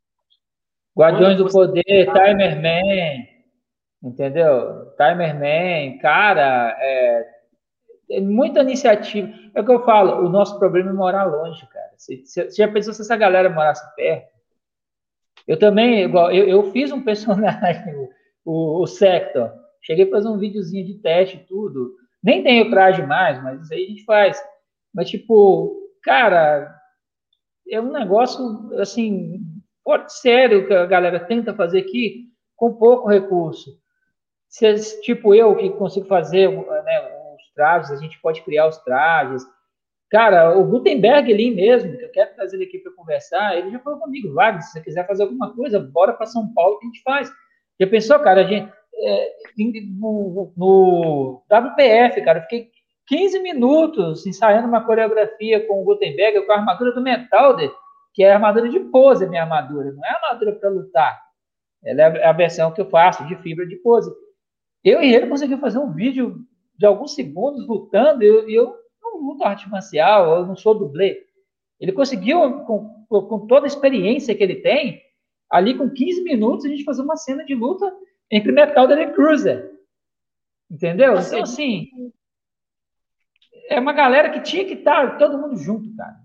[0.97, 3.25] Guardiões do Poder, Timer Man,
[4.01, 4.93] entendeu?
[4.95, 7.35] Timer Man, cara, é,
[8.11, 9.27] é muita iniciativa.
[9.53, 11.91] É o que eu falo, o nosso problema é morar longe, cara.
[11.97, 14.33] Você, você já pensou se essa galera morasse perto?
[15.47, 18.09] Eu também, igual, eu, eu fiz um personagem,
[18.45, 19.64] o, o Sector.
[19.85, 21.95] Cheguei a fazer um videozinho de teste e tudo.
[22.23, 24.41] Nem tenho traje mais, mas isso aí a gente faz.
[24.93, 26.75] Mas, tipo, cara,
[27.69, 29.39] é um negócio, assim,
[29.83, 32.25] forte, sério que a galera tenta fazer aqui
[32.55, 33.71] com pouco recurso.
[34.49, 39.45] Se, tipo, eu que consigo fazer né, os trajes, a gente pode criar os trajes.
[40.09, 43.79] Cara, o Gutenberg ali mesmo, que eu quero trazer ele aqui para conversar, ele já
[43.79, 46.87] falou comigo, Wagner, se você quiser fazer alguma coisa, bora para São Paulo que a
[46.87, 47.31] gente faz.
[47.79, 48.71] Já pensou, cara, a gente,
[49.03, 49.33] é,
[49.99, 52.69] no, no WPF, cara, eu fiquei
[53.07, 57.71] 15 minutos ensaiando uma coreografia com o Gutenberg, com a armadura do Metalder,
[58.13, 61.21] que é a armadura de pose, minha armadura, não é a armadura para lutar.
[61.83, 64.11] Ela é a versão que eu faço de fibra de pose.
[64.83, 66.37] Eu e ele conseguimos fazer um vídeo
[66.77, 71.23] de alguns segundos lutando, e eu, eu não luto arte marcial, eu não sou dublê.
[71.79, 75.01] Ele conseguiu, com, com toda a experiência que ele tem,
[75.49, 77.91] ali com 15 minutos, a gente fazer uma cena de luta
[78.31, 79.71] entre Metalder e Cruiser.
[80.69, 81.15] Entendeu?
[81.17, 81.87] Então, assim,
[83.69, 86.15] é uma galera que tinha que estar todo mundo junto, cara.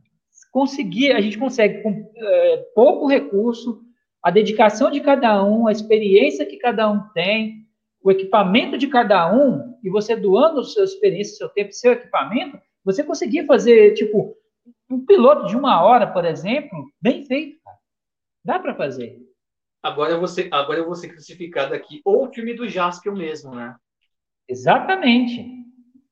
[0.50, 3.82] Conseguir, a gente consegue com é, pouco recurso,
[4.22, 7.66] a dedicação de cada um, a experiência que cada um tem,
[8.02, 12.58] o equipamento de cada um, e você doando a sua experiência, seu tempo, seu equipamento,
[12.84, 14.36] você conseguir fazer, tipo,
[14.90, 17.76] um piloto de uma hora, por exemplo, bem feito, cara.
[18.44, 19.18] Dá para fazer.
[19.82, 22.00] Agora eu, vou ser, agora eu ser crucificado aqui.
[22.04, 23.74] Ou o filme do Jaspion mesmo, né?
[24.46, 25.60] Exatamente.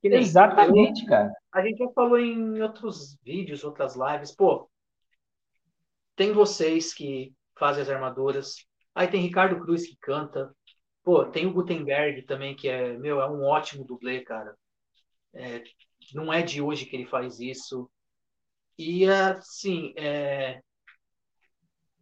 [0.03, 1.33] Exatamente, cara.
[1.53, 4.35] A gente já falou em outros vídeos, outras lives.
[4.35, 4.71] Pô,
[6.17, 8.67] tem vocês que fazem as armaduras.
[8.95, 10.55] Aí tem Ricardo Cruz que canta.
[11.03, 14.55] Pô, tem o Gutenberg também, que é, meu, é um ótimo dublê, cara.
[15.35, 15.63] É,
[16.15, 17.91] não é de hoje que ele faz isso.
[18.77, 20.61] E assim, é...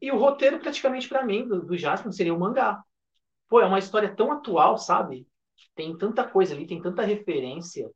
[0.06, 2.82] e o roteiro praticamente para mim do, do seria o mangá.
[3.48, 5.26] Pô, é uma história tão atual, sabe?
[5.74, 7.90] Tem tanta coisa ali, tem tanta referência,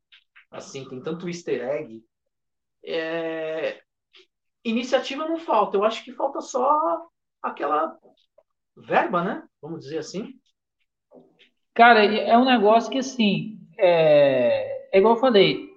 [0.49, 2.03] assim, tem tanto easter egg.
[2.83, 3.81] É...
[4.63, 7.07] Iniciativa não falta, eu acho que falta só
[7.41, 7.97] aquela
[8.75, 9.47] verba, né?
[9.61, 10.33] Vamos dizer assim.
[11.73, 15.69] Cara, é um negócio que, assim, é, é igual eu falei,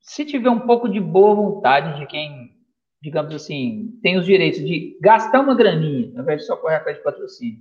[0.00, 2.51] se tiver um pouco de boa vontade de quem,
[3.02, 6.96] digamos assim, tem os direitos de gastar uma graninha, ao invés de só correr atrás
[6.96, 7.58] de patrocínio,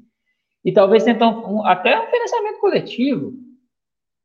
[0.64, 3.34] e talvez tentar um, até um financiamento coletivo,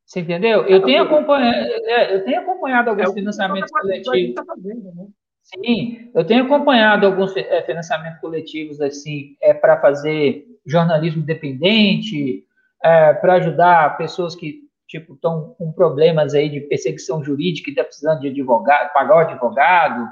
[0.05, 0.65] você entendeu?
[0.67, 4.35] Eu tenho acompanhado, é, eu tenho acompanhado alguns é financiamentos coletivos.
[4.35, 5.07] Tá fazendo, né?
[5.43, 12.45] Sim, eu tenho acompanhado alguns é, financiamentos coletivos assim, é para fazer jornalismo independente,
[12.85, 17.83] é, para ajudar pessoas que tipo, estão com problemas aí de perseguição jurídica e está
[17.83, 20.09] precisando de advogado, pagar o advogado,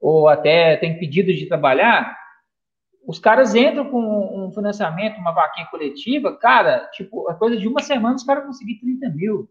[0.00, 2.16] ou até tem pedidos de trabalhar,
[3.06, 7.80] os caras entram com um financiamento, uma vaquinha coletiva, cara, tipo, a coisa de uma
[7.80, 9.48] semana os caras conseguem 30 mil.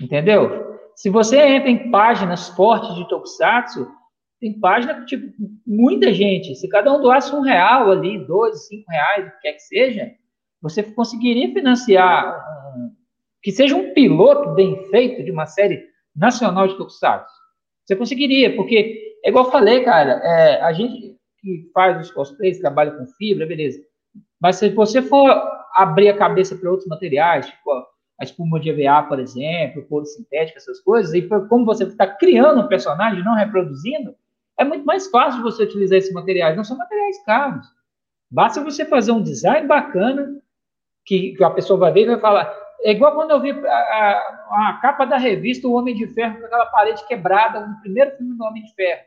[0.00, 0.78] Entendeu?
[0.96, 3.88] Se você entra em páginas fortes de Tokusatsu,
[4.40, 5.32] tem página que, tipo,
[5.66, 9.52] muita gente, se cada um doasse um real ali, dois, cinco reais, o que quer
[9.52, 10.10] que seja,
[10.60, 12.34] você conseguiria financiar
[12.76, 12.90] um,
[13.42, 15.86] que seja um piloto bem feito de uma série
[16.16, 17.32] nacional de Tokusatsu.
[17.84, 22.58] Você conseguiria, porque, é igual eu falei, cara, é, a gente que faz os cosplays,
[22.58, 23.80] trabalha com fibra, beleza.
[24.40, 25.30] Mas se você for
[25.74, 27.70] abrir a cabeça para outros materiais, tipo
[28.20, 32.60] a espuma de EVA, por exemplo, couro sintético, essas coisas, e como você está criando
[32.60, 34.14] um personagem, não reproduzindo,
[34.58, 36.54] é muito mais fácil você utilizar esses materiais.
[36.54, 37.66] Não são materiais caros.
[38.30, 40.38] Basta você fazer um design bacana,
[41.06, 43.72] que, que a pessoa vai ver e vai falar, é igual quando eu vi a,
[43.72, 48.16] a, a, capa da revista O Homem de Ferro com aquela parede quebrada no primeiro
[48.16, 49.02] filme do Homem de Ferro,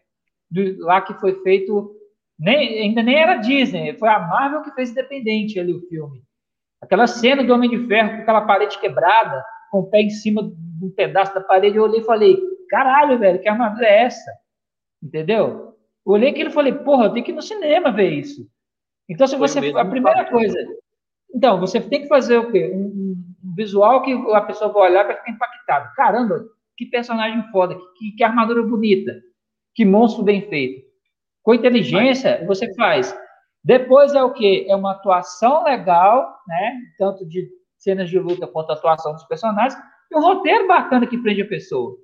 [0.49, 1.95] do, lá que foi feito,
[2.39, 6.21] nem, ainda nem era Disney, foi a Marvel que fez independente ali o filme.
[6.81, 10.43] Aquela cena do Homem de Ferro com aquela parede quebrada, com o pé em cima
[10.43, 12.37] de um pedaço da parede, eu olhei e falei,
[12.69, 14.31] caralho, velho, que armadura é essa?
[15.01, 15.73] Entendeu?
[16.05, 18.47] Eu olhei aquilo e falei, porra, eu tenho que ir no cinema ver isso.
[19.09, 19.59] Então, se você.
[19.59, 20.57] A primeira coisa.
[21.33, 22.71] Então, você tem que fazer o quê?
[22.73, 25.91] Um, visual que a pessoa vai olhar para ficar impactada.
[25.95, 26.45] Caramba,
[26.77, 29.21] que personagem foda, que, que armadura bonita,
[29.73, 30.83] que monstro bem feito.
[31.41, 33.15] Com inteligência, você faz.
[33.63, 34.65] Depois é o quê?
[34.67, 36.79] É uma atuação legal, né?
[36.97, 39.77] Tanto de cenas de luta quanto a atuação dos personagens,
[40.09, 41.97] e um roteiro bacana que prende a pessoa.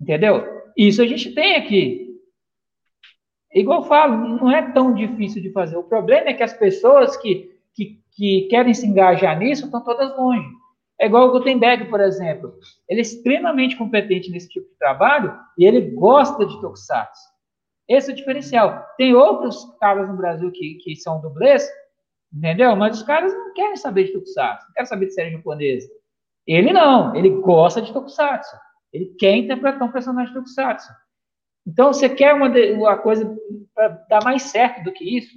[0.00, 0.44] Entendeu?
[0.76, 2.08] Isso a gente tem aqui.
[3.52, 5.76] Igual eu falo, não é tão difícil de fazer.
[5.76, 10.16] O problema é que as pessoas que, que, que querem se engajar nisso estão todas
[10.16, 10.46] longe.
[11.00, 12.54] É igual o Gutenberg, por exemplo.
[12.88, 17.22] Ele é extremamente competente nesse tipo de trabalho e ele gosta de Tokusatsu.
[17.88, 18.84] Esse é o diferencial.
[18.96, 21.66] Tem outros caras no Brasil que, que são dublês,
[22.32, 22.74] entendeu?
[22.74, 25.88] Mas os caras não querem saber de Tokusatsu, não querem saber de série japonesa.
[26.46, 28.56] Ele não, ele gosta de Tokusatsu.
[28.92, 30.92] Ele quer interpretar um personagem de Tokusatsu.
[31.66, 33.36] Então, você quer uma, uma coisa
[33.74, 35.36] para dar mais certo do que isso?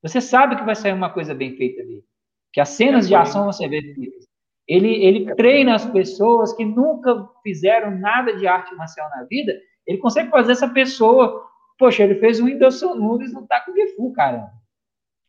[0.00, 2.04] Você sabe que vai sair uma coisa bem feita ali.
[2.52, 4.31] Que as cenas de ação vão ser bem feitas.
[4.72, 9.52] Ele, ele treina as pessoas que nunca fizeram nada de arte marcial na vida.
[9.86, 11.46] Ele consegue fazer essa pessoa.
[11.78, 14.50] Poxa, ele fez o Whindersson Nunes no Taco Gifu, cara.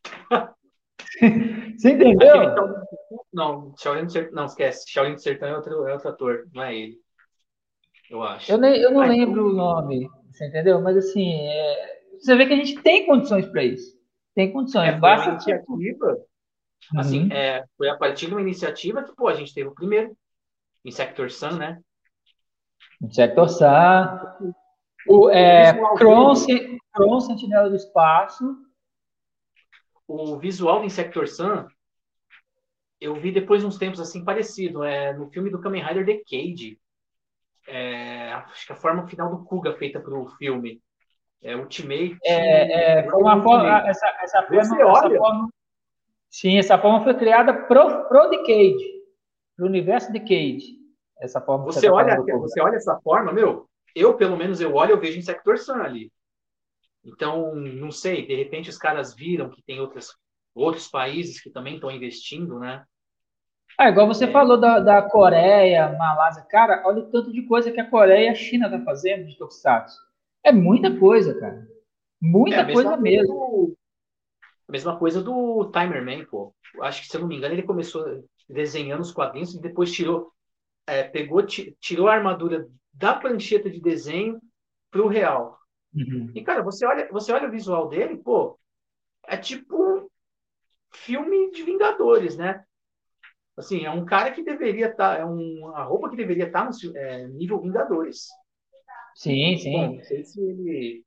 [1.76, 2.56] Você entendeu?
[3.34, 4.90] Não, Shaolin Sertão, não, esquece.
[4.90, 6.96] Shaolin Sertão é outro, é outro ator, não é ele.
[8.10, 8.50] Eu acho.
[8.50, 10.80] Eu, nem, eu não lembro o nome, você entendeu?
[10.80, 13.94] Mas assim, é, você vê que a gente tem condições para isso.
[14.34, 14.88] Tem condições.
[14.88, 15.34] É, Basta.
[15.34, 15.52] Assim,
[16.94, 17.32] uhum.
[17.32, 20.16] é, foi a partir de uma iniciativa que, pô, a gente teve o primeiro,
[20.84, 21.80] Insector Sun, né?
[23.02, 24.56] Insector Sun.
[25.08, 26.34] O, é, Kron,
[26.94, 28.56] Kron, Sentinela do Espaço.
[30.08, 31.66] O visual do Insector Sun,
[33.00, 36.22] eu vi depois de uns tempos assim parecido, é, no filme do Kamen Rider The
[36.30, 36.80] Cage.
[37.68, 40.82] É, acho que a forma final do Kuga feita para o filme.
[41.42, 42.18] É Ultimate.
[42.24, 45.50] É, é, uma forma, essa, essa, forma, essa forma,
[46.34, 48.84] Sim, essa forma foi criada pro, pro Decade,
[49.56, 50.64] pro universo Decade.
[51.22, 54.94] Essa forma você, tá olha, você olha essa forma, meu, eu pelo menos eu olho,
[54.94, 56.12] eu vejo Insector Sun ali.
[57.06, 60.08] Então, não sei, de repente os caras viram que tem outras,
[60.56, 62.84] outros países que também estão investindo, né?
[63.78, 64.32] Ah, igual você é.
[64.32, 66.44] falou da, da Coreia, Malásia.
[66.50, 69.38] Cara, olha o tanto de coisa que a Coreia e a China tá fazendo de
[69.38, 70.00] Tokusatsu.
[70.44, 71.68] É muita coisa, cara.
[72.20, 73.78] Muita é, coisa mesmo.
[74.70, 76.54] Mesma coisa do Timer Man, pô.
[76.82, 78.04] Acho que, se eu não me engano, ele começou
[78.50, 80.32] desenhando os quadrinhos e depois tirou,
[80.88, 84.40] é, pegou, tirou a armadura da prancheta de desenho
[84.90, 85.58] pro real.
[85.94, 86.32] Uhum.
[86.34, 88.58] E, cara, você olha, você olha o visual dele, pô,
[89.28, 90.08] é tipo um
[90.92, 92.64] filme de Vingadores, né?
[93.56, 96.70] Assim, é um cara que deveria estar, tá, é uma roupa que deveria estar tá
[96.70, 98.28] no é, nível Vingadores.
[99.16, 99.74] Sim, sim.
[99.74, 101.06] Bom, não sei se ele.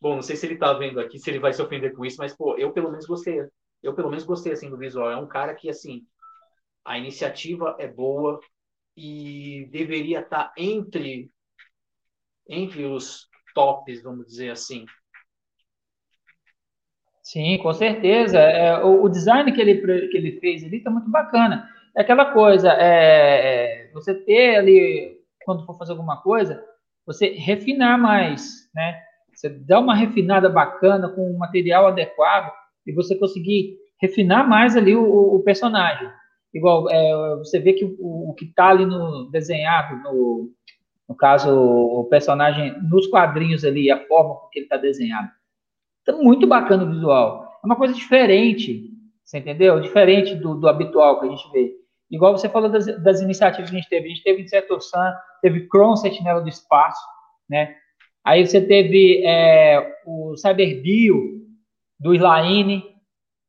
[0.00, 2.16] Bom, não sei se ele tá vendo aqui, se ele vai se ofender com isso,
[2.18, 3.40] mas, pô, eu pelo menos gostei.
[3.82, 5.10] Eu pelo menos gostei, assim, do visual.
[5.10, 6.06] É um cara que, assim,
[6.84, 8.40] a iniciativa é boa
[8.96, 11.30] e deveria estar tá entre,
[12.48, 14.84] entre os tops, vamos dizer assim.
[17.22, 18.38] Sim, com certeza.
[18.38, 21.68] É, o, o, design que ele, que ele fez ali está muito bacana.
[21.96, 26.62] É aquela coisa, é, é, você ter ali, quando for fazer alguma coisa,
[27.06, 29.00] você refinar mais, né?
[29.34, 32.52] Você dá uma refinada bacana com um material adequado
[32.86, 36.08] e você conseguir refinar mais ali o, o personagem.
[36.52, 40.50] Igual, é, você vê que o, o que está ali no desenhado, no,
[41.08, 45.28] no caso, o personagem nos quadrinhos ali, a forma com que ele está desenhado,
[46.04, 47.58] então, muito bacana o visual.
[47.62, 48.90] É uma coisa diferente,
[49.24, 49.80] você entendeu?
[49.80, 51.72] Diferente do, do habitual que a gente vê.
[52.10, 54.06] Igual você falou das, das, iniciativas que a gente teve.
[54.06, 57.02] A gente teve Inseto Sun, teve Chrome Sentinela do Espaço,
[57.48, 57.74] né?
[58.24, 61.42] Aí você teve é, o Cyberbio,
[62.00, 62.82] do Slaine.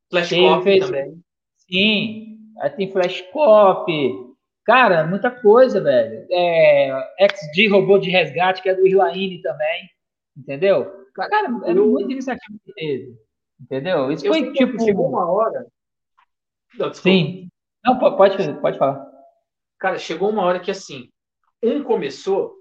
[0.10, 0.86] Flashcop fez...
[0.86, 1.22] também.
[1.70, 3.92] Sim, aí tem Flashcop.
[4.66, 6.28] Cara, muita coisa, velho.
[6.32, 9.90] É, XD Robô de Resgate, que é do Irlaine também.
[10.36, 11.06] Entendeu?
[11.14, 13.16] Cara, é eu, muita iniciativa que teve.
[13.62, 14.12] Entendeu?
[14.12, 14.84] Isso foi tipo.
[14.84, 15.68] Chegou uma hora.
[16.78, 17.48] Não, Sim.
[17.84, 19.06] Não, pode, pode falar.
[19.80, 21.10] Cara, chegou uma hora que assim,
[21.64, 22.56] um começou.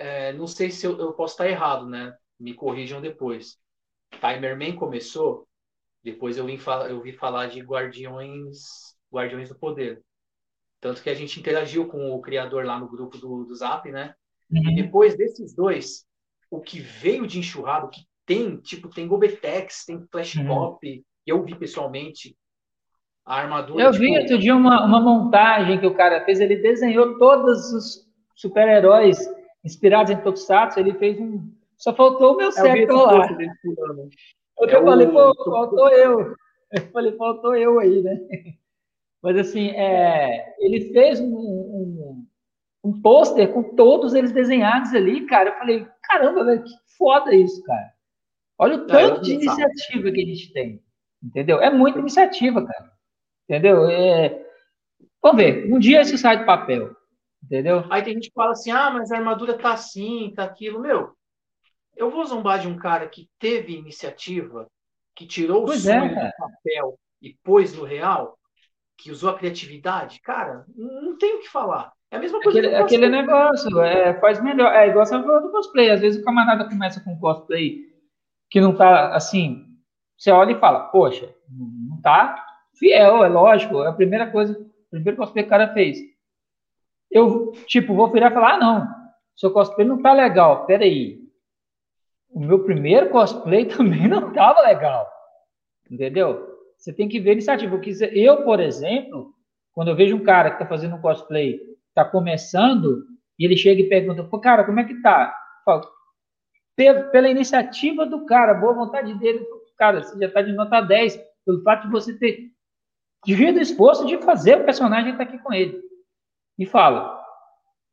[0.00, 2.16] É, não sei se eu, eu, posso estar errado, né?
[2.38, 3.58] Me corrijam depois.
[4.18, 5.46] Timerman começou,
[6.02, 6.58] depois eu, vim
[6.88, 10.02] eu vi falar de Guardiões, Guardiões do Poder.
[10.80, 14.14] Tanto que a gente interagiu com o criador lá no grupo do, do Zap, né?
[14.50, 14.70] Uhum.
[14.70, 16.06] E depois desses dois,
[16.50, 20.46] o que veio de enxurrado, que tem, tipo, tem Gobetex, tem Flash uhum.
[20.46, 22.34] Pop, eu vi pessoalmente
[23.22, 23.84] a armadura.
[23.84, 24.02] Eu tipo...
[24.02, 29.18] vi outro dia uma, uma montagem que o cara fez, ele desenhou todos os super-heróis
[29.64, 31.50] inspirados em Tokusatsu, ele fez um.
[31.76, 33.26] Só faltou o meu certo lá.
[34.58, 36.34] Eu é falei, pô, faltou eu.
[36.72, 38.20] Eu falei, faltou eu aí, né?
[39.22, 42.26] Mas assim, é, ele fez um, um,
[42.84, 45.50] um pôster com todos eles desenhados ali, cara.
[45.50, 47.92] Eu falei, caramba, velho, que foda isso, cara.
[48.58, 50.82] Olha o tanto de iniciativa que a gente tem.
[51.22, 51.60] Entendeu?
[51.60, 52.92] É muita iniciativa, cara.
[53.44, 53.88] Entendeu?
[53.88, 54.46] É...
[55.22, 56.94] Vamos ver, um dia isso sai do papel.
[57.42, 57.84] Entendeu?
[57.90, 60.80] Aí tem gente que fala assim: ah, mas a armadura tá assim, tá aquilo.
[60.80, 61.12] Meu,
[61.96, 64.66] eu vou zombar de um cara que teve iniciativa,
[65.14, 68.38] que tirou pois o sonho é, do papel e pôs no real,
[68.96, 70.20] que usou a criatividade.
[70.20, 71.92] Cara, não tem o que falar.
[72.10, 72.58] É a mesma coisa.
[72.58, 74.72] Aquele, aquele negócio, é, faz melhor.
[74.72, 75.90] É igual você falou do cosplay.
[75.90, 77.88] Às vezes o camarada começa com cosplay
[78.50, 79.66] que não tá assim.
[80.16, 82.44] Você olha e fala, poxa, não tá
[82.78, 83.82] fiel, é lógico.
[83.82, 85.98] É a primeira coisa, o primeiro cosplay que o cara fez.
[87.10, 88.88] Eu, tipo, vou virar e falar, ah, não,
[89.36, 90.66] seu cosplay não tá legal.
[90.66, 91.18] Peraí.
[92.30, 95.10] O meu primeiro cosplay também não tava legal.
[95.90, 96.48] Entendeu?
[96.76, 97.80] Você tem que ver iniciativa.
[98.12, 99.34] Eu, por exemplo,
[99.72, 103.04] quando eu vejo um cara que está fazendo um cosplay está começando,
[103.38, 105.34] e ele chega e pergunta, pô, cara, como é que tá?
[105.64, 105.82] Falo,
[106.76, 109.44] pela iniciativa do cara, boa vontade dele,
[109.76, 112.50] cara, você já está de nota 10, pelo fato de você ter
[113.24, 115.89] tido o esforço de fazer o personagem estar tá aqui com ele.
[116.60, 117.18] E fala,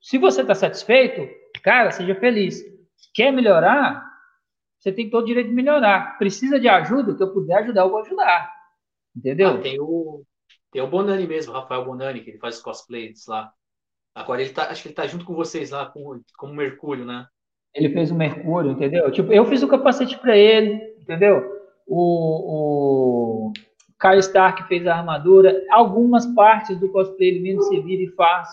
[0.02, 1.26] se você está satisfeito,
[1.64, 2.62] cara, seja feliz.
[3.14, 4.06] Quer melhorar?
[4.78, 6.18] Você tem todo o direito de melhorar.
[6.18, 7.16] Precisa de ajuda?
[7.16, 8.54] Que eu puder ajudar, eu vou ajudar.
[9.16, 9.52] Entendeu?
[9.52, 10.22] Ah, tem o,
[10.70, 13.54] tem o Bonani mesmo, Rafael Bonani, que ele faz cosplays lá.
[14.14, 17.06] Agora ele tá, acho que ele tá junto com vocês lá, com, com o Mercúrio,
[17.06, 17.26] né?
[17.74, 19.10] Ele fez o Mercúrio, entendeu?
[19.12, 21.42] Tipo, eu fiz o capacete para ele, entendeu?
[21.88, 23.54] O, o
[24.00, 25.64] Kyle Stark fez a armadura.
[25.70, 28.50] Algumas partes do cosplay ele mesmo se vira e faz.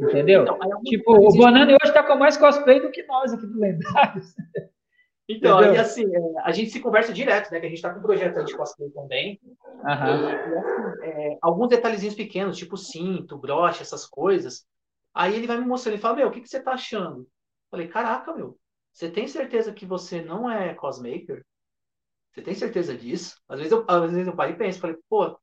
[0.00, 0.42] Entendeu?
[0.42, 4.34] Então, tipo, o Bonani hoje tá com mais cosplay do que nós aqui do Lendários.
[5.28, 7.60] Então, aí assim, é, a gente se conversa direto, né?
[7.60, 9.40] Que a gente tá com um projeto de cosplay também.
[9.42, 14.66] E, assim, é, alguns detalhezinhos pequenos, tipo cinto, broche, essas coisas,
[15.14, 17.20] Aí ele vai me mostrando, ele fala, meu, o que, que você tá achando?
[17.20, 17.26] Eu
[17.70, 18.58] falei, caraca, meu,
[18.92, 21.44] você tem certeza que você não é cosmaker?
[22.32, 23.36] Você tem certeza disso?
[23.48, 25.38] Às vezes eu, às vezes eu paro e penso, falei, pô,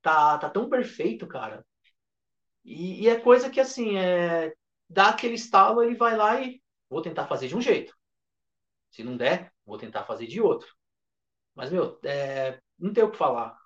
[0.00, 1.64] tá, tá tão perfeito, cara.
[2.64, 4.52] E, e, é coisa que, assim, é,
[4.88, 7.94] dá aquele estalo, ele vai lá e vou tentar fazer de um jeito.
[8.90, 10.68] Se não der, vou tentar fazer de outro.
[11.54, 13.56] Mas, meu, é, não tem o que falar.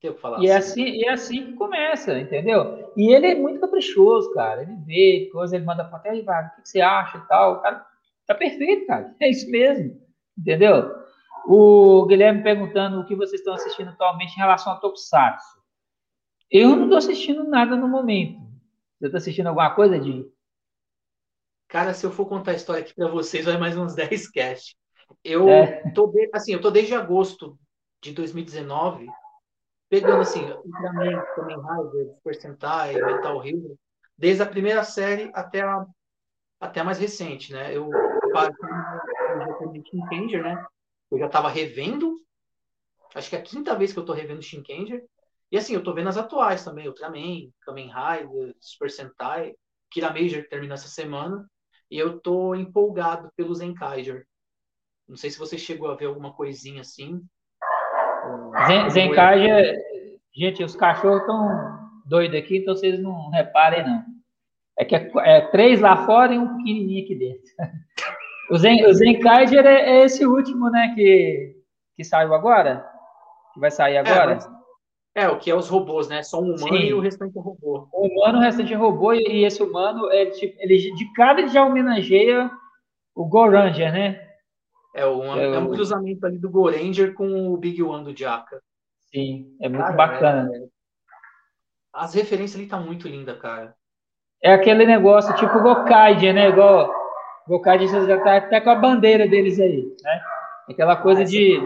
[0.00, 0.42] Tem o que falar.
[0.42, 2.92] E é assim, e é assim que começa, entendeu?
[2.96, 4.62] E ele é muito caprichoso, cara.
[4.62, 7.54] Ele vê coisa, ele manda foto, aí, vai, o que você acha e tal.
[7.54, 7.86] O cara
[8.26, 9.14] tá perfeito, cara.
[9.20, 10.00] É isso mesmo,
[10.38, 11.03] entendeu?
[11.46, 15.62] O Guilherme perguntando o que vocês estão assistindo atualmente em relação a Tokusatsu.
[16.50, 18.40] Eu não estou assistindo nada no momento.
[18.98, 20.26] Você está assistindo alguma coisa, de?
[21.68, 24.76] Cara, se eu for contar a história aqui para vocês, vai mais uns 10 cast.
[25.22, 25.90] Eu é.
[25.92, 27.58] tô de, assim, eu tô desde agosto
[28.02, 29.08] de 2019
[29.88, 33.78] pegando assim, Ultraman, Kamen Rider, Sentai, Metal Hero,
[34.16, 35.86] desde a primeira série até a
[36.60, 37.76] até a mais recente, né?
[37.76, 37.90] Eu
[38.32, 38.56] quase
[39.90, 40.66] Shinkenger, né?
[41.10, 42.20] Eu já estava revendo,
[43.14, 45.04] acho que é a quinta vez que eu estou revendo Shinkenger.
[45.50, 49.54] E assim, eu estou vendo as atuais também, Ultraman, Kamen Rider, Super Sentai,
[49.90, 51.48] Kira Major que termina essa semana.
[51.90, 54.26] E eu estou empolgado pelo Zenkaiger.
[55.08, 57.22] Não sei se você chegou a ver alguma coisinha assim.
[58.66, 59.76] Zen, Zenkaiger,
[60.34, 61.48] gente, os cachorros estão
[62.06, 64.02] doidos aqui, então vocês não reparem, não.
[64.76, 67.44] É que é, é, três lá fora e um pequenininho aqui dentro.
[68.50, 71.56] O, Zen, o Zenkaiger é, é, esse último, né, que,
[71.96, 72.86] que saiu agora?
[73.52, 74.38] Que vai sair agora?
[75.14, 76.22] É, é o que é os robôs, né?
[76.22, 76.84] Só um humano Sim.
[76.84, 77.88] e o restante é robô.
[77.92, 81.48] O humano, o restante é robô, e, esse humano, ele, tipo, ele de cara ele
[81.48, 82.50] já homenageia
[83.14, 84.20] o Goranger, né?
[84.94, 88.60] É, um, é, é um cruzamento ali do Goranger com o Big One do Jaka.
[89.10, 90.50] Sim, é muito cara, bacana.
[90.52, 90.66] É,
[91.92, 93.74] as referências ali tá muito linda, cara.
[94.42, 96.48] É aquele negócio tipo Gokaide, né?
[96.48, 96.92] Igual
[97.48, 100.20] Gokaide já tá até com a bandeira deles aí, né?
[100.68, 101.60] Aquela coisa de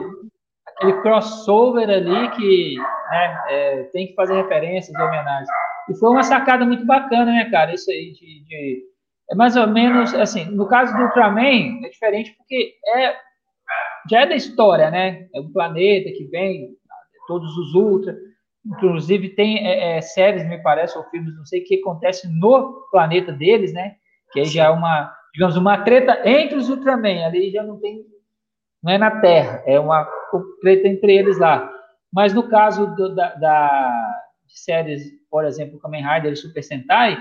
[0.66, 2.76] aquele crossover ali que
[3.10, 5.48] né, é, tem que fazer referências e homenagens.
[5.88, 7.72] E foi uma sacada muito bacana, né, cara?
[7.72, 8.82] Isso aí de, de,
[9.30, 10.44] é mais ou menos assim.
[10.46, 13.16] No caso do Ultraman é diferente porque é
[14.10, 15.28] já é da história, né?
[15.34, 16.68] É um planeta que vem
[17.26, 18.16] todos os Ultra.
[18.66, 23.32] Inclusive, tem é, é, séries, me parece, ou filmes, não sei, que acontecem no planeta
[23.32, 23.96] deles, né?
[24.32, 27.26] Que aí já é uma, digamos, uma treta entre os Ultraman.
[27.26, 28.04] Ali já não tem.
[28.82, 30.08] Não é na Terra, é uma
[30.60, 31.68] treta entre eles lá.
[32.12, 37.18] Mas no caso do, da, da, séries, por exemplo, Kamen Rider e Super Sentai,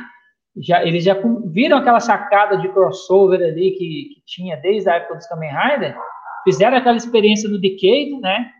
[0.56, 1.16] já, eles já
[1.46, 5.98] viram aquela sacada de crossover ali que, que tinha desde a época dos Kamen Rider,
[6.44, 8.52] fizeram aquela experiência no Decade, né?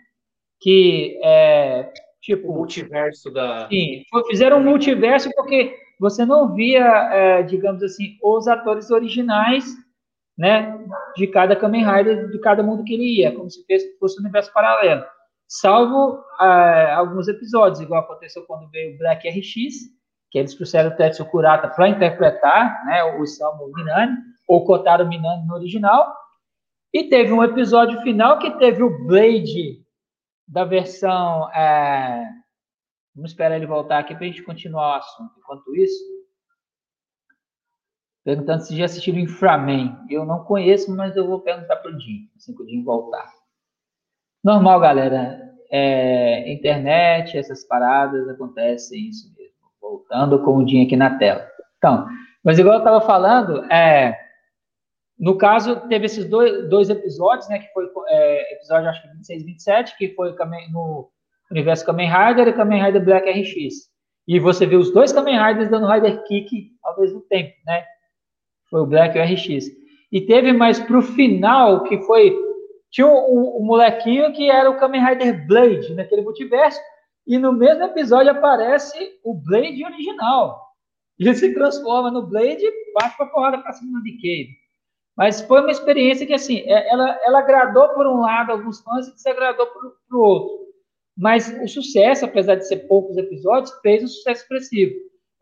[0.60, 1.92] Que é,
[2.28, 3.70] Tipo, o multiverso da.
[3.70, 9.66] Sim, fizeram um multiverso porque você não via, é, digamos assim, os atores originais,
[10.38, 10.78] né,
[11.16, 13.66] de cada Kamen Rider, de cada mundo que ele ia, como se
[14.00, 15.04] fosse um universo paralelo.
[15.48, 19.98] Salvo é, alguns episódios, igual aconteceu quando veio o Black RX,
[20.30, 24.18] que eles trouxeram o Tetsu Kurata para interpretar né, o Samu Minami,
[24.48, 26.14] ou Kotaro Minami no original.
[26.94, 29.82] E teve um episódio final que teve o Blade
[30.48, 31.50] da versão.
[31.54, 32.26] É...
[33.18, 35.34] Vamos esperar ele voltar aqui para a gente continuar o assunto.
[35.40, 36.04] Enquanto isso,
[38.24, 40.06] perguntando se já assistiram Inframan.
[40.08, 43.28] Eu não conheço, mas eu vou perguntar para o Jim, assim que o Jim voltar.
[44.44, 45.42] Normal, galera.
[45.72, 49.56] É, internet, essas paradas acontecem isso mesmo.
[49.82, 51.50] Voltando com o Jim aqui na tela.
[51.80, 52.08] Então,
[52.44, 54.16] mas igual eu estava falando, é,
[55.18, 57.58] no caso, teve esses dois, dois episódios, né?
[57.58, 60.36] Que foi é, episódio, acho que 26 e 27, que foi
[60.72, 61.10] no
[61.52, 63.88] universo Kamen Rider e Kamen Rider Black RX.
[64.28, 67.86] E você vê os dois Kamen Riders dando Rider Kick ao mesmo tempo, né?
[68.70, 69.66] Foi o Black e o RX.
[70.12, 72.36] E teve mais pro final, que foi.
[72.92, 76.80] Tinha o, o molequinho que era o Kamen Rider Blade naquele multiverso.
[77.26, 80.68] E no mesmo episódio aparece o Blade original.
[81.20, 84.50] Ele se transforma no Blade e bate pra porrada pra cima do Decade.
[85.18, 89.08] Mas foi uma experiência que, assim, é, ela, ela agradou por um lado alguns fãs
[89.08, 90.67] e desagradou por, o outro.
[91.18, 94.94] Mas o sucesso, apesar de ser poucos episódios, fez um sucesso expressivo.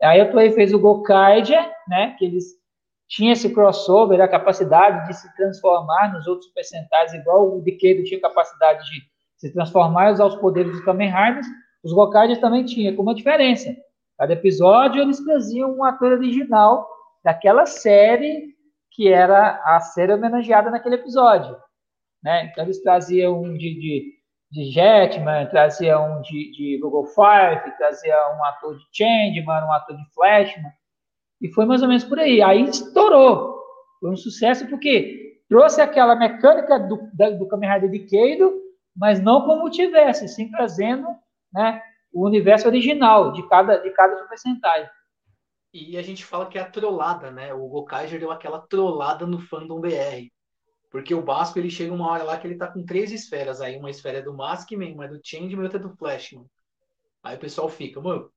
[0.02, 2.44] Aí a Toei fez o Gokaidia, né, que eles
[3.08, 8.20] tinham esse crossover, a capacidade de se transformar nos outros percentais, igual o Decade tinha
[8.20, 9.02] capacidade de
[9.36, 11.46] se transformar e usar os poderes dos Kamen Riders,
[11.84, 13.74] os Gokaidia também tinham, com uma diferença.
[14.18, 16.88] Cada episódio eles traziam um ator original
[17.22, 18.56] daquela série
[18.90, 21.54] que era a ser homenageada naquele episódio.
[22.22, 22.46] Né?
[22.46, 24.12] Então, eles traziam um de, de,
[24.56, 29.94] de Jetman, traziam um de, de Google Five, traziam um ator de Changeman, um ator
[29.94, 30.72] de Flashman,
[31.42, 32.40] e foi mais ou menos por aí.
[32.40, 33.60] Aí estourou.
[34.00, 38.50] Foi um sucesso porque trouxe aquela mecânica do, da, do Kamen Rider Decade,
[38.96, 41.06] mas não como tivesse, sim trazendo
[41.52, 44.88] né, o universo original de cada, de cada Super Sentai.
[45.74, 47.52] E a gente fala que é a trollada, né?
[47.52, 50.30] O Gokaiger deu aquela trollada no fandom BR.
[50.96, 53.60] Porque o Basco, ele chega uma hora lá que ele tá com três esferas.
[53.60, 56.46] Aí uma esfera é do Maskman, uma é do Changeman e outra é do Flashman.
[57.22, 58.32] Aí o pessoal fica, mano,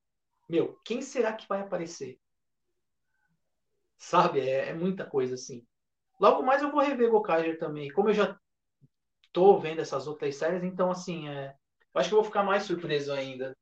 [0.46, 2.18] meu, quem será que vai aparecer?
[3.96, 4.40] Sabe?
[4.40, 5.64] É, é muita coisa assim.
[6.20, 7.90] Logo mais eu vou rever Gokaiger também.
[7.90, 8.38] Como eu já
[9.32, 11.54] tô vendo essas outras séries, então assim, é,
[11.94, 13.56] eu acho que eu vou ficar mais surpreso ainda.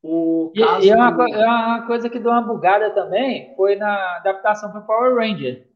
[0.00, 0.86] O caso...
[0.86, 4.82] e, é, uma, é uma coisa que deu uma bugada também, foi na adaptação para
[4.82, 5.68] Power Ranger.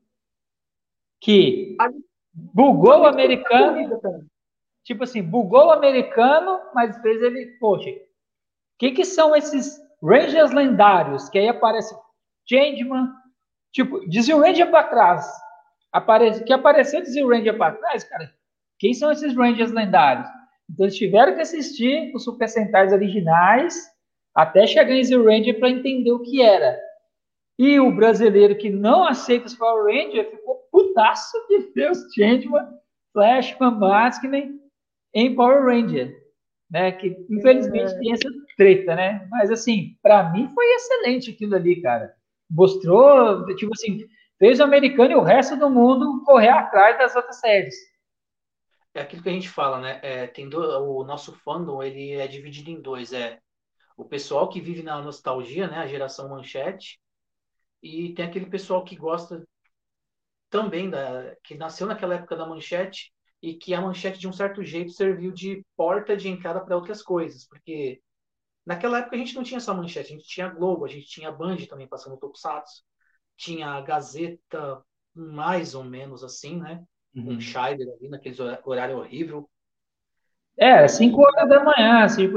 [1.21, 1.77] Que
[2.55, 4.27] bugou o americano.
[4.85, 7.57] Tipo assim, bugou o americano, mas fez ele.
[7.59, 7.95] Poxa, o
[8.79, 11.29] que, que são esses Rangers lendários?
[11.29, 11.95] Que aí aparece
[12.49, 13.13] Changeman,
[13.73, 15.31] tipo, diz o Ranger para trás.
[15.93, 18.33] Aparece, que apareceu diz o Ranger para trás, cara.
[18.79, 20.29] Quem são esses Rangers lendários?
[20.71, 23.75] Então eles tiveram que assistir os Super Sentais originais
[24.35, 26.79] até chegar em Zero Ranger para entender o que era.
[27.59, 32.67] E o brasileiro que não aceita os Power Ranger ficou putaço de os Changeman,
[33.13, 34.61] Flashman, Maskman
[35.13, 36.17] em Power Ranger.
[36.71, 36.93] Né?
[36.93, 37.99] Que infelizmente é.
[37.99, 39.27] tem essa treta, né?
[39.31, 42.15] Mas assim, para mim foi excelente aquilo ali, cara.
[42.49, 44.07] Mostrou, tipo assim,
[44.39, 47.75] fez o americano e o resto do mundo correr atrás das outras séries
[48.99, 50.01] é aquilo que a gente fala, né?
[50.03, 53.39] É, tem do, o nosso fandom ele é dividido em dois, é
[53.97, 55.79] o pessoal que vive na nostalgia, né?
[55.79, 57.01] A geração manchete,
[57.83, 59.47] e tem aquele pessoal que gosta
[60.51, 64.65] também da que nasceu naquela época da manchete e que a manchete de um certo
[64.65, 68.01] jeito serviu de porta de entrada para outras coisas, porque
[68.67, 71.31] naquela época a gente não tinha só manchete, a gente tinha Globo, a gente tinha
[71.31, 72.83] Band também passando Tokusatsu,
[73.37, 74.83] tinha a Gazeta
[75.15, 76.85] mais ou menos assim, né?
[77.15, 77.35] uhum.
[77.35, 79.49] um Scheider ali naquele horário horrível.
[80.57, 82.09] É, 5 horas da manhã.
[82.09, 82.29] Se,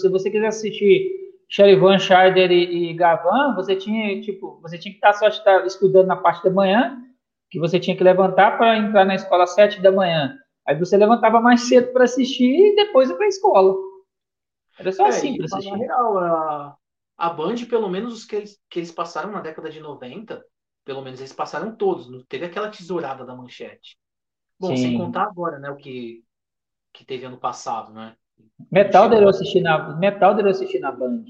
[0.00, 1.17] se você quiser assistir
[1.48, 6.06] Cherivan, Scheider e, e Gavan, você tinha, tipo, você tinha que estar só estar estudando
[6.06, 7.02] na parte da manhã,
[7.50, 10.38] que você tinha que levantar para entrar na escola às 7 da manhã.
[10.66, 13.74] Aí você levantava mais cedo para assistir e depois ir para a escola.
[14.78, 15.74] Era só é, assim para assistir.
[15.74, 16.76] Real, a,
[17.16, 20.44] a Band, pelo menos os que eles, que eles passaram na década de 90,
[20.84, 22.10] pelo menos eles passaram todos.
[22.10, 23.98] Não teve aquela tesourada da manchete.
[24.60, 24.82] Bom, Sim.
[24.82, 26.22] sem contar agora, né, o que,
[26.92, 28.14] que teve ano passado, né?
[28.70, 31.24] Metal deu assistir na Metal deu assistir na Band.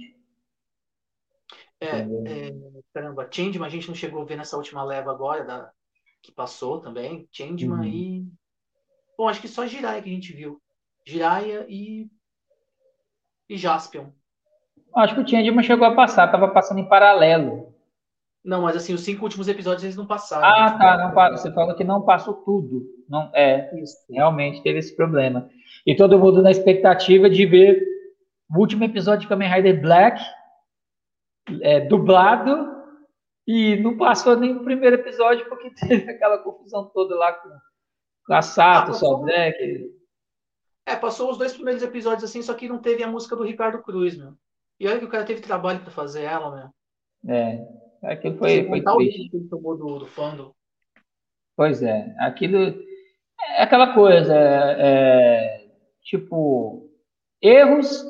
[1.81, 2.55] É, é,
[2.93, 5.71] caramba, Changeman a gente não chegou a ver nessa última leva agora da,
[6.23, 7.29] que passou também.
[7.31, 7.85] Changeman uhum.
[7.85, 8.27] e.
[9.17, 10.61] Bom, acho que só Jiraiya que a gente viu.
[11.07, 12.11] Jiraiya e.
[13.49, 14.11] E Jaspion.
[14.95, 17.75] Acho que o Changeman chegou a passar, tava passando em paralelo.
[18.45, 20.45] Não, mas assim, os cinco últimos episódios eles não passaram.
[20.45, 20.97] Ah, tá.
[20.97, 22.87] Não, você falou que não passou tudo.
[23.09, 23.97] Não, é, Isso.
[24.11, 25.49] realmente teve esse problema.
[25.89, 27.83] E todo mundo na expectativa de ver
[28.55, 30.23] o último episódio de Kamen Rider Black
[31.63, 32.69] é, dublado
[33.47, 37.49] e não passou nem o primeiro episódio porque teve aquela confusão toda lá com,
[38.27, 39.91] com a Sato, ah, só Black.
[40.85, 43.83] É, passou os dois primeiros episódios assim, só que não teve a música do Ricardo
[43.83, 44.35] Cruz, meu.
[44.79, 46.55] E olha que o cara teve trabalho para fazer ela,
[47.25, 47.35] meu.
[47.35, 47.67] É.
[48.03, 49.31] Aquilo foi, foi triste.
[49.31, 50.53] Que ele tomou do, do fandom.
[51.57, 52.59] Pois é, aquilo
[53.41, 55.58] é aquela coisa, é,
[56.09, 56.91] tipo,
[57.43, 58.03] erros,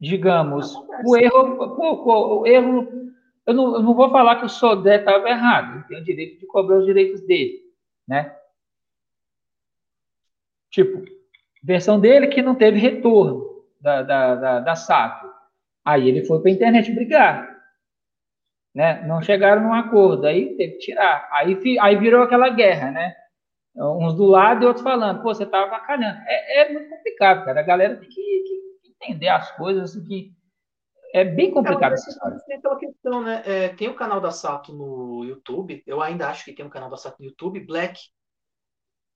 [0.00, 3.12] digamos, o erro, o, o erro,
[3.46, 6.40] eu não, eu não vou falar que o Sodé estava errado, ele tem o direito
[6.40, 7.60] de cobrar os direitos dele,
[8.08, 8.34] né?
[10.70, 11.04] Tipo,
[11.62, 15.28] versão dele que não teve retorno da, da, da, da Sato.
[15.84, 17.50] Aí ele foi para a internet brigar
[18.74, 19.04] né?
[19.06, 21.28] Não chegaram num acordo, aí teve que tirar.
[21.32, 23.16] Aí, aí virou aquela guerra, né?
[23.74, 26.18] Uns do lado e outros falando, pô, você tava bacalhando.
[26.26, 27.60] É, é muito complicado, cara.
[27.60, 30.32] A galera tem que, que entender as coisas, que
[31.14, 32.38] é bem complicado é, essa história.
[32.46, 33.42] Tem pela questão, né?
[33.44, 36.90] É, tem o canal da Sato no YouTube, eu ainda acho que tem um canal
[36.90, 38.00] da Sato no YouTube, Black.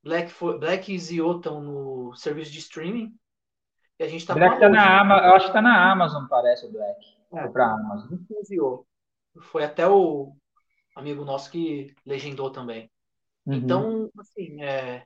[0.03, 3.15] Black, for, Black e Zio estão no serviço de streaming.
[3.99, 6.67] E a gente tá Black tá na Amazon, eu acho que tá na Amazon, parece
[6.67, 7.01] o Black.
[7.33, 8.19] É, pra Amazon.
[8.45, 8.87] Zio
[9.41, 10.37] foi até o
[10.95, 12.91] amigo nosso que legendou também.
[13.47, 13.55] Uhum.
[13.55, 15.05] Então, assim, é...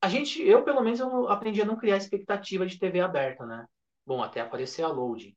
[0.00, 3.66] a gente, eu pelo menos eu aprendi a não criar expectativa de TV aberta, né?
[4.06, 5.36] Bom, até aparecer a load.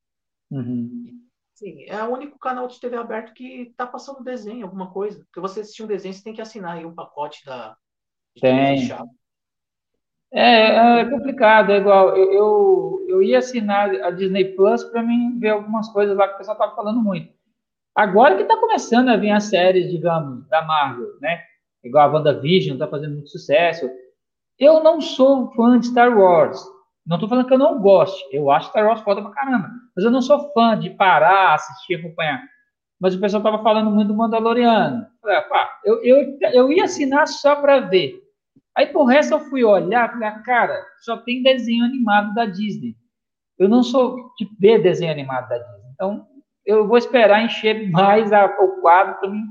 [0.51, 1.23] Uhum.
[1.53, 5.23] Sim, é o único canal de TV aberto que tá passando desenho, alguma coisa.
[5.25, 7.77] Porque você assistir um desenho, você tem que assinar aí um pacote da
[8.35, 8.89] de tem.
[10.31, 12.17] É, é complicado, é igual.
[12.17, 16.35] Eu, eu, eu ia assinar a Disney Plus para mim ver algumas coisas lá que
[16.35, 17.31] o pessoal tava falando muito.
[17.95, 21.43] Agora que está começando a vir as séries, digamos, da Marvel, né?
[21.84, 23.89] Igual a WandaVision está fazendo muito sucesso.
[24.57, 26.64] Eu não sou fã de Star Wars,
[27.05, 28.23] Não tô falando que eu não goste.
[28.31, 29.69] Eu acho Star Wars foda pra caramba.
[29.95, 32.41] Mas eu não sou fã de parar, assistir, acompanhar.
[32.99, 35.05] Mas o pessoal tava falando muito do Mandaloriano.
[35.22, 38.22] Falei, ah, eu, eu, eu ia assinar só pra ver.
[38.76, 42.95] Aí, por resto, eu fui olhar, falei, ah, cara, só tem desenho animado da Disney.
[43.60, 45.91] Eu não sou de ver desenho animado da Disney.
[45.93, 46.26] Então,
[46.65, 49.41] eu vou esperar encher mais a, o quadro para me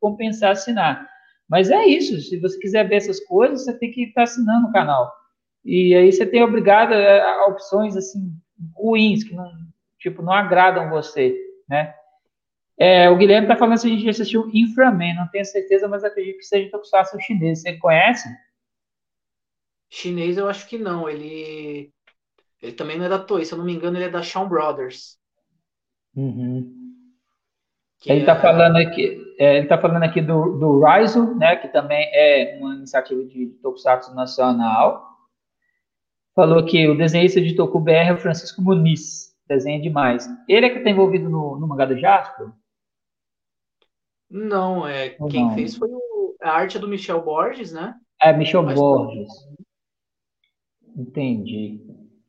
[0.00, 1.06] compensar assinar.
[1.52, 4.68] Mas é isso, se você quiser ver essas coisas, você tem que estar tá assinando
[4.68, 5.14] o canal.
[5.62, 8.34] E aí você tem obrigado a, a opções assim
[8.74, 9.52] ruins que não,
[9.98, 11.36] tipo, não agradam você,
[11.68, 11.94] né?
[12.78, 16.38] É, o Guilherme está falando se a gente assistiu Inframan, não tenho certeza, mas acredito
[16.38, 17.60] que seja Tokusatsu chinês.
[17.60, 18.34] Você conhece?
[19.90, 21.92] Chinês eu acho que não, ele
[22.62, 24.48] ele também não é da Toei, se eu não me engano, ele é da Shawn
[24.48, 25.18] Brothers.
[26.16, 26.94] Uhum.
[28.06, 28.40] Ele está é...
[28.40, 32.76] falando aqui, é, ele tá falando aqui do, do Raizo, né, que também é uma
[32.76, 35.04] iniciativa de Tokusatsu nacional.
[36.32, 40.28] Falou que o desenhista de Toku BR é o Francisco Muniz, desenha demais.
[40.48, 42.50] Ele é que está envolvido no, no mangá do Jasper?
[44.30, 45.54] Não, é, Ou quem não?
[45.56, 47.96] fez foi o, a arte do Michel Borges, né?
[48.22, 49.28] É, Michel Mas Borges.
[50.96, 51.80] Entendi.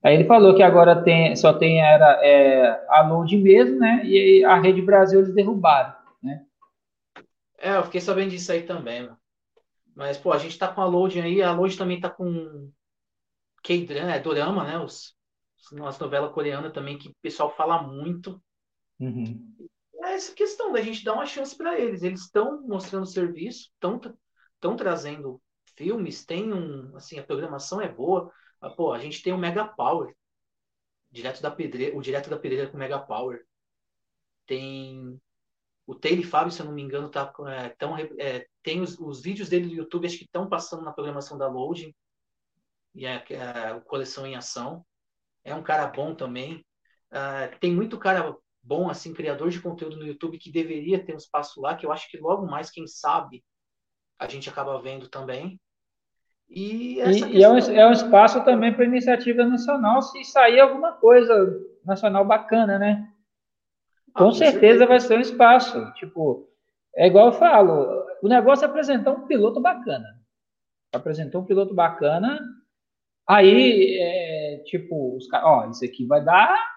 [0.01, 4.01] Aí ele falou que agora tem, só tem era, é, a Load mesmo, né?
[4.03, 6.02] E a Rede Brasil eles derrubaram?
[7.63, 9.17] É, eu fiquei sabendo disso aí também, mano.
[9.95, 12.69] Mas, pô, a gente tá com a Load aí, a Load também tá com
[13.63, 14.77] K-drama, é Dorama, né?
[14.77, 15.15] Os,
[15.85, 18.43] as novelas coreanas também, que o pessoal fala muito.
[18.99, 19.55] Uhum.
[20.03, 22.03] É essa questão da gente dar uma chance para eles.
[22.03, 25.41] Eles estão mostrando serviço, estão trazendo
[25.77, 28.29] filmes, tem um, assim, a programação é boa.
[28.59, 30.13] Ah, pô, a gente tem o Mega Power.
[31.09, 33.45] Direto da pedreira, o Direto da Pedreira com Mega Power.
[34.45, 35.17] Tem
[35.85, 39.21] o Taylor Fábio, se eu não me engano, tá, é, tão, é, tem os, os,
[39.21, 41.93] vídeos dele no YouTube, acho que estão passando na programação da Loading.
[42.95, 44.85] E é, é, o Coleção em Ação.
[45.43, 46.65] É um cara bom também.
[47.11, 51.17] Uh, tem muito cara bom, assim, criador de conteúdo no YouTube que deveria ter um
[51.17, 53.43] espaço lá, que eu acho que logo mais, quem sabe,
[54.17, 55.59] a gente acaba vendo também.
[56.49, 60.93] E, e, e é, um, é, um, espaço também para iniciativa nacional, se sair alguma
[60.93, 61.35] coisa
[61.83, 63.12] nacional bacana, né?
[64.15, 65.93] Com, ah, certeza, certeza vai ser um espaço.
[65.93, 66.47] Tipo,
[66.95, 70.07] é igual eu falo, o negócio é apresentar um piloto bacana.
[70.93, 72.39] Apresentou um piloto bacana,
[73.27, 76.73] aí, é, tipo, os caras, ó, isso aqui vai dar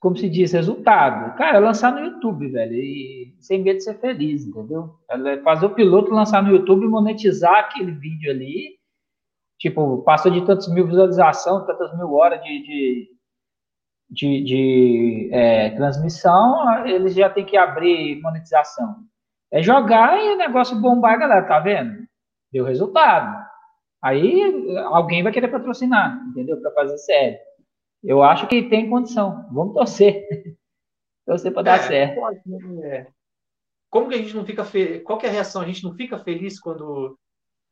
[0.00, 1.36] como se diz, resultado.
[1.36, 4.94] Cara, é lançar no YouTube, velho, e sem medo de ser feliz, entendeu?
[5.10, 8.78] É fazer o piloto lançar no YouTube e monetizar aquele vídeo ali.
[9.58, 13.08] Tipo, passou de tantos mil visualizações, tantas mil horas de, de,
[14.10, 18.96] de, de é, transmissão, eles já tem que abrir monetização.
[19.50, 22.04] É jogar e o negócio bombar, galera, tá vendo?
[22.52, 23.48] Deu resultado.
[24.02, 26.60] Aí alguém vai querer patrocinar, entendeu?
[26.60, 27.38] Para fazer série.
[28.02, 29.46] Eu acho que tem condição.
[29.52, 30.26] Vamos torcer.
[31.26, 32.20] torcer para dar é, certo.
[32.20, 33.06] Pode, né?
[33.90, 35.02] Como que a gente não fica feliz?
[35.02, 35.62] Qual é a reação?
[35.62, 37.18] A gente não fica feliz quando,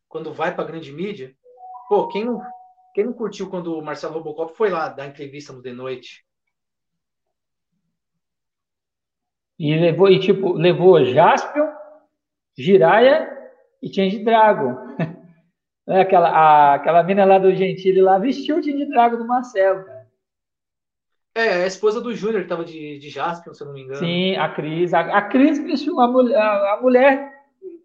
[0.08, 1.34] quando vai para a grande mídia?
[1.88, 2.42] Pô, quem não,
[2.92, 6.27] quem não curtiu quando o Marcelo Robocop foi lá dar entrevista no The Noite?
[9.58, 11.68] E levou, e tipo, levou Jaspion,
[12.56, 13.28] Jiraya
[13.82, 14.76] e Change Dragon.
[15.88, 19.98] aquela, a, aquela mina lá do Gentili lá vestiu o Change Dragon do Marcelo, cara.
[21.34, 23.98] É, a esposa do Júnior que tava de, de Jaspion, se eu não me engano.
[23.98, 24.92] Sim, a Cris.
[24.92, 27.32] A, a Cris vestiu, a mulher, a, a mulher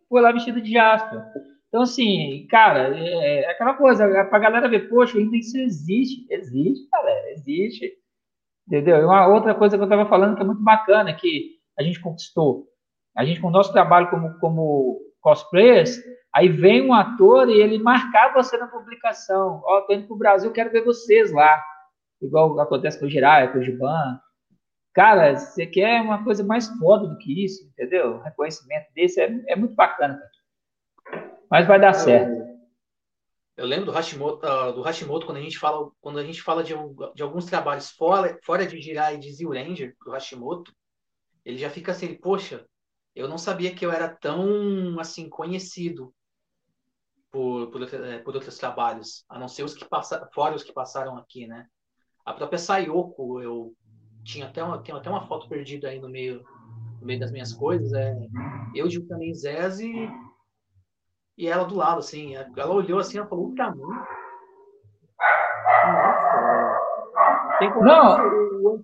[0.10, 1.22] foi lá vestida de Jaspion.
[1.68, 6.26] Então, assim, cara, é, é aquela coisa, é pra galera ver, poxa, o índice existe.
[6.30, 7.94] Existe, galera, existe.
[8.68, 8.98] Entendeu?
[8.98, 12.00] E uma outra coisa que eu tava falando que é muito bacana, que a gente
[12.00, 12.68] conquistou.
[13.16, 15.98] A gente, com o nosso trabalho como, como cosplayers,
[16.34, 19.62] aí vem um ator e ele marcar você na publicação.
[19.64, 21.62] Ó, oh, tô indo pro Brasil, quero ver vocês lá
[22.26, 24.20] igual acontece com o Jiraiya, com o Giban.
[24.94, 28.20] Cara, você quer uma coisa mais foda do que isso, entendeu?
[28.20, 31.34] reconhecimento desse é, é muito bacana, cara.
[31.50, 32.44] Mas vai dar eu, certo.
[33.58, 36.64] Eu lembro do Hashimoto, uh, do Hashimoto quando a gente fala, quando a gente fala
[36.64, 36.74] de,
[37.16, 40.72] de alguns trabalhos fora, fora de Jiraiya e de Zio Ranger, do Hashimoto,
[41.46, 42.66] ele já fica assim, poxa,
[43.16, 46.14] eu não sabia que eu era tão assim conhecido
[47.32, 50.72] por, por, eh, por outros trabalhos, a não ser os que passaram, fora os que
[50.72, 51.68] passaram aqui, né?
[52.26, 53.74] A própria Sayoko, eu
[54.24, 56.44] tinha até uma, tenho até uma foto perdida aí no meio,
[57.02, 57.92] no meio das minhas coisas.
[57.94, 58.16] É,
[58.74, 60.10] eu de também Zez e,
[61.38, 62.36] e ela do lado, assim.
[62.36, 63.82] Ela olhou assim e falou, pra mim.
[67.82, 68.84] Nossa, Não!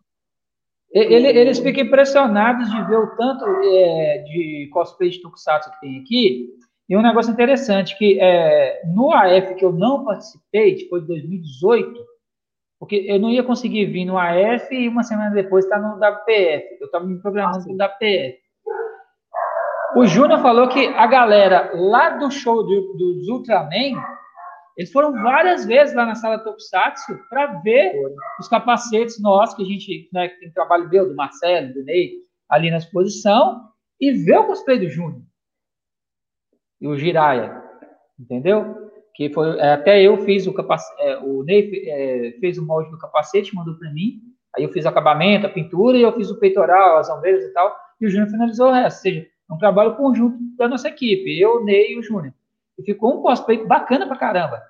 [0.91, 5.99] Ele, eles ficam impressionados de ver o tanto é, de cosplay de Tokusatsu que tem
[5.99, 6.49] aqui.
[6.89, 11.07] E um negócio interessante, que é, no AF que eu não participei, que foi de
[11.07, 11.93] 2018,
[12.79, 15.97] Porque eu não ia conseguir vir no AF e uma semana depois estar tá no
[15.97, 16.77] WPF.
[16.79, 18.39] Eu estava me programando para o WPF.
[19.95, 24.01] O Júnior falou que a galera lá do show do, dos Ultraman,
[24.79, 27.93] eles foram várias vezes lá na sala Tokusatsu para ver
[28.39, 32.13] os capacetes nossos, que a gente né, tem trabalho meu, do Marcelo, do Ney,
[32.47, 33.69] ali na exposição,
[33.99, 35.21] e ver o cosplay do Júnior.
[36.79, 37.61] E o Jiraya.
[38.17, 38.89] Entendeu?
[39.19, 42.89] que foi é, até eu fiz o capacete, é, o Ney é, fez o molde
[42.89, 44.21] do capacete, mandou para mim,
[44.55, 47.51] aí eu fiz o acabamento, a pintura, e eu fiz o peitoral, as ombreiras e
[47.51, 50.87] tal, e o Júnior finalizou o resto, ou seja, é um trabalho conjunto da nossa
[50.87, 52.33] equipe, eu, Ney e o Júnior.
[52.77, 54.63] E ficou um cosplay bacana pra caramba.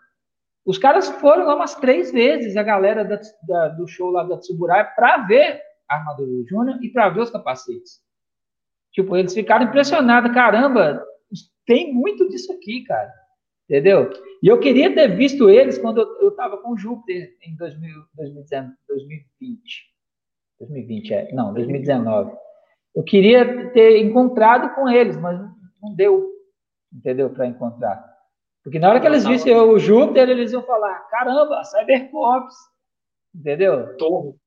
[0.65, 4.37] Os caras foram lá umas três vezes, a galera da, da, do show lá da
[4.37, 8.01] Tsuburai, para ver a armadura do Júnior e para ver os capacetes.
[8.91, 11.03] Tipo, eles ficaram impressionados, caramba,
[11.65, 13.13] tem muito disso aqui, cara.
[13.69, 14.09] Entendeu?
[14.41, 18.75] E eu queria ter visto eles quando eu estava com o Júpiter em 2000, 2019,
[18.87, 19.89] 2020.
[20.59, 21.31] 2020, é.
[21.33, 22.35] Não, 2019.
[22.95, 25.39] Eu queria ter encontrado com eles, mas
[25.79, 26.27] não deu,
[26.91, 28.03] entendeu, para encontrar.
[28.63, 32.55] Porque na hora que eles vissem o Júpiter, eles iam falar: caramba, Cybercops,
[33.33, 33.97] entendeu?
[33.97, 34.39] Torro.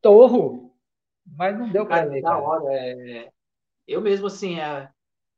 [0.00, 0.74] Torro.
[1.36, 2.22] Mas não deu para ver.
[2.22, 3.30] Da hora, é...
[3.86, 4.88] Eu mesmo, assim, é...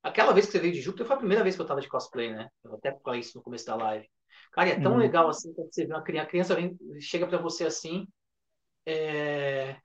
[0.02, 1.88] Aquela vez que você veio de Júpiter foi a primeira vez que eu tava de
[1.88, 2.48] cosplay, né?
[2.64, 4.08] Eu até falei isso no começo da live.
[4.52, 4.98] Cara, é tão uhum.
[4.98, 8.06] legal assim quando você vê uma criança, a criança vem, chega para você assim.
[8.84, 9.76] É...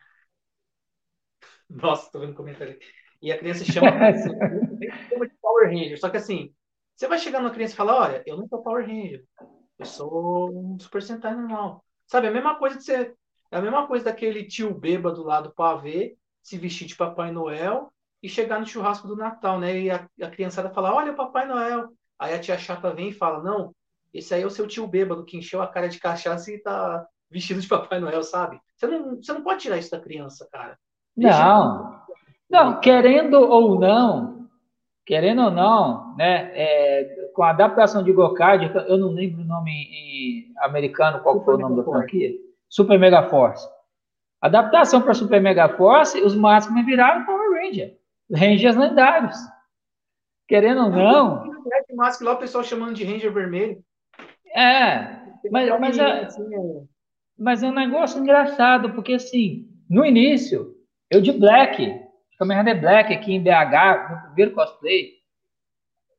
[1.69, 2.77] Nossa, tô vendo comentário.
[3.21, 3.87] E a criança chama,
[5.09, 5.99] chama de Power Ranger.
[5.99, 6.53] Só que assim,
[6.97, 9.23] você vai chegar numa criança e falar, olha, eu não sou Power Ranger.
[9.77, 11.85] Eu sou um Super Sentai normal.
[12.07, 13.15] Sabe, é a mesma coisa de ser.
[13.51, 17.91] É a mesma coisa daquele tio bêbado lá do pavê se vestir de Papai Noel
[18.21, 19.79] e chegar no churrasco do Natal, né?
[19.79, 21.89] E a, a criançada falar, olha o Papai Noel.
[22.17, 23.75] Aí a tia chata vem e fala, não,
[24.11, 27.05] esse aí é o seu tio bêbado que encheu a cara de cachaça e tá
[27.29, 28.59] vestido de Papai Noel, sabe?
[28.75, 30.79] Você não, você não pode tirar isso da criança, cara.
[31.15, 32.01] Deixa não.
[32.49, 34.36] Não, querendo ou não,
[35.07, 36.51] querendo ou não, né?
[36.53, 41.45] É, com a adaptação de Gokard, eu não lembro o nome em americano, qual Super
[41.45, 42.31] foi o nome da franquia?
[42.69, 43.65] Super Mega Force.
[44.41, 47.97] Adaptação para Super Mega Force, os máximos viraram Power Ranger.
[48.29, 49.37] Rangers lendários.
[50.45, 51.43] Querendo ou não.
[51.95, 53.81] Mas lá o pessoal chamando de Ranger vermelho.
[54.53, 56.83] É, mas, mas, é, assim, é,
[57.37, 60.75] mas é um negócio engraçado, porque assim, no início,
[61.09, 62.06] eu de Black,
[62.37, 65.13] Kamen Rider Black aqui em BH, no primeiro cosplay,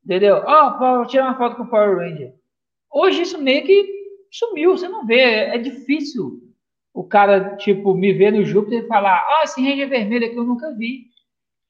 [0.03, 0.43] entendeu?
[0.45, 2.33] Ó, oh, tirar uma foto com o Power Ranger.
[2.91, 3.99] Hoje isso meio que
[4.31, 6.41] sumiu, você não vê, é difícil
[6.93, 10.43] o cara, tipo, me ver no Júpiter e falar, ah, esse Ranger vermelho aqui eu
[10.43, 11.05] nunca vi.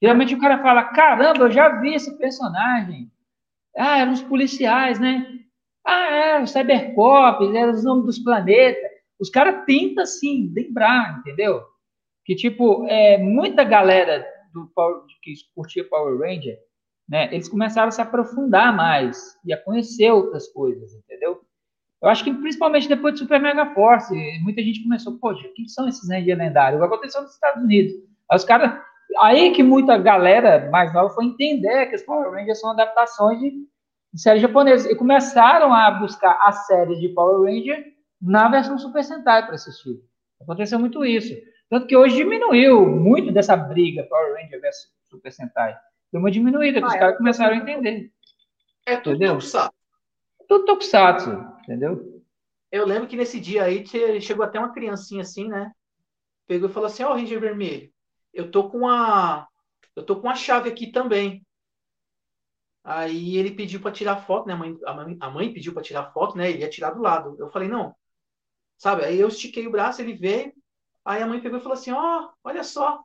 [0.02, 3.12] Geralmente o cara fala, caramba, eu já vi esse personagem.
[3.78, 5.28] Ah, eram os policiais, né?
[5.86, 8.82] Ah, é, os cybercops, eram os nomes dos planetas.
[9.20, 11.62] Os caras tentam, assim, lembrar, entendeu?
[12.24, 14.72] Que, tipo, é, muita galera do
[15.22, 16.58] que curtia Power Ranger,
[17.08, 21.42] né, eles começaram a se aprofundar mais e a conhecer outras coisas, entendeu?
[22.02, 25.68] Eu acho que principalmente depois de Super Mega Force, muita gente começou, poxa, o que
[25.68, 26.82] são esses Ranger lendários?
[26.82, 27.94] Aconteceu nos Estados Unidos?
[28.30, 28.80] Aí os caras
[29.18, 33.52] Aí que muita galera mais nova foi entender que os Power Rangers são adaptações de,
[34.14, 34.90] de séries japonesas.
[34.90, 37.84] E começaram a buscar a série de Power Ranger
[38.22, 40.00] na versão Super Sentai para assistir.
[40.42, 41.34] Aconteceu muito isso.
[41.70, 45.78] Tanto que hoje diminuiu muito dessa briga Power Ranger versus Super Sentai.
[46.12, 48.12] Deu uma diminuída, que ah, os é caras começaram a entender.
[48.86, 49.34] É tudo entendeu?
[49.34, 49.74] tokusatsu.
[50.48, 51.30] Tudo tokusatsu,
[51.64, 52.24] entendeu?
[52.72, 53.86] Eu lembro que nesse dia aí
[54.22, 55.72] chegou até uma criancinha assim, né?
[56.48, 57.92] Pegou e falou assim, ó, oh, Ranger Vermelho,
[58.34, 59.48] eu tô com a
[59.96, 61.46] eu tô com a chave aqui também.
[62.84, 64.54] Aí ele pediu para tirar foto, né?
[64.54, 66.50] A mãe, a mãe, a mãe pediu para tirar foto, né?
[66.50, 67.36] Ele ia tirar do lado.
[67.38, 67.94] Eu falei, não.
[68.78, 69.04] Sabe?
[69.04, 70.54] Aí eu estiquei o braço, ele veio.
[71.06, 73.02] Aí a mãe pegou e falou assim: Ó, oh, olha só,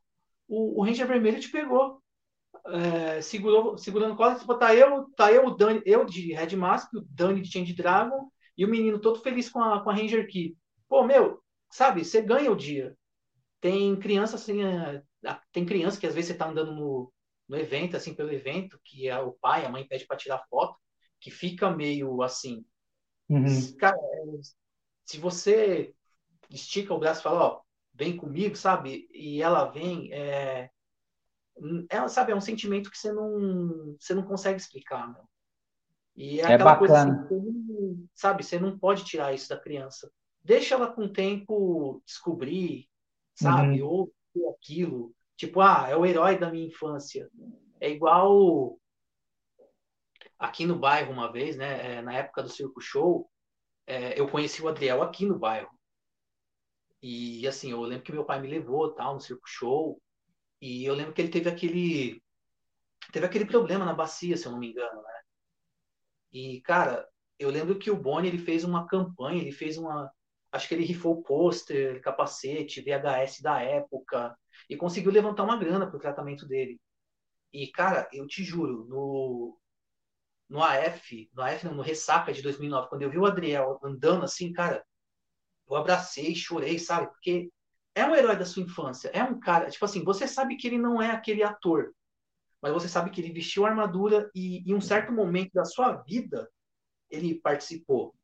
[0.49, 2.03] o, o Ranger Vermelho te pegou.
[2.67, 6.93] É, segurou, segurando cola, tipo, tá eu, tá eu, o Dani, eu de Red Mask,
[6.95, 10.27] o Dani de Change Dragon, e o menino todo feliz com a, com a Ranger
[10.29, 10.57] Key.
[10.89, 12.97] Pô, meu, sabe, você ganha o dia.
[13.61, 15.03] Tem criança assim, é,
[15.53, 17.13] tem criança que às vezes você está andando no,
[17.49, 20.79] no evento, assim, pelo evento, que é o pai, a mãe pede para tirar foto,
[21.21, 22.65] que fica meio assim.
[23.29, 23.77] Uhum.
[23.79, 23.99] Cara,
[25.05, 25.95] se você
[26.51, 27.61] estica o braço e fala, ó,
[27.95, 29.09] vem comigo, sabe?
[29.13, 30.69] E ela vem, é,
[31.89, 35.25] ela sabe, é um sentimento que você não, você não consegue explicar, meu.
[36.17, 37.27] E é, é aquela bacana.
[37.27, 38.45] coisa assim, sabe?
[38.45, 40.11] Você não pode tirar isso da criança.
[40.43, 42.89] Deixa ela com o tempo descobrir,
[43.35, 43.83] sabe?
[43.83, 44.13] Uhum.
[44.37, 45.15] Ou aquilo.
[45.37, 47.29] Tipo, ah, é o herói da minha infância.
[47.81, 48.79] É igual
[50.39, 51.97] aqui no bairro uma vez, né?
[51.97, 53.29] É, na época do Circo Show,
[53.87, 55.71] é, eu conheci o Adriel aqui no bairro.
[57.07, 60.01] E assim, eu lembro que meu pai me levou tal no circo show.
[60.59, 62.23] E eu lembro que ele teve aquele
[63.13, 65.21] teve aquele problema na bacia, se eu não me engano, né?
[66.33, 67.07] E cara,
[67.39, 70.11] eu lembro que o Boni ele fez uma campanha, ele fez uma
[70.51, 74.35] acho que ele rifou pôster, capacete, VHS da época
[74.71, 76.81] e conseguiu levantar uma grana para o tratamento dele.
[77.53, 79.59] E cara, eu te juro, no
[80.49, 84.25] no AF, no AF não, no Ressaca de 2009, quando eu vi o Adriel andando
[84.25, 84.83] assim, cara,
[85.75, 87.09] eu abracei, chorei, sabe?
[87.09, 87.51] Porque
[87.95, 90.79] é um herói da sua infância, é um cara, tipo assim, você sabe que ele
[90.79, 91.93] não é aquele ator,
[92.61, 95.93] mas você sabe que ele vestiu a armadura e em um certo momento da sua
[95.93, 96.49] vida
[97.11, 98.15] ele participou.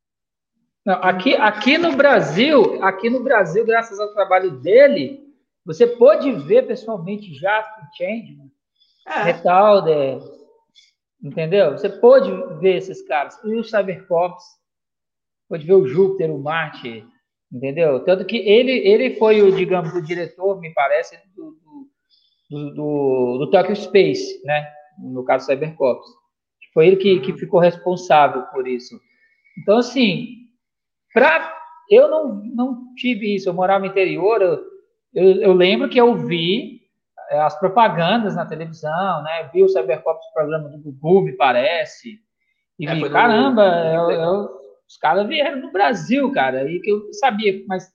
[0.85, 5.31] Não, aqui, aqui no Brasil, aqui no Brasil, graças ao trabalho dele,
[5.63, 8.51] você pode ver pessoalmente Jasper Changeman,
[9.07, 9.23] é.
[9.23, 10.19] Retalder,
[11.21, 11.73] entendeu?
[11.73, 14.43] Você pode ver esses caras, e o Cybercops,
[15.47, 17.05] pode ver o Júpiter, o Marte,
[17.51, 18.03] entendeu?
[18.03, 21.57] Tanto que ele, ele foi o, digamos, o diretor, me parece, do,
[22.49, 24.67] do, do, do Tokyo Space, né?
[24.99, 26.07] No caso Cybercops.
[26.73, 27.37] Foi ele que, que uhum.
[27.37, 28.99] ficou responsável por isso.
[29.57, 30.27] Então, assim,
[31.13, 31.53] pra,
[31.89, 33.49] eu não, não tive isso.
[33.49, 34.59] Eu morava no interior, eu,
[35.13, 36.81] eu, eu lembro que eu vi
[37.29, 39.49] é, as propagandas na televisão, né?
[39.53, 42.19] Vi o Cybercops, programa do Gugu, me parece.
[42.79, 43.63] E é, vi, caramba,
[43.93, 44.60] eu, eu,
[44.91, 47.89] os caras vieram no Brasil, cara, e que eu sabia, mas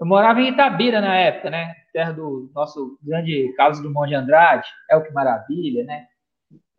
[0.00, 1.74] eu morava em Itabira na época, né?
[1.92, 6.06] Terra do nosso grande Carlos Drummond de Andrade, é o que maravilha, né?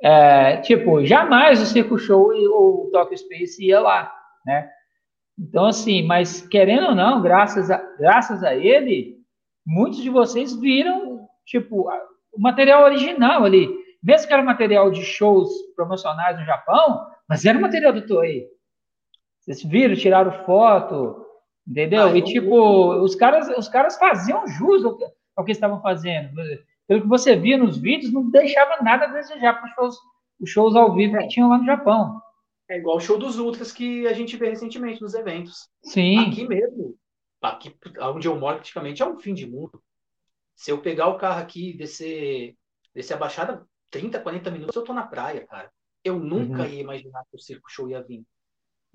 [0.02, 4.12] É, tipo, jamais o Circo Show ou o Tokyo Space ia lá,
[4.48, 4.68] né?
[5.38, 9.16] Então, assim, mas querendo ou não, graças a, graças a ele,
[9.64, 11.88] muitos de vocês viram, tipo,
[12.34, 13.70] o material original ali.
[14.02, 18.55] Mesmo que era material de shows promocionais no Japão, mas era material do Toei.
[19.46, 21.26] Vocês viram, tiraram foto,
[21.68, 22.08] entendeu?
[22.08, 25.06] Ah, e tipo, os caras, os caras faziam jus ao que,
[25.36, 26.36] ao que estavam fazendo.
[26.88, 29.98] Pelo que você via nos vídeos, não deixava nada a desejar para os shows,
[30.40, 32.22] os shows ao vivo que tinham lá no Japão.
[32.68, 35.70] É igual o show dos Ultras que a gente vê recentemente nos eventos.
[35.84, 36.20] Sim.
[36.20, 36.96] Aqui mesmo,
[37.42, 39.82] aqui onde eu moro praticamente é um fim de mundo.
[40.56, 42.56] Se eu pegar o carro aqui e descer,
[42.94, 45.72] descer a baixada 30, 40 minutos, eu tô na praia, cara.
[46.04, 46.70] Eu nunca uhum.
[46.70, 48.24] ia imaginar que o circo show ia vir.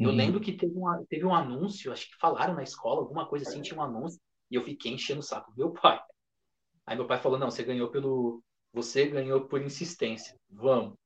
[0.01, 0.17] Eu uhum.
[0.17, 3.61] lembro que teve, uma, teve um anúncio, acho que falaram na escola, alguma coisa assim,
[3.61, 4.19] tinha um anúncio,
[4.51, 5.53] e eu fiquei enchendo o saco.
[5.55, 6.01] Meu pai.
[6.87, 8.43] Aí meu pai falou: não, você ganhou pelo.
[8.73, 10.35] Você ganhou por insistência.
[10.49, 10.97] Vamos.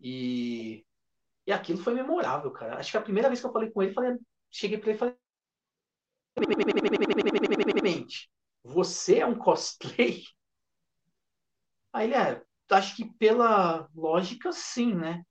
[0.00, 0.84] E.
[1.46, 2.78] E aquilo foi memorável, cara.
[2.78, 4.16] Acho que a primeira vez que eu falei com ele, falei,
[4.50, 5.14] cheguei para ele e falei.
[8.64, 10.22] Você é um cosplay?
[11.92, 15.24] Aí ele é, acho que pela lógica, sim, né?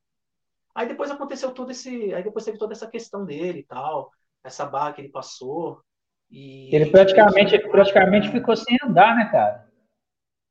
[0.77, 2.13] Aí depois aconteceu todo esse.
[2.13, 4.11] Aí depois teve toda essa questão dele e tal,
[4.43, 5.81] essa barra que ele passou.
[6.29, 6.69] E...
[6.73, 9.67] Ele praticamente, ele praticamente ficou sem andar, né, cara?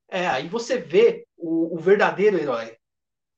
[0.09, 2.77] É, aí você vê o, o verdadeiro herói.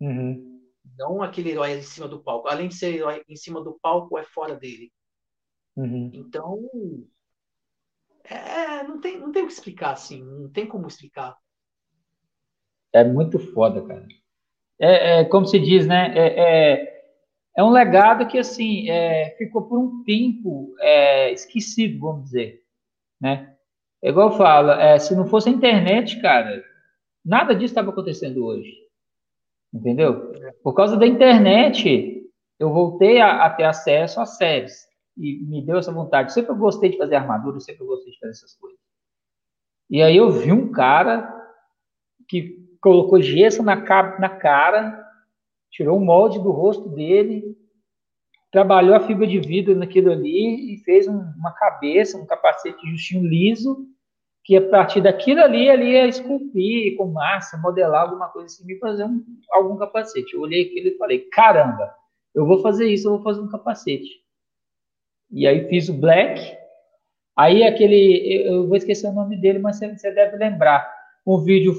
[0.01, 0.63] Uhum.
[0.97, 2.49] Não aquele herói em cima do palco.
[2.49, 4.91] Além de ser herói em cima do palco, é fora dele.
[5.77, 6.11] Uhum.
[6.15, 6.71] Então.
[8.25, 11.37] É, não tem, não tem o que explicar assim, não tem como explicar.
[12.95, 14.07] É muito foda, cara
[14.79, 16.13] é, é, como se diz, né?
[16.15, 17.03] É, é,
[17.57, 22.63] é um legado que assim é, ficou por um tempo é, esquecido, vamos dizer,
[23.21, 23.55] né?
[24.01, 26.63] É igual eu falo, se não fosse a internet, cara,
[27.25, 28.73] nada disso estava acontecendo hoje,
[29.75, 30.33] entendeu?
[30.63, 32.23] Por causa da internet,
[32.61, 34.87] eu voltei a, a ter acesso às séries
[35.17, 36.33] e me deu essa vontade.
[36.33, 38.79] Sempre eu gostei de fazer armadura, sempre eu gostei de fazer essas coisas.
[39.91, 41.35] E aí eu vi um cara
[42.29, 43.77] que colocou gesso na,
[44.19, 45.05] na cara,
[45.71, 47.57] tirou o molde do rosto dele,
[48.51, 53.27] trabalhou a fibra de vidro naquilo ali e fez um, uma cabeça, um capacete justinho
[53.27, 53.87] liso,
[54.45, 58.79] que a partir daquilo ali ele ia esculpir com massa, modelar alguma coisa assim, e
[58.79, 60.35] fazer um, algum capacete.
[60.35, 61.95] Eu olhei aquilo e falei, caramba,
[62.35, 64.09] eu vou fazer isso, eu vou fazer um capacete.
[65.31, 66.41] E aí fiz o black,
[67.37, 70.91] aí aquele, eu vou esquecer o nome dele, mas você deve lembrar,
[71.29, 71.75] um vídeo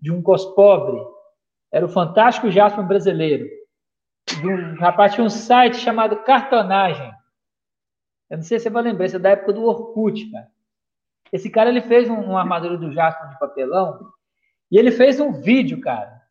[0.00, 1.04] de um cos pobre,
[1.72, 3.44] era o Fantástico Jasper Brasileiro.
[4.44, 7.12] Um rapaz tinha um site chamado Cartonagem.
[8.30, 10.46] Eu não sei se você vai lembrar, isso é da época do Orkut, cara.
[11.32, 13.98] Esse cara ele fez um, uma armadura do Jasper de papelão
[14.70, 16.22] e ele fez um vídeo, cara.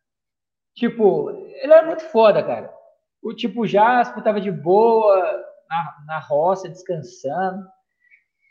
[0.74, 2.72] Tipo, ele era muito foda, cara.
[3.22, 7.66] O tipo Jasper tava de boa na, na roça, descansando.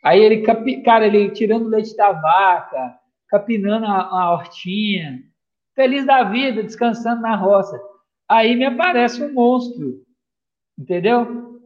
[0.03, 0.43] Aí ele,
[0.83, 2.99] cara, ele tirando leite da vaca,
[3.29, 5.21] capinando a, a hortinha,
[5.75, 7.79] feliz da vida, descansando na roça.
[8.29, 10.01] Aí me aparece um monstro,
[10.77, 11.61] entendeu?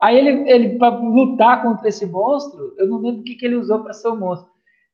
[0.00, 3.56] Aí ele, ele para lutar contra esse monstro, eu não lembro o que, que ele
[3.56, 4.52] usou para ser o monstro.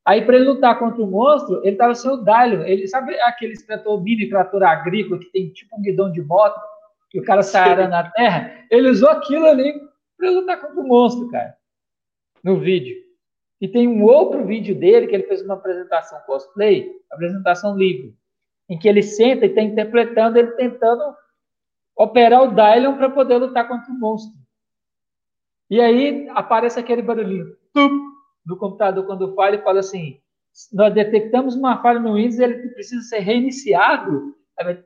[0.09, 2.63] Aí, para ele lutar contra o monstro, ele estava sem o Dylion.
[2.63, 6.59] Ele, sabe aquele trator mini trator agrícola que tem tipo um guidão de moto,
[7.11, 8.65] que o cara sai arando na terra?
[8.71, 9.71] Ele usou aquilo ali
[10.17, 11.55] para lutar contra o monstro, cara,
[12.43, 12.97] no vídeo.
[13.61, 18.15] E tem um outro vídeo dele que ele fez uma apresentação cosplay, apresentação livre,
[18.69, 21.03] em que ele senta e está interpretando ele tentando
[21.97, 24.39] operar o Dylion para poder lutar contra o monstro.
[25.69, 27.93] E aí aparece aquele barulhinho tup,
[28.47, 30.21] no computador quando falha e fala assim:
[30.73, 34.35] nós detectamos uma falha no Windows ele precisa ser reiniciado.
[34.59, 34.85] Aí,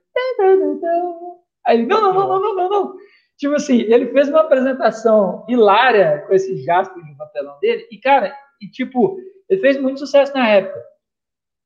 [1.66, 2.94] aí não, não, não, não, não, não.
[3.38, 8.34] Tipo assim, ele fez uma apresentação hilária com esse jaspo de papelão dele, e cara,
[8.62, 9.18] e tipo,
[9.48, 10.82] ele fez muito sucesso na época.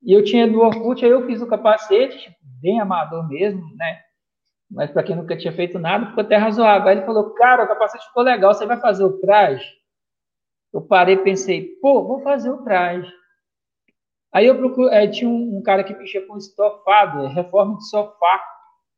[0.02, 4.00] E eu tinha do Orkut, aí eu fiz o capacete, tipo, bem amador mesmo, né?
[4.70, 6.88] Mas para quem nunca tinha feito nada, ficou até razoável.
[6.88, 9.66] Aí ele falou, cara, o capacete ficou legal, você vai fazer o traje?
[10.72, 13.10] Eu parei pensei, pô, vou fazer o traje.
[14.32, 18.44] Aí eu procuro, aí tinha um, um, cara que mexia com estofado, reforma de sofá,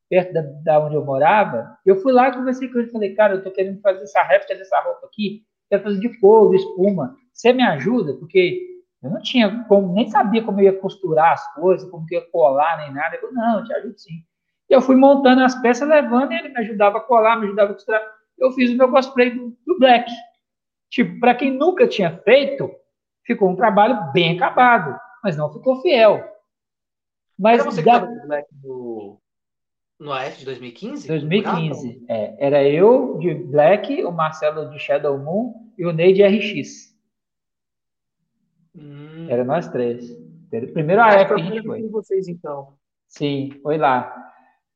[0.09, 1.79] perto da, da onde eu morava.
[1.87, 4.81] Eu fui lá conversei com ele, falei, cara, eu tô querendo fazer essa réplica dessa
[4.81, 7.17] roupa aqui, quero fazer de couro, de espuma.
[7.33, 8.15] Você me ajuda?
[8.15, 8.67] Porque
[9.03, 12.31] eu não tinha como, nem sabia como eu ia costurar as coisas, como que ia
[12.31, 13.17] colar, nem nada.
[13.17, 14.25] Eu falei, não, eu te ajudo sim.
[14.69, 17.71] E eu fui montando as peças, levando, e ele me ajudava a colar, me ajudava
[17.71, 18.03] a costurar.
[18.37, 20.11] Eu fiz o meu cosplay do, do Black.
[20.91, 22.71] Tipo, para quem nunca tinha feito,
[23.25, 26.25] ficou um trabalho bem acabado, mas não ficou fiel.
[27.39, 28.07] Mas era você da...
[28.07, 29.21] que Black no,
[29.99, 31.09] no AF de 2015?
[31.09, 32.47] 2015, é.
[32.47, 36.97] Era eu de Black, o Marcelo de Shadow Moon e o Ney de RX.
[38.77, 39.27] Hum.
[39.29, 40.17] Era nós três.
[40.51, 41.89] Primeiro a época que a gente foi.
[41.89, 42.75] vocês, então.
[43.09, 44.33] Sim, foi lá.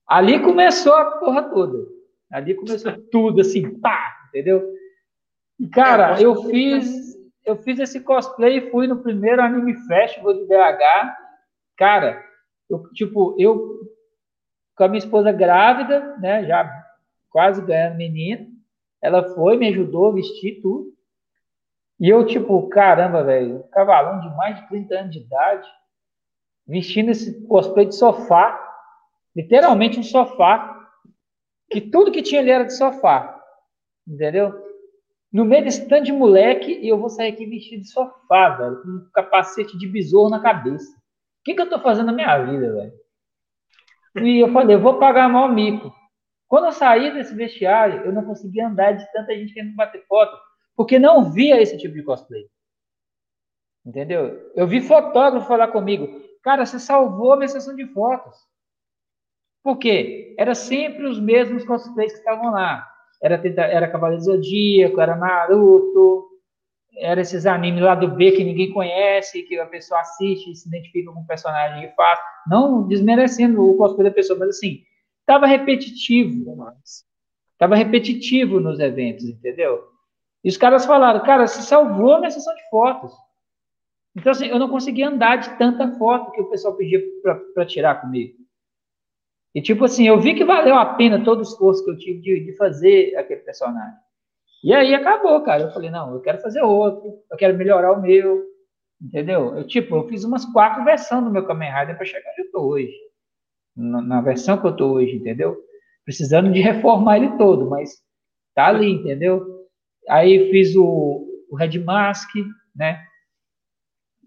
[0.06, 1.86] Ali começou a porra toda.
[2.30, 4.62] Ali começou tudo, assim, pá, entendeu?
[5.58, 10.34] E, cara, é, eu fiz, eu fiz esse cosplay e fui no primeiro Anime Festival
[10.34, 11.14] de BH.
[11.76, 12.22] Cara,
[12.68, 13.91] eu, tipo, eu
[14.76, 16.82] com a minha esposa grávida, né, já
[17.30, 18.46] quase ganhando menino,
[19.00, 20.92] ela foi, me ajudou vestir tudo.
[21.98, 25.68] E eu, tipo, caramba, velho, cavalão de mais de 30 anos de idade,
[26.66, 28.58] vestindo esse cosplay de sofá,
[29.34, 30.88] literalmente um sofá,
[31.70, 33.40] que tudo que tinha ali era de sofá,
[34.06, 34.52] entendeu?
[35.32, 38.82] No meio desse tanto de moleque, e eu vou sair aqui vestido de sofá, velho,
[38.82, 40.92] com um capacete de besouro na cabeça.
[40.92, 42.92] O que, que eu tô fazendo na minha vida, velho?
[44.16, 45.92] E eu falei, eu vou pagar mal mico.
[46.48, 50.36] Quando eu saí desse vestiário, eu não conseguia andar de tanta gente querendo bater foto
[50.76, 52.46] porque não via esse tipo de cosplay.
[53.84, 54.52] Entendeu?
[54.54, 58.36] Eu vi fotógrafo falar comigo, cara, você salvou a minha sessão de fotos.
[59.62, 60.34] Por quê?
[60.38, 62.88] Era sempre os mesmos cosplays que estavam lá.
[63.22, 66.31] Era, era Cavaleiro Zodíaco, era Naruto,
[66.96, 70.68] era esses animes lá do B que ninguém conhece, que a pessoa assiste e se
[70.68, 72.22] identifica com o personagem de fato.
[72.46, 74.82] Não desmerecendo o cosplay da pessoa, mas assim,
[75.20, 76.44] estava repetitivo.
[77.52, 79.84] Estava repetitivo nos eventos, entendeu?
[80.44, 83.12] E os caras falaram, cara, se salvou a minha sessão de fotos.
[84.14, 87.00] Então, assim, eu não conseguia andar de tanta foto que o pessoal pedia
[87.54, 88.36] para tirar comigo.
[89.54, 92.20] E, tipo assim, eu vi que valeu a pena todo o esforço que eu tive
[92.20, 93.98] de, de fazer aquele personagem.
[94.62, 95.64] E aí acabou, cara.
[95.64, 98.42] Eu falei, não, eu quero fazer outro, eu quero melhorar o meu,
[99.00, 99.56] entendeu?
[99.56, 102.50] Eu, tipo, eu fiz umas quatro versões do meu Kamen Rider para chegar onde eu
[102.52, 102.94] tô hoje.
[103.74, 105.56] Na, versão que eu tô hoje, entendeu?
[106.04, 107.90] Precisando de reformar ele todo, mas
[108.54, 109.44] tá ali, entendeu?
[110.08, 112.30] Aí fiz o, o Red Mask,
[112.76, 113.02] né?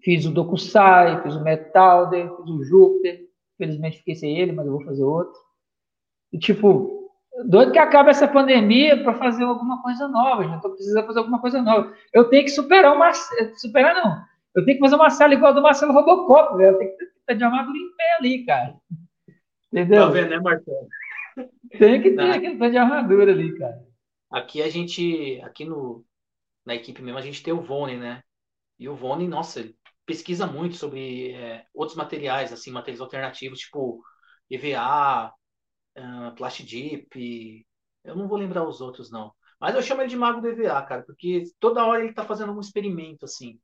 [0.02, 3.26] Fiz o Dokusai, fiz o Metalder, fiz o Júpiter.
[3.54, 5.38] Infelizmente fiquei sem ele, mas eu vou fazer outro.
[6.32, 6.95] E tipo,
[7.44, 10.44] doido que acabe essa pandemia para fazer alguma coisa nova.
[10.44, 11.92] Já estou precisando fazer alguma coisa nova.
[12.12, 13.12] Eu tenho que superar uma.
[13.56, 14.24] Superar não.
[14.54, 16.74] Eu tenho que fazer uma sala igual a do Marcelo Robocop, velho.
[16.74, 18.74] Eu tenho que ter de armadura em pé ali, cara.
[19.72, 20.06] Entendeu?
[20.06, 20.88] Tá vendo, né, Marcelo?
[21.78, 23.84] Tem que ter aquele de armadura ali, cara.
[24.30, 26.04] Aqui a gente, aqui no,
[26.64, 28.22] na equipe mesmo, a gente tem o Vone, né?
[28.78, 29.76] E o Vone, nossa, ele
[30.06, 34.02] pesquisa muito sobre é, outros materiais, assim, materiais alternativos, tipo
[34.48, 35.32] EVA,
[35.96, 37.66] uh, Plastidip,
[38.04, 39.32] eu não vou lembrar os outros, não.
[39.60, 42.48] Mas eu chamo ele de mago do EVA, cara, porque toda hora ele tá fazendo
[42.50, 43.58] algum experimento, assim.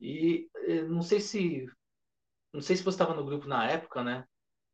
[0.00, 1.66] E eh, não sei se.
[2.52, 4.26] Não sei se você estava no grupo na época, né?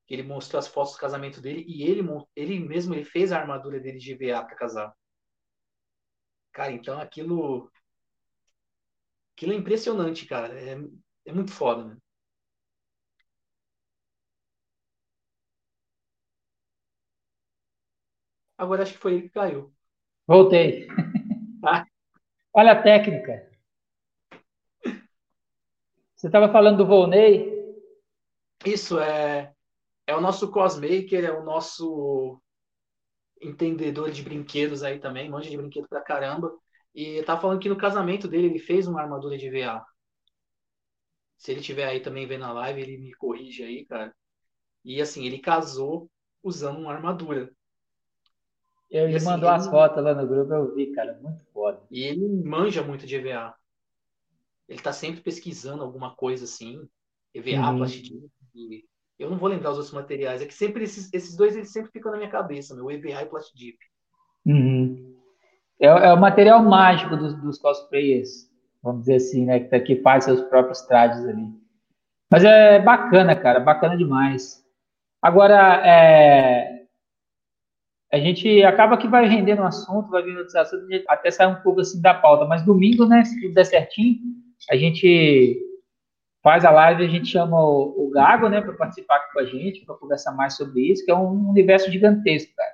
[0.09, 2.03] ele mostrou as fotos do casamento dele e ele,
[2.37, 4.93] ele mesmo ele fez a armadura dele de VA para casar.
[6.53, 7.71] Cara, então aquilo.
[9.35, 10.59] Aquilo é impressionante, cara.
[10.61, 10.77] É,
[11.27, 11.97] é muito foda, né?
[18.63, 19.75] Agora acho que foi ele que caiu.
[20.25, 20.87] Voltei.
[22.55, 23.51] Olha a técnica.
[26.15, 27.51] Você estava falando do Volney?
[28.65, 29.53] Isso é
[30.07, 32.41] é o nosso cosmaker, é o nosso
[33.41, 36.57] entendedor de brinquedos aí também, manja de brinquedo pra caramba.
[36.95, 39.85] E tá falando que no casamento dele ele fez uma armadura de VA.
[41.37, 44.15] Se ele tiver aí também vendo a live, ele me corrige aí, cara.
[44.85, 46.09] E assim, ele casou
[46.45, 47.51] usando uma armadura.
[48.93, 49.57] Ele assim, mandou ele...
[49.57, 51.81] as fotos lá no grupo, eu vi, cara, muito foda.
[51.91, 53.55] E ele manja muito de EVA.
[54.69, 56.89] Ele tá sempre pesquisando alguma coisa assim,
[57.35, 57.79] EVA, uhum.
[57.79, 58.13] plastic
[59.23, 60.43] eu não vou lembrar os outros materiais.
[60.43, 63.27] É que sempre esses, esses dois eles sempre ficam na minha cabeça, meu EVA e
[63.27, 63.79] Plastic Deep.
[64.45, 65.17] Uhum.
[65.81, 68.51] É, é, o material mágico dos, dos, cosplayers,
[68.83, 69.61] vamos dizer assim, né?
[69.61, 71.49] Que, que faz seus próprios trajes ali.
[72.31, 74.65] Mas é bacana, cara, bacana demais.
[75.21, 76.82] Agora, é,
[78.13, 81.63] a gente acaba que vai rendendo um assunto, vai vindo outros assuntos, até sair um
[81.63, 82.45] pouco assim da pauta.
[82.45, 84.19] Mas domingo, né, se tudo der certinho,
[84.71, 85.59] a gente
[86.43, 89.87] faz a live, a gente chama o, o Gago, né, para participar com a gente,
[89.87, 92.71] para conversar mais sobre isso, que é um universo gigantesco, cara.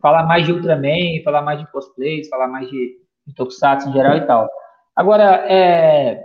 [0.00, 4.16] Falar mais de Ultraman, falar mais de cosplays, falar mais de, de Tokusatsu em geral
[4.16, 4.50] e tal.
[4.96, 6.24] Agora, é,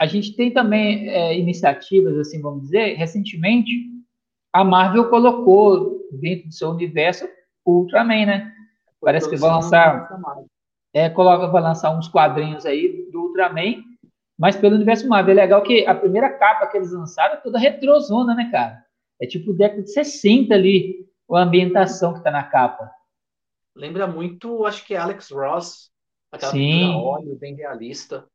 [0.00, 3.70] a gente tem também é, iniciativas, assim, vamos dizer, recentemente,
[4.50, 7.28] a Marvel colocou dentro do seu universo
[7.64, 8.54] o Ultraman, né?
[9.00, 10.08] Parece que vai lançar,
[10.92, 13.82] é, coloca, vai lançar uns quadrinhos aí do Ultraman,
[14.38, 15.32] mas pelo universo Marvel.
[15.32, 18.84] É legal que a primeira capa que eles lançaram é toda retrozona, né, cara?
[19.20, 22.90] É tipo década de 60 ali, a ambientação que tá na capa.
[23.74, 25.90] Lembra muito, acho que é Alex Ross,
[26.30, 26.94] aquela Sim.
[26.94, 28.26] óleo bem realista.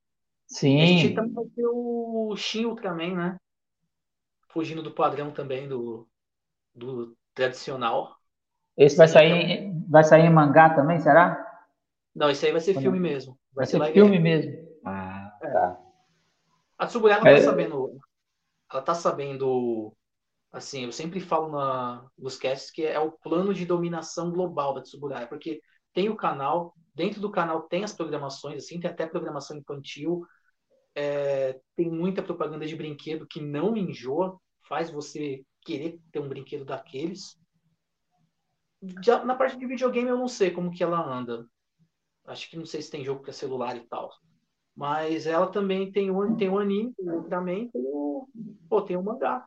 [0.48, 0.82] Sim.
[0.82, 3.38] A gente também vai ter o Shin Ultraman, né?
[4.48, 6.08] Fugindo do padrão também do,
[6.74, 8.18] do tradicional.
[8.76, 11.43] Esse vai sair, vai sair em mangá também, será?
[12.14, 13.34] Não, esse aí vai ser filme mesmo.
[13.53, 14.51] Vai, vai ser, ser filme mesmo.
[14.84, 15.49] Ah, é.
[15.51, 15.80] tá.
[16.80, 17.35] A Tsuburaya ela tá é...
[17.35, 17.99] tá sabendo.
[18.72, 19.93] Ela tá sabendo.
[20.51, 24.81] Assim, eu sempre falo na, nos casts que é o plano de dominação global da
[24.81, 25.61] Tsuburaya, porque
[25.93, 30.26] tem o canal, dentro do canal tem as programações, assim, tem até programação infantil,
[30.95, 36.64] é, tem muita propaganda de brinquedo que não enjoa, faz você querer ter um brinquedo
[36.64, 37.38] daqueles.
[39.03, 41.45] Já, na parte de videogame eu não sei como que ela anda.
[42.26, 44.10] Acho que não sei se tem jogo para celular e tal.
[44.73, 46.94] Mas ela também tem um, tem um anime,
[47.30, 48.27] também tem o,
[48.69, 49.45] pô, tem um mangá.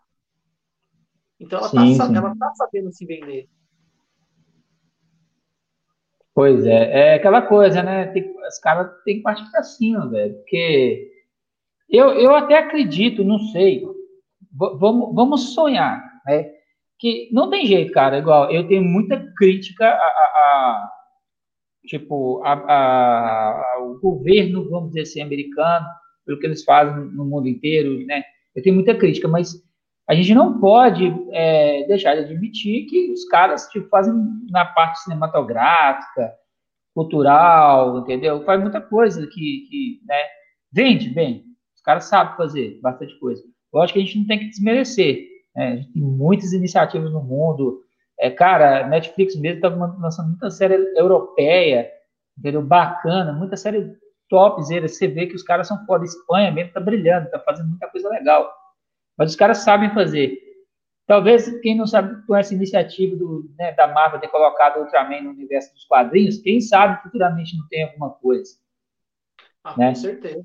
[1.38, 2.16] Então ela, sim, tá, sim.
[2.16, 3.48] ela tá sabendo se vender.
[6.34, 8.06] Pois é, é aquela coisa, né?
[8.09, 10.34] Tem, os caras têm que partir pra cima, velho.
[10.34, 11.10] Porque
[11.88, 13.84] eu, eu até acredito, não sei.
[14.52, 16.51] Vamos, vamos sonhar, né?
[16.98, 18.19] Que não tem jeito, cara.
[18.19, 20.90] Igual, eu tenho muita crítica a, a
[21.86, 25.86] tipo, a, a, a, o governo, vamos dizer assim, americano,
[26.24, 28.23] pelo que eles fazem no mundo inteiro, né?
[28.55, 29.55] Eu tenho muita crítica, mas
[30.09, 34.12] a gente não pode é, deixar de admitir que os caras tipo, fazem
[34.51, 36.32] na parte cinematográfica,
[36.94, 38.44] cultural, entendeu?
[38.44, 40.23] Faz muita coisa que, que né,
[40.73, 41.44] vende bem.
[41.74, 43.43] Os caras sabem fazer bastante coisa.
[43.73, 45.30] Eu acho que a gente não tem que desmerecer.
[45.55, 45.72] Né?
[45.72, 47.82] A gente tem muitas iniciativas no mundo,
[48.20, 51.90] é, cara, Netflix mesmo tá lançando muita série europeia,
[52.39, 52.60] entendeu?
[52.60, 53.97] Bacana, muita série
[54.28, 54.86] topzera.
[54.86, 56.05] Você vê que os caras são foda.
[56.05, 58.52] Espanha mesmo tá brilhando, tá fazendo muita coisa legal.
[59.16, 60.39] Mas os caras sabem fazer.
[61.06, 65.22] Talvez quem não sabe com essa iniciativa do, né, da Marvel ter colocado o Ultraman
[65.22, 68.52] no universo dos quadrinhos, quem sabe futuramente não tem alguma coisa.
[69.64, 69.89] Ah, né?
[69.89, 70.44] Com certeza.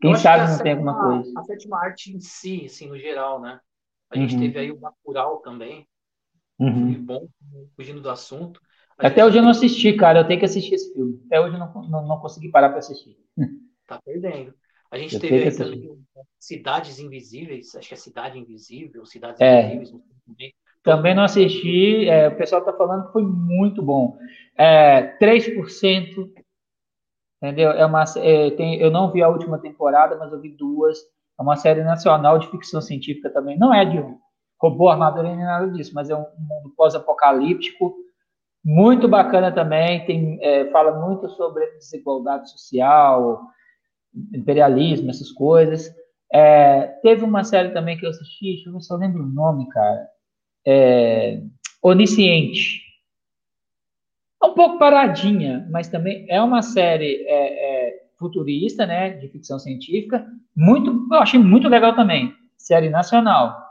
[0.00, 1.38] Quem sabe que não tem alguma coisa.
[1.38, 3.60] A sétima arte em si, assim, no geral, né?
[4.10, 4.40] A gente uhum.
[4.40, 5.86] teve aí o Bacurau também,
[6.58, 7.04] Uhum.
[7.04, 7.28] Bom,
[7.76, 8.60] fugindo do assunto.
[8.98, 10.20] Até hoje eu não assisti, cara.
[10.20, 11.22] Eu tenho que assistir esse filme.
[11.26, 13.16] Até hoje eu não, não, não consegui parar para assistir.
[13.86, 14.52] Tá perdendo.
[14.90, 15.98] A gente eu teve aí também
[16.38, 19.74] Cidades Invisíveis, acho que é Cidade Invisível, Cidades é.
[19.74, 20.02] Invisíveis.
[20.82, 24.18] Também não assisti, é, o pessoal está falando que foi muito bom.
[24.56, 26.30] É, 3%,
[27.36, 27.70] entendeu?
[27.70, 30.98] É uma, é, tem, eu não vi a última temporada, mas eu vi duas.
[31.38, 33.58] É uma série nacional de ficção científica também.
[33.58, 34.02] Não é de
[34.60, 37.94] robô, armadura nem nada disso, mas é um mundo pós-apocalíptico,
[38.64, 43.40] muito bacana também, tem, é, fala muito sobre desigualdade social,
[44.34, 45.94] imperialismo, essas coisas.
[46.32, 49.28] É, teve uma série também que eu assisti, deixa eu ver se eu lembro o
[49.28, 50.08] nome, cara.
[50.66, 51.40] É,
[51.82, 52.82] Onisciente.
[54.42, 59.58] É um pouco paradinha, mas também é uma série é, é, futurista, né, de ficção
[59.58, 60.26] científica,
[60.58, 62.34] muito, eu achei muito legal também.
[62.58, 63.68] Série nacional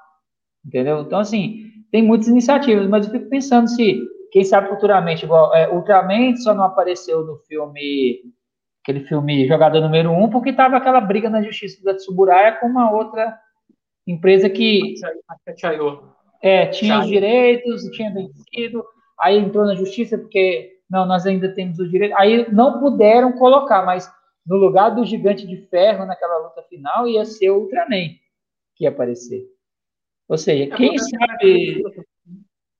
[0.68, 1.02] entendeu?
[1.02, 4.02] Então, assim, tem muitas iniciativas, mas eu fico pensando se
[4.32, 8.20] quem sabe futuramente, igual é, Ultraman só não apareceu no filme,
[8.84, 12.92] aquele filme Jogador Número 1, porque tava aquela briga na justiça da Tsuburaya com uma
[12.92, 13.38] outra
[14.06, 14.96] empresa que
[16.42, 18.84] é, tinha os direitos, tinha vencido,
[19.20, 23.86] aí entrou na justiça porque não, nós ainda temos os direitos, aí não puderam colocar,
[23.86, 24.10] mas
[24.48, 28.16] no lugar do gigante de ferro naquela luta final ia ser o Ultraman
[28.76, 29.44] que ia aparecer.
[30.28, 31.84] Ou seja, é quem sabe.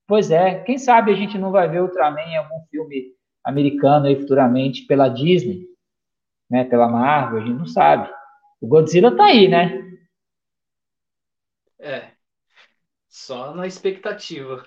[0.08, 3.14] Pois é, quem sabe a gente não vai ver Ultraman em algum filme
[3.44, 5.68] americano aí futuramente pela Disney,
[6.50, 6.64] né?
[6.64, 8.10] Pela Marvel, a gente não sabe.
[8.62, 9.84] O Godzilla tá aí, né?
[11.80, 12.12] É.
[13.08, 14.66] Só na expectativa.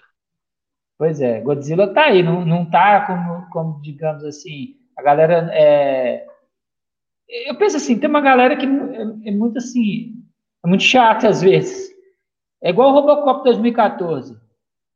[0.98, 6.26] Pois é, Godzilla tá aí, não, não tá como, como digamos assim, a galera é,
[7.30, 10.14] eu penso assim, tem uma galera que é, é muito assim,
[10.64, 11.90] é muito chata às vezes.
[12.62, 14.36] É igual o Robocop 2014.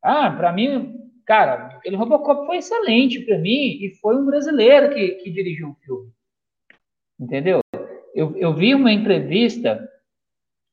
[0.02, 0.94] Ah, para mim,
[1.24, 5.76] cara, aquele Robocop foi excelente para mim e foi um brasileiro que, que dirigiu o
[5.84, 6.10] filme.
[7.18, 7.60] Entendeu?
[8.14, 9.88] Eu, eu vi uma entrevista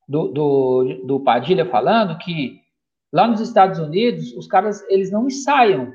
[0.06, 2.60] do, do, do Padilha falando que
[3.12, 5.92] lá nos Estados Unidos os caras eles não ensaiam.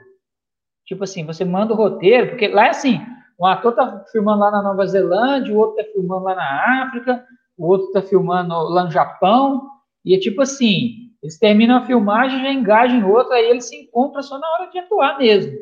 [0.85, 2.99] Tipo assim, você manda o roteiro, porque lá é assim,
[3.39, 7.25] um ator tá filmando lá na Nova Zelândia, o outro tá filmando lá na África,
[7.57, 9.67] o outro tá filmando lá no Japão,
[10.03, 13.75] e é tipo assim, eles terminam a filmagem, já engajam em outro, aí eles se
[13.75, 15.57] encontram só na hora de atuar mesmo.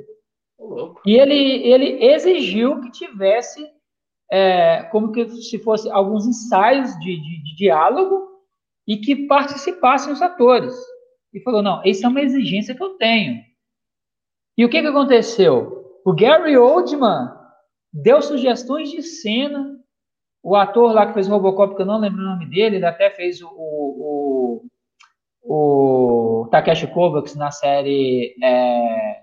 [1.06, 3.66] E ele, ele exigiu que tivesse
[4.32, 8.28] é, como que se fosse alguns ensaios de, de, de diálogo
[8.88, 10.74] e que participassem os atores.
[11.34, 13.42] E falou, não, essa é uma exigência que eu tenho.
[14.58, 16.00] E o que, que aconteceu?
[16.06, 17.45] O Gary Oldman
[17.96, 19.80] deu sugestões de cena.
[20.44, 22.86] O ator lá que fez o Robocop, que eu não lembro o nome dele, ele
[22.86, 24.66] até fez o, o,
[25.42, 29.22] o Takeshi Kovacs na série é,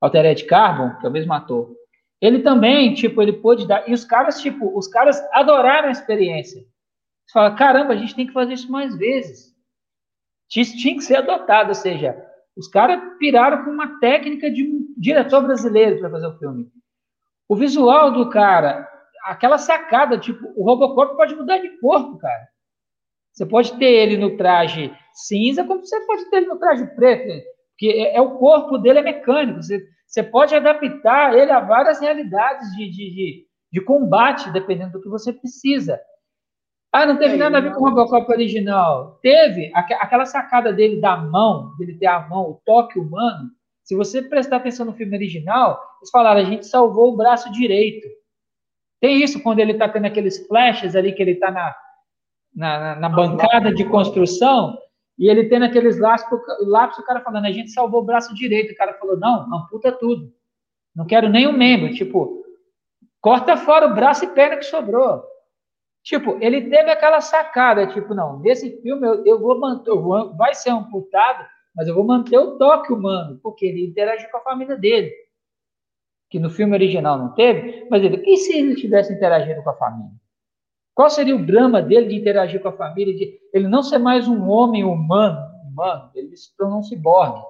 [0.00, 1.72] Altered Carbon, que é o mesmo ator.
[2.20, 3.88] Ele também, tipo, ele pôde dar.
[3.88, 6.60] E os caras, tipo, os caras adoraram a experiência.
[6.60, 9.54] Você fala, caramba, a gente tem que fazer isso mais vezes.
[10.48, 12.16] Tinha que ser adotado, ou seja,
[12.56, 16.70] os caras piraram com uma técnica de um diretor brasileiro para fazer o filme.
[17.48, 18.86] O visual do cara,
[19.24, 22.48] aquela sacada, tipo, o Robocop pode mudar de corpo, cara.
[23.32, 27.44] Você pode ter ele no traje cinza, como você pode ter ele no traje preto,
[27.70, 29.62] porque é, é o corpo dele é mecânico.
[29.62, 35.02] Você, você pode adaptar ele a várias realidades de, de, de, de combate, dependendo do
[35.02, 36.00] que você precisa.
[36.92, 39.18] Ah, não teve é, nada a ver com o Robocop original.
[39.22, 43.50] Teve aquela sacada dele da mão, dele ter a mão, o toque humano,
[43.88, 48.06] se você prestar atenção no filme original, eles falaram, a gente salvou o braço direito.
[49.00, 51.74] Tem isso quando ele está tendo aqueles flashes ali, que ele está na,
[52.54, 54.76] na, na, bancada de construção,
[55.18, 56.26] e ele tendo aqueles lápis,
[56.66, 58.74] lápis, o cara falando, a gente salvou o braço direito.
[58.74, 60.34] O cara falou, não, amputa tudo.
[60.94, 61.90] Não quero nenhum membro.
[61.94, 62.44] Tipo,
[63.22, 65.24] corta fora o braço e perna que sobrou.
[66.02, 69.94] Tipo, ele teve aquela sacada, tipo, não, nesse filme eu, eu vou manter,
[70.36, 71.42] vai ser amputado,
[71.74, 75.12] mas eu vou manter o toque humano, porque ele interage com a família dele.
[76.30, 79.76] Que no filme original não teve, mas ele, e se ele tivesse interagido com a
[79.76, 80.12] família?
[80.94, 84.26] Qual seria o drama dele de interagir com a família, de ele não ser mais
[84.26, 85.38] um homem humano,
[85.68, 87.40] humano, ele se tornou um ciborgue.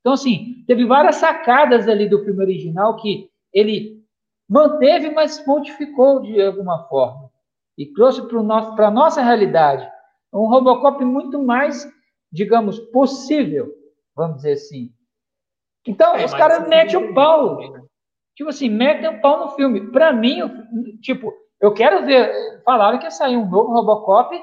[0.00, 4.04] Então, assim, teve várias sacadas ali do filme original que ele
[4.48, 7.30] manteve, mas modificou de alguma forma.
[7.78, 9.88] E trouxe para a nossa realidade
[10.32, 11.88] um Robocop muito mais
[12.36, 13.72] digamos, possível,
[14.14, 14.92] vamos dizer assim.
[15.86, 17.58] Então, é, os caras metem o pau.
[17.58, 17.82] Né?
[18.36, 19.90] Tipo assim, metem o pau no filme.
[19.90, 20.40] Para mim,
[21.00, 22.62] tipo, eu quero ver.
[22.64, 24.38] Falaram que ia sair um novo Robocop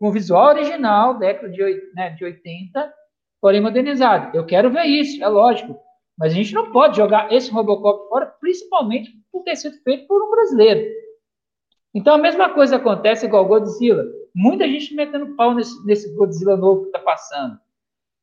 [0.00, 1.62] com visual original, década de,
[1.94, 2.92] né, de 80,
[3.40, 4.36] porém modernizado.
[4.36, 5.78] Eu quero ver isso, é lógico.
[6.18, 10.22] Mas a gente não pode jogar esse Robocop fora, principalmente por ter sido feito por
[10.22, 10.88] um brasileiro.
[11.94, 14.04] Então a mesma coisa acontece igual Godzilla.
[14.34, 17.58] Muita gente metendo pau nesse, nesse Godzilla novo que está passando.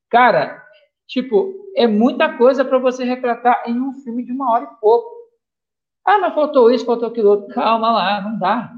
[0.09, 0.61] Cara,
[1.07, 5.09] tipo, é muita coisa para você retratar em um filme de uma hora e pouco.
[6.05, 7.53] Ah, mas faltou isso, faltou aquilo outro.
[7.53, 8.73] Calma lá, não dá.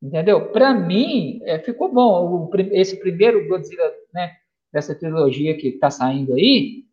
[0.00, 0.52] Entendeu?
[0.52, 2.46] Para mim, é, ficou bom.
[2.46, 4.36] O, esse primeiro Godzilla, né,
[4.72, 6.84] dessa trilogia que está saindo aí,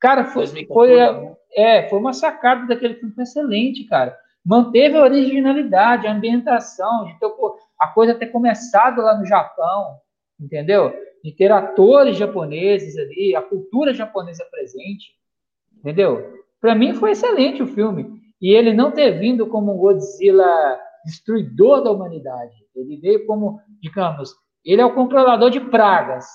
[0.00, 1.36] cara, foi, foi, né?
[1.52, 4.18] é, foi uma sacada daquele filme excelente, cara.
[4.44, 7.18] Manteve a originalidade, a ambientação, de
[7.78, 9.98] a coisa ter começado lá no Japão,
[10.40, 10.92] entendeu?
[11.22, 15.14] De ter atores japoneses ali, a cultura japonesa presente,
[15.78, 16.34] entendeu?
[16.60, 18.20] Para mim foi excelente o filme.
[18.40, 22.54] E ele não ter vindo como um Godzilla destruidor da humanidade.
[22.74, 24.34] Ele veio como, digamos,
[24.64, 26.26] ele é o controlador de pragas,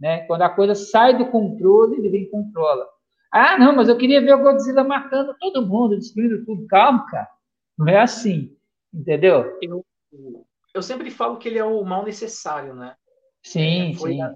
[0.00, 0.24] né?
[0.26, 2.86] Quando a coisa sai do controle, ele vem e controla.
[3.30, 6.66] Ah, não, mas eu queria ver o Godzilla matando todo mundo, destruindo tudo.
[6.66, 7.28] Calma, cara.
[7.76, 8.56] Não é assim.
[8.92, 9.58] Entendeu?
[9.60, 9.84] Eu,
[10.74, 12.96] eu sempre falo que ele é o mal necessário, né?
[13.42, 14.20] Sim, é, sim.
[14.20, 14.34] A,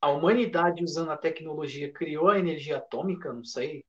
[0.00, 3.84] a, humanidade, usando a tecnologia, criou a energia atômica, não sei.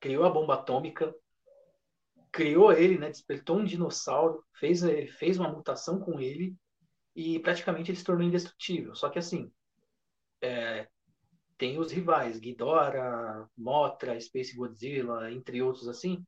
[0.00, 1.14] Criou a bomba atômica.
[2.32, 3.08] Criou ele, né?
[3.08, 4.80] Despertou um dinossauro, fez,
[5.18, 6.56] fez uma mutação com ele
[7.14, 8.94] e praticamente ele se tornou indestrutível.
[8.94, 9.50] Só que assim,
[10.42, 10.88] é,
[11.56, 16.24] tem os rivais, Ghidorah, Mothra, Space Godzilla, entre outros assim,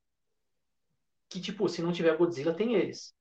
[1.28, 3.14] que tipo, se não tiver Godzilla, tem eles.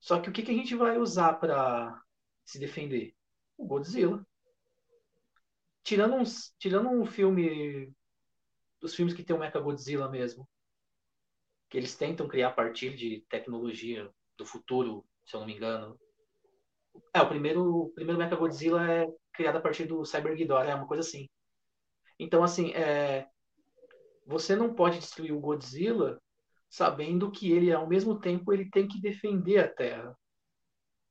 [0.00, 2.00] Só que o que, que a gente vai usar para
[2.44, 3.14] se defender?
[3.56, 4.24] O Godzilla.
[5.82, 7.92] Tirando, uns, tirando um filme
[8.80, 10.48] dos filmes que tem o Mecha Godzilla mesmo,
[11.68, 15.98] que eles tentam criar a partir de tecnologia do futuro, se eu não me engano.
[17.14, 20.74] É, o primeiro, o primeiro Mecha Godzilla é criada a partir do Cyber Ghidorah, é
[20.74, 21.28] uma coisa assim.
[22.18, 23.28] Então, assim, é,
[24.26, 26.20] você não pode destruir o Godzilla
[26.76, 30.14] sabendo que ele, ao mesmo tempo, ele tem que defender a Terra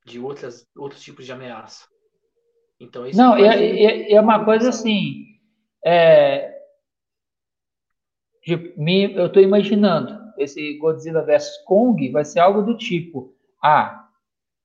[0.06, 1.88] de outras, outros tipos de ameaça.
[2.80, 5.26] Então, isso não, é, é, é, uma coisa assim.
[5.84, 6.56] É,
[8.46, 14.08] eu estou imaginando esse Godzilla vs Kong vai ser algo do tipo: ah,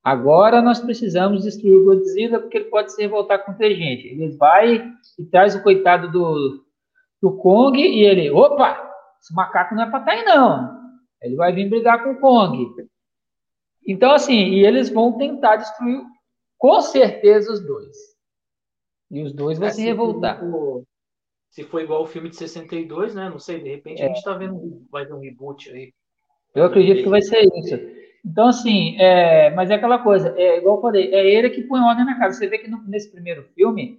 [0.04, 4.06] Agora nós precisamos destruir o Godzilla porque ele pode se revoltar contra a gente.
[4.06, 6.62] Ele vai e traz o coitado do,
[7.22, 8.78] do Kong e ele, opa,
[9.18, 10.79] esse macaco não é para estar tá aí não.
[11.22, 12.88] Ele vai vir brigar com o Kong.
[13.86, 16.02] Então assim, e eles vão tentar destruir
[16.58, 17.96] com certeza os dois.
[19.10, 20.38] E os dois vão é, se revoltar.
[20.38, 20.84] For,
[21.50, 23.28] se for igual o filme de 62, né?
[23.28, 24.04] Não sei, de repente é.
[24.04, 25.92] a gente está vendo vai ter um reboot aí.
[26.54, 27.76] Eu acredito que vai ser isso.
[28.24, 31.80] Então, assim, é, mas é aquela coisa, é igual eu falei, é ele que põe
[31.80, 32.38] ordem na casa.
[32.38, 33.98] Você vê que no, nesse primeiro filme,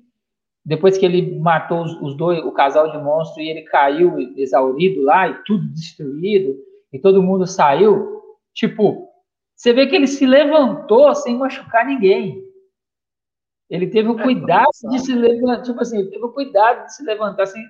[0.64, 5.02] depois que ele matou os, os, dois, o casal de monstros, e ele caiu exaurido
[5.02, 6.56] lá, e tudo destruído,
[6.92, 8.22] e todo mundo saiu,
[8.54, 9.08] tipo,
[9.56, 12.42] você vê que ele se levantou sem machucar ninguém.
[13.70, 16.96] Ele teve o é, cuidado de se levantar, tipo assim, ele teve o cuidado de
[16.96, 17.64] se levantar sem,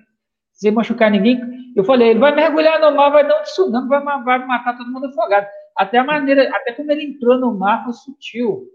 [0.52, 1.40] sem machucar ninguém.
[1.76, 4.90] Eu falei, ele vai mergulhar no mar, vai dar um tsunami, vai, vai matar todo
[4.90, 5.46] mundo afogado.
[5.76, 8.66] Até a maneira, até como ele entrou no mar foi sutil.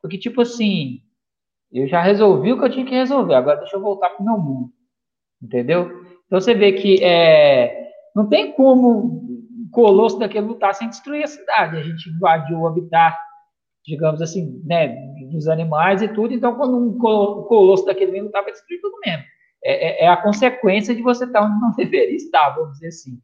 [0.00, 1.00] Porque, tipo assim,
[1.70, 4.24] eu já resolvi o que eu tinha que resolver, agora deixa eu voltar para o
[4.24, 4.70] meu mundo.
[5.42, 5.90] Entendeu?
[6.26, 9.29] Então você vê que é, não tem como
[9.70, 11.76] colosso daquele lutar sem destruir a cidade.
[11.76, 13.16] A gente invadiu o habitat,
[13.84, 14.96] digamos assim, né,
[15.32, 16.34] dos animais e tudo.
[16.34, 19.24] Então, quando um colosso daquele vem lutar, vai destruir tudo mesmo.
[19.62, 23.20] É, é, é, a consequência de você estar onde não deveria estar, vamos dizer assim.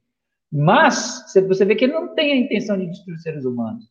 [0.52, 3.85] Mas você vê que ele não tem a intenção de destruir os seres humanos,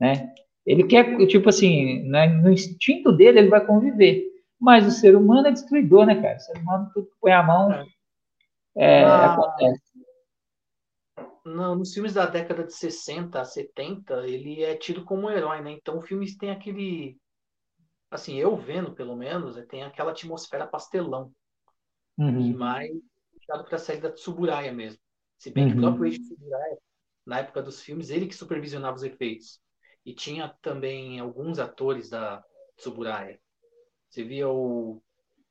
[0.00, 0.32] né?
[0.64, 4.24] Ele quer, tipo assim, né, no instinto dele, ele vai conviver.
[4.60, 6.36] Mas o ser humano é destruidor, né, cara?
[6.36, 7.84] O ser humano, tudo que põe a mão, é,
[8.76, 9.82] é ah, acontece.
[11.44, 15.72] Não, nos filmes da década de 60, 70, ele é tido como um herói, né?
[15.72, 17.18] Então, o filme tem aquele.
[18.10, 21.32] Assim, eu vendo, pelo menos, tem aquela atmosfera pastelão.
[22.16, 22.40] Uhum.
[22.40, 22.92] E mais
[23.32, 25.00] puxado para a série da Tsuburaya mesmo.
[25.38, 25.72] Se bem uhum.
[25.72, 26.78] que o próprio Eiji Tsuburaya,
[27.26, 29.60] na época dos filmes, ele que supervisionava os efeitos.
[30.04, 32.44] E tinha também alguns atores da
[32.76, 33.40] Tsuburaya.
[34.08, 35.02] Você via o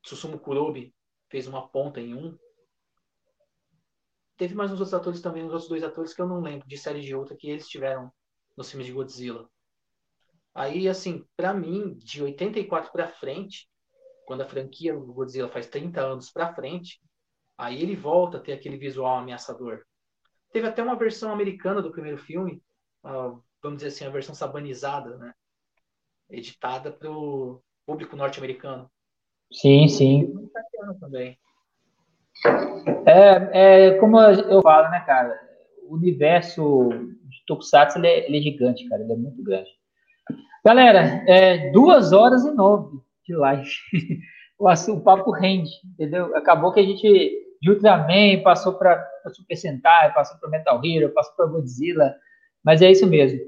[0.03, 0.93] Susumu Kurobi,
[1.29, 2.37] fez uma ponta em um.
[4.41, 6.75] Teve mais uns outros atores também, uns outros dois atores que eu não lembro, de
[6.75, 8.11] série de outra, que eles tiveram
[8.57, 9.47] nos filmes de Godzilla.
[10.51, 13.69] Aí, assim, para mim, de 84 para frente,
[14.25, 16.99] quando a franquia do Godzilla faz 30 anos para frente,
[17.61, 19.83] Aí ele volta a ter aquele visual ameaçador.
[20.51, 22.59] Teve até uma versão americana do primeiro filme,
[23.61, 25.31] vamos dizer assim, a versão sabanizada, né?
[26.27, 28.91] Editada para o público norte-americano.
[29.51, 30.49] Sim, sim.
[30.99, 31.37] Também.
[33.05, 35.39] É, é, como eu falo, né, cara?
[35.87, 39.03] O universo de Tokusatsu ele é, ele é gigante, cara.
[39.03, 39.69] Ele é muito grande.
[40.63, 43.69] Galera, é duas horas e nove de live.
[44.59, 46.35] o, o papo rende, entendeu?
[46.35, 51.35] Acabou que a gente de Ultraman, passou para Super Sentai, passou para Metal Hero, passou
[51.35, 52.15] para Godzilla,
[52.63, 53.39] mas é isso mesmo.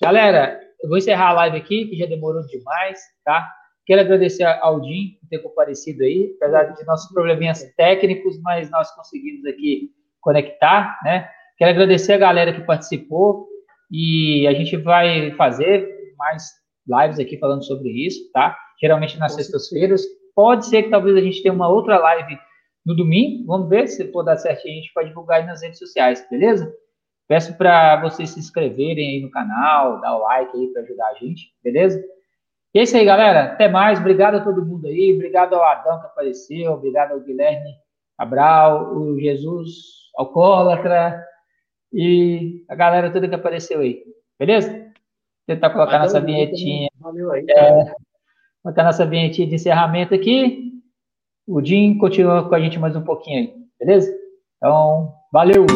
[0.00, 3.48] Galera, eu vou encerrar a live aqui, que já demorou demais, tá?
[3.84, 8.90] Quero agradecer ao Jim por ter comparecido aí, apesar de nossos probleminhas técnicos, mas nós
[8.94, 9.90] conseguimos aqui
[10.20, 11.28] conectar, né?
[11.58, 13.48] Quero agradecer a galera que participou
[13.90, 16.44] e a gente vai fazer mais
[16.86, 18.56] lives aqui falando sobre isso, tá?
[18.80, 20.02] Geralmente nas sextas-feiras.
[20.34, 22.38] Pode ser que talvez a gente tenha uma outra live
[22.86, 23.46] no domingo.
[23.46, 26.72] Vamos ver se for dar certo a gente pode divulgar aí nas redes sociais, beleza?
[27.28, 31.14] Peço para vocês se inscreverem aí no canal, dar o like aí para ajudar a
[31.14, 32.02] gente, beleza?
[32.74, 33.44] E é isso aí, galera.
[33.44, 33.98] Até mais.
[33.98, 35.12] Obrigado a todo mundo aí.
[35.14, 36.72] Obrigado ao Adão que apareceu.
[36.72, 37.70] Obrigado ao Guilherme
[38.16, 41.22] Cabral, o Jesus Alcoólatra
[41.92, 44.02] e a galera toda que apareceu aí.
[44.38, 44.90] Beleza?
[45.46, 46.88] Tentar colocar nossa vinhetinha.
[46.98, 47.44] Valeu aí.
[47.48, 47.94] É,
[48.62, 50.72] colocar nossa vinhetinha de encerramento aqui.
[51.46, 53.54] O Jim continua com a gente mais um pouquinho aí.
[53.78, 54.12] Beleza?
[54.56, 55.66] Então, valeu!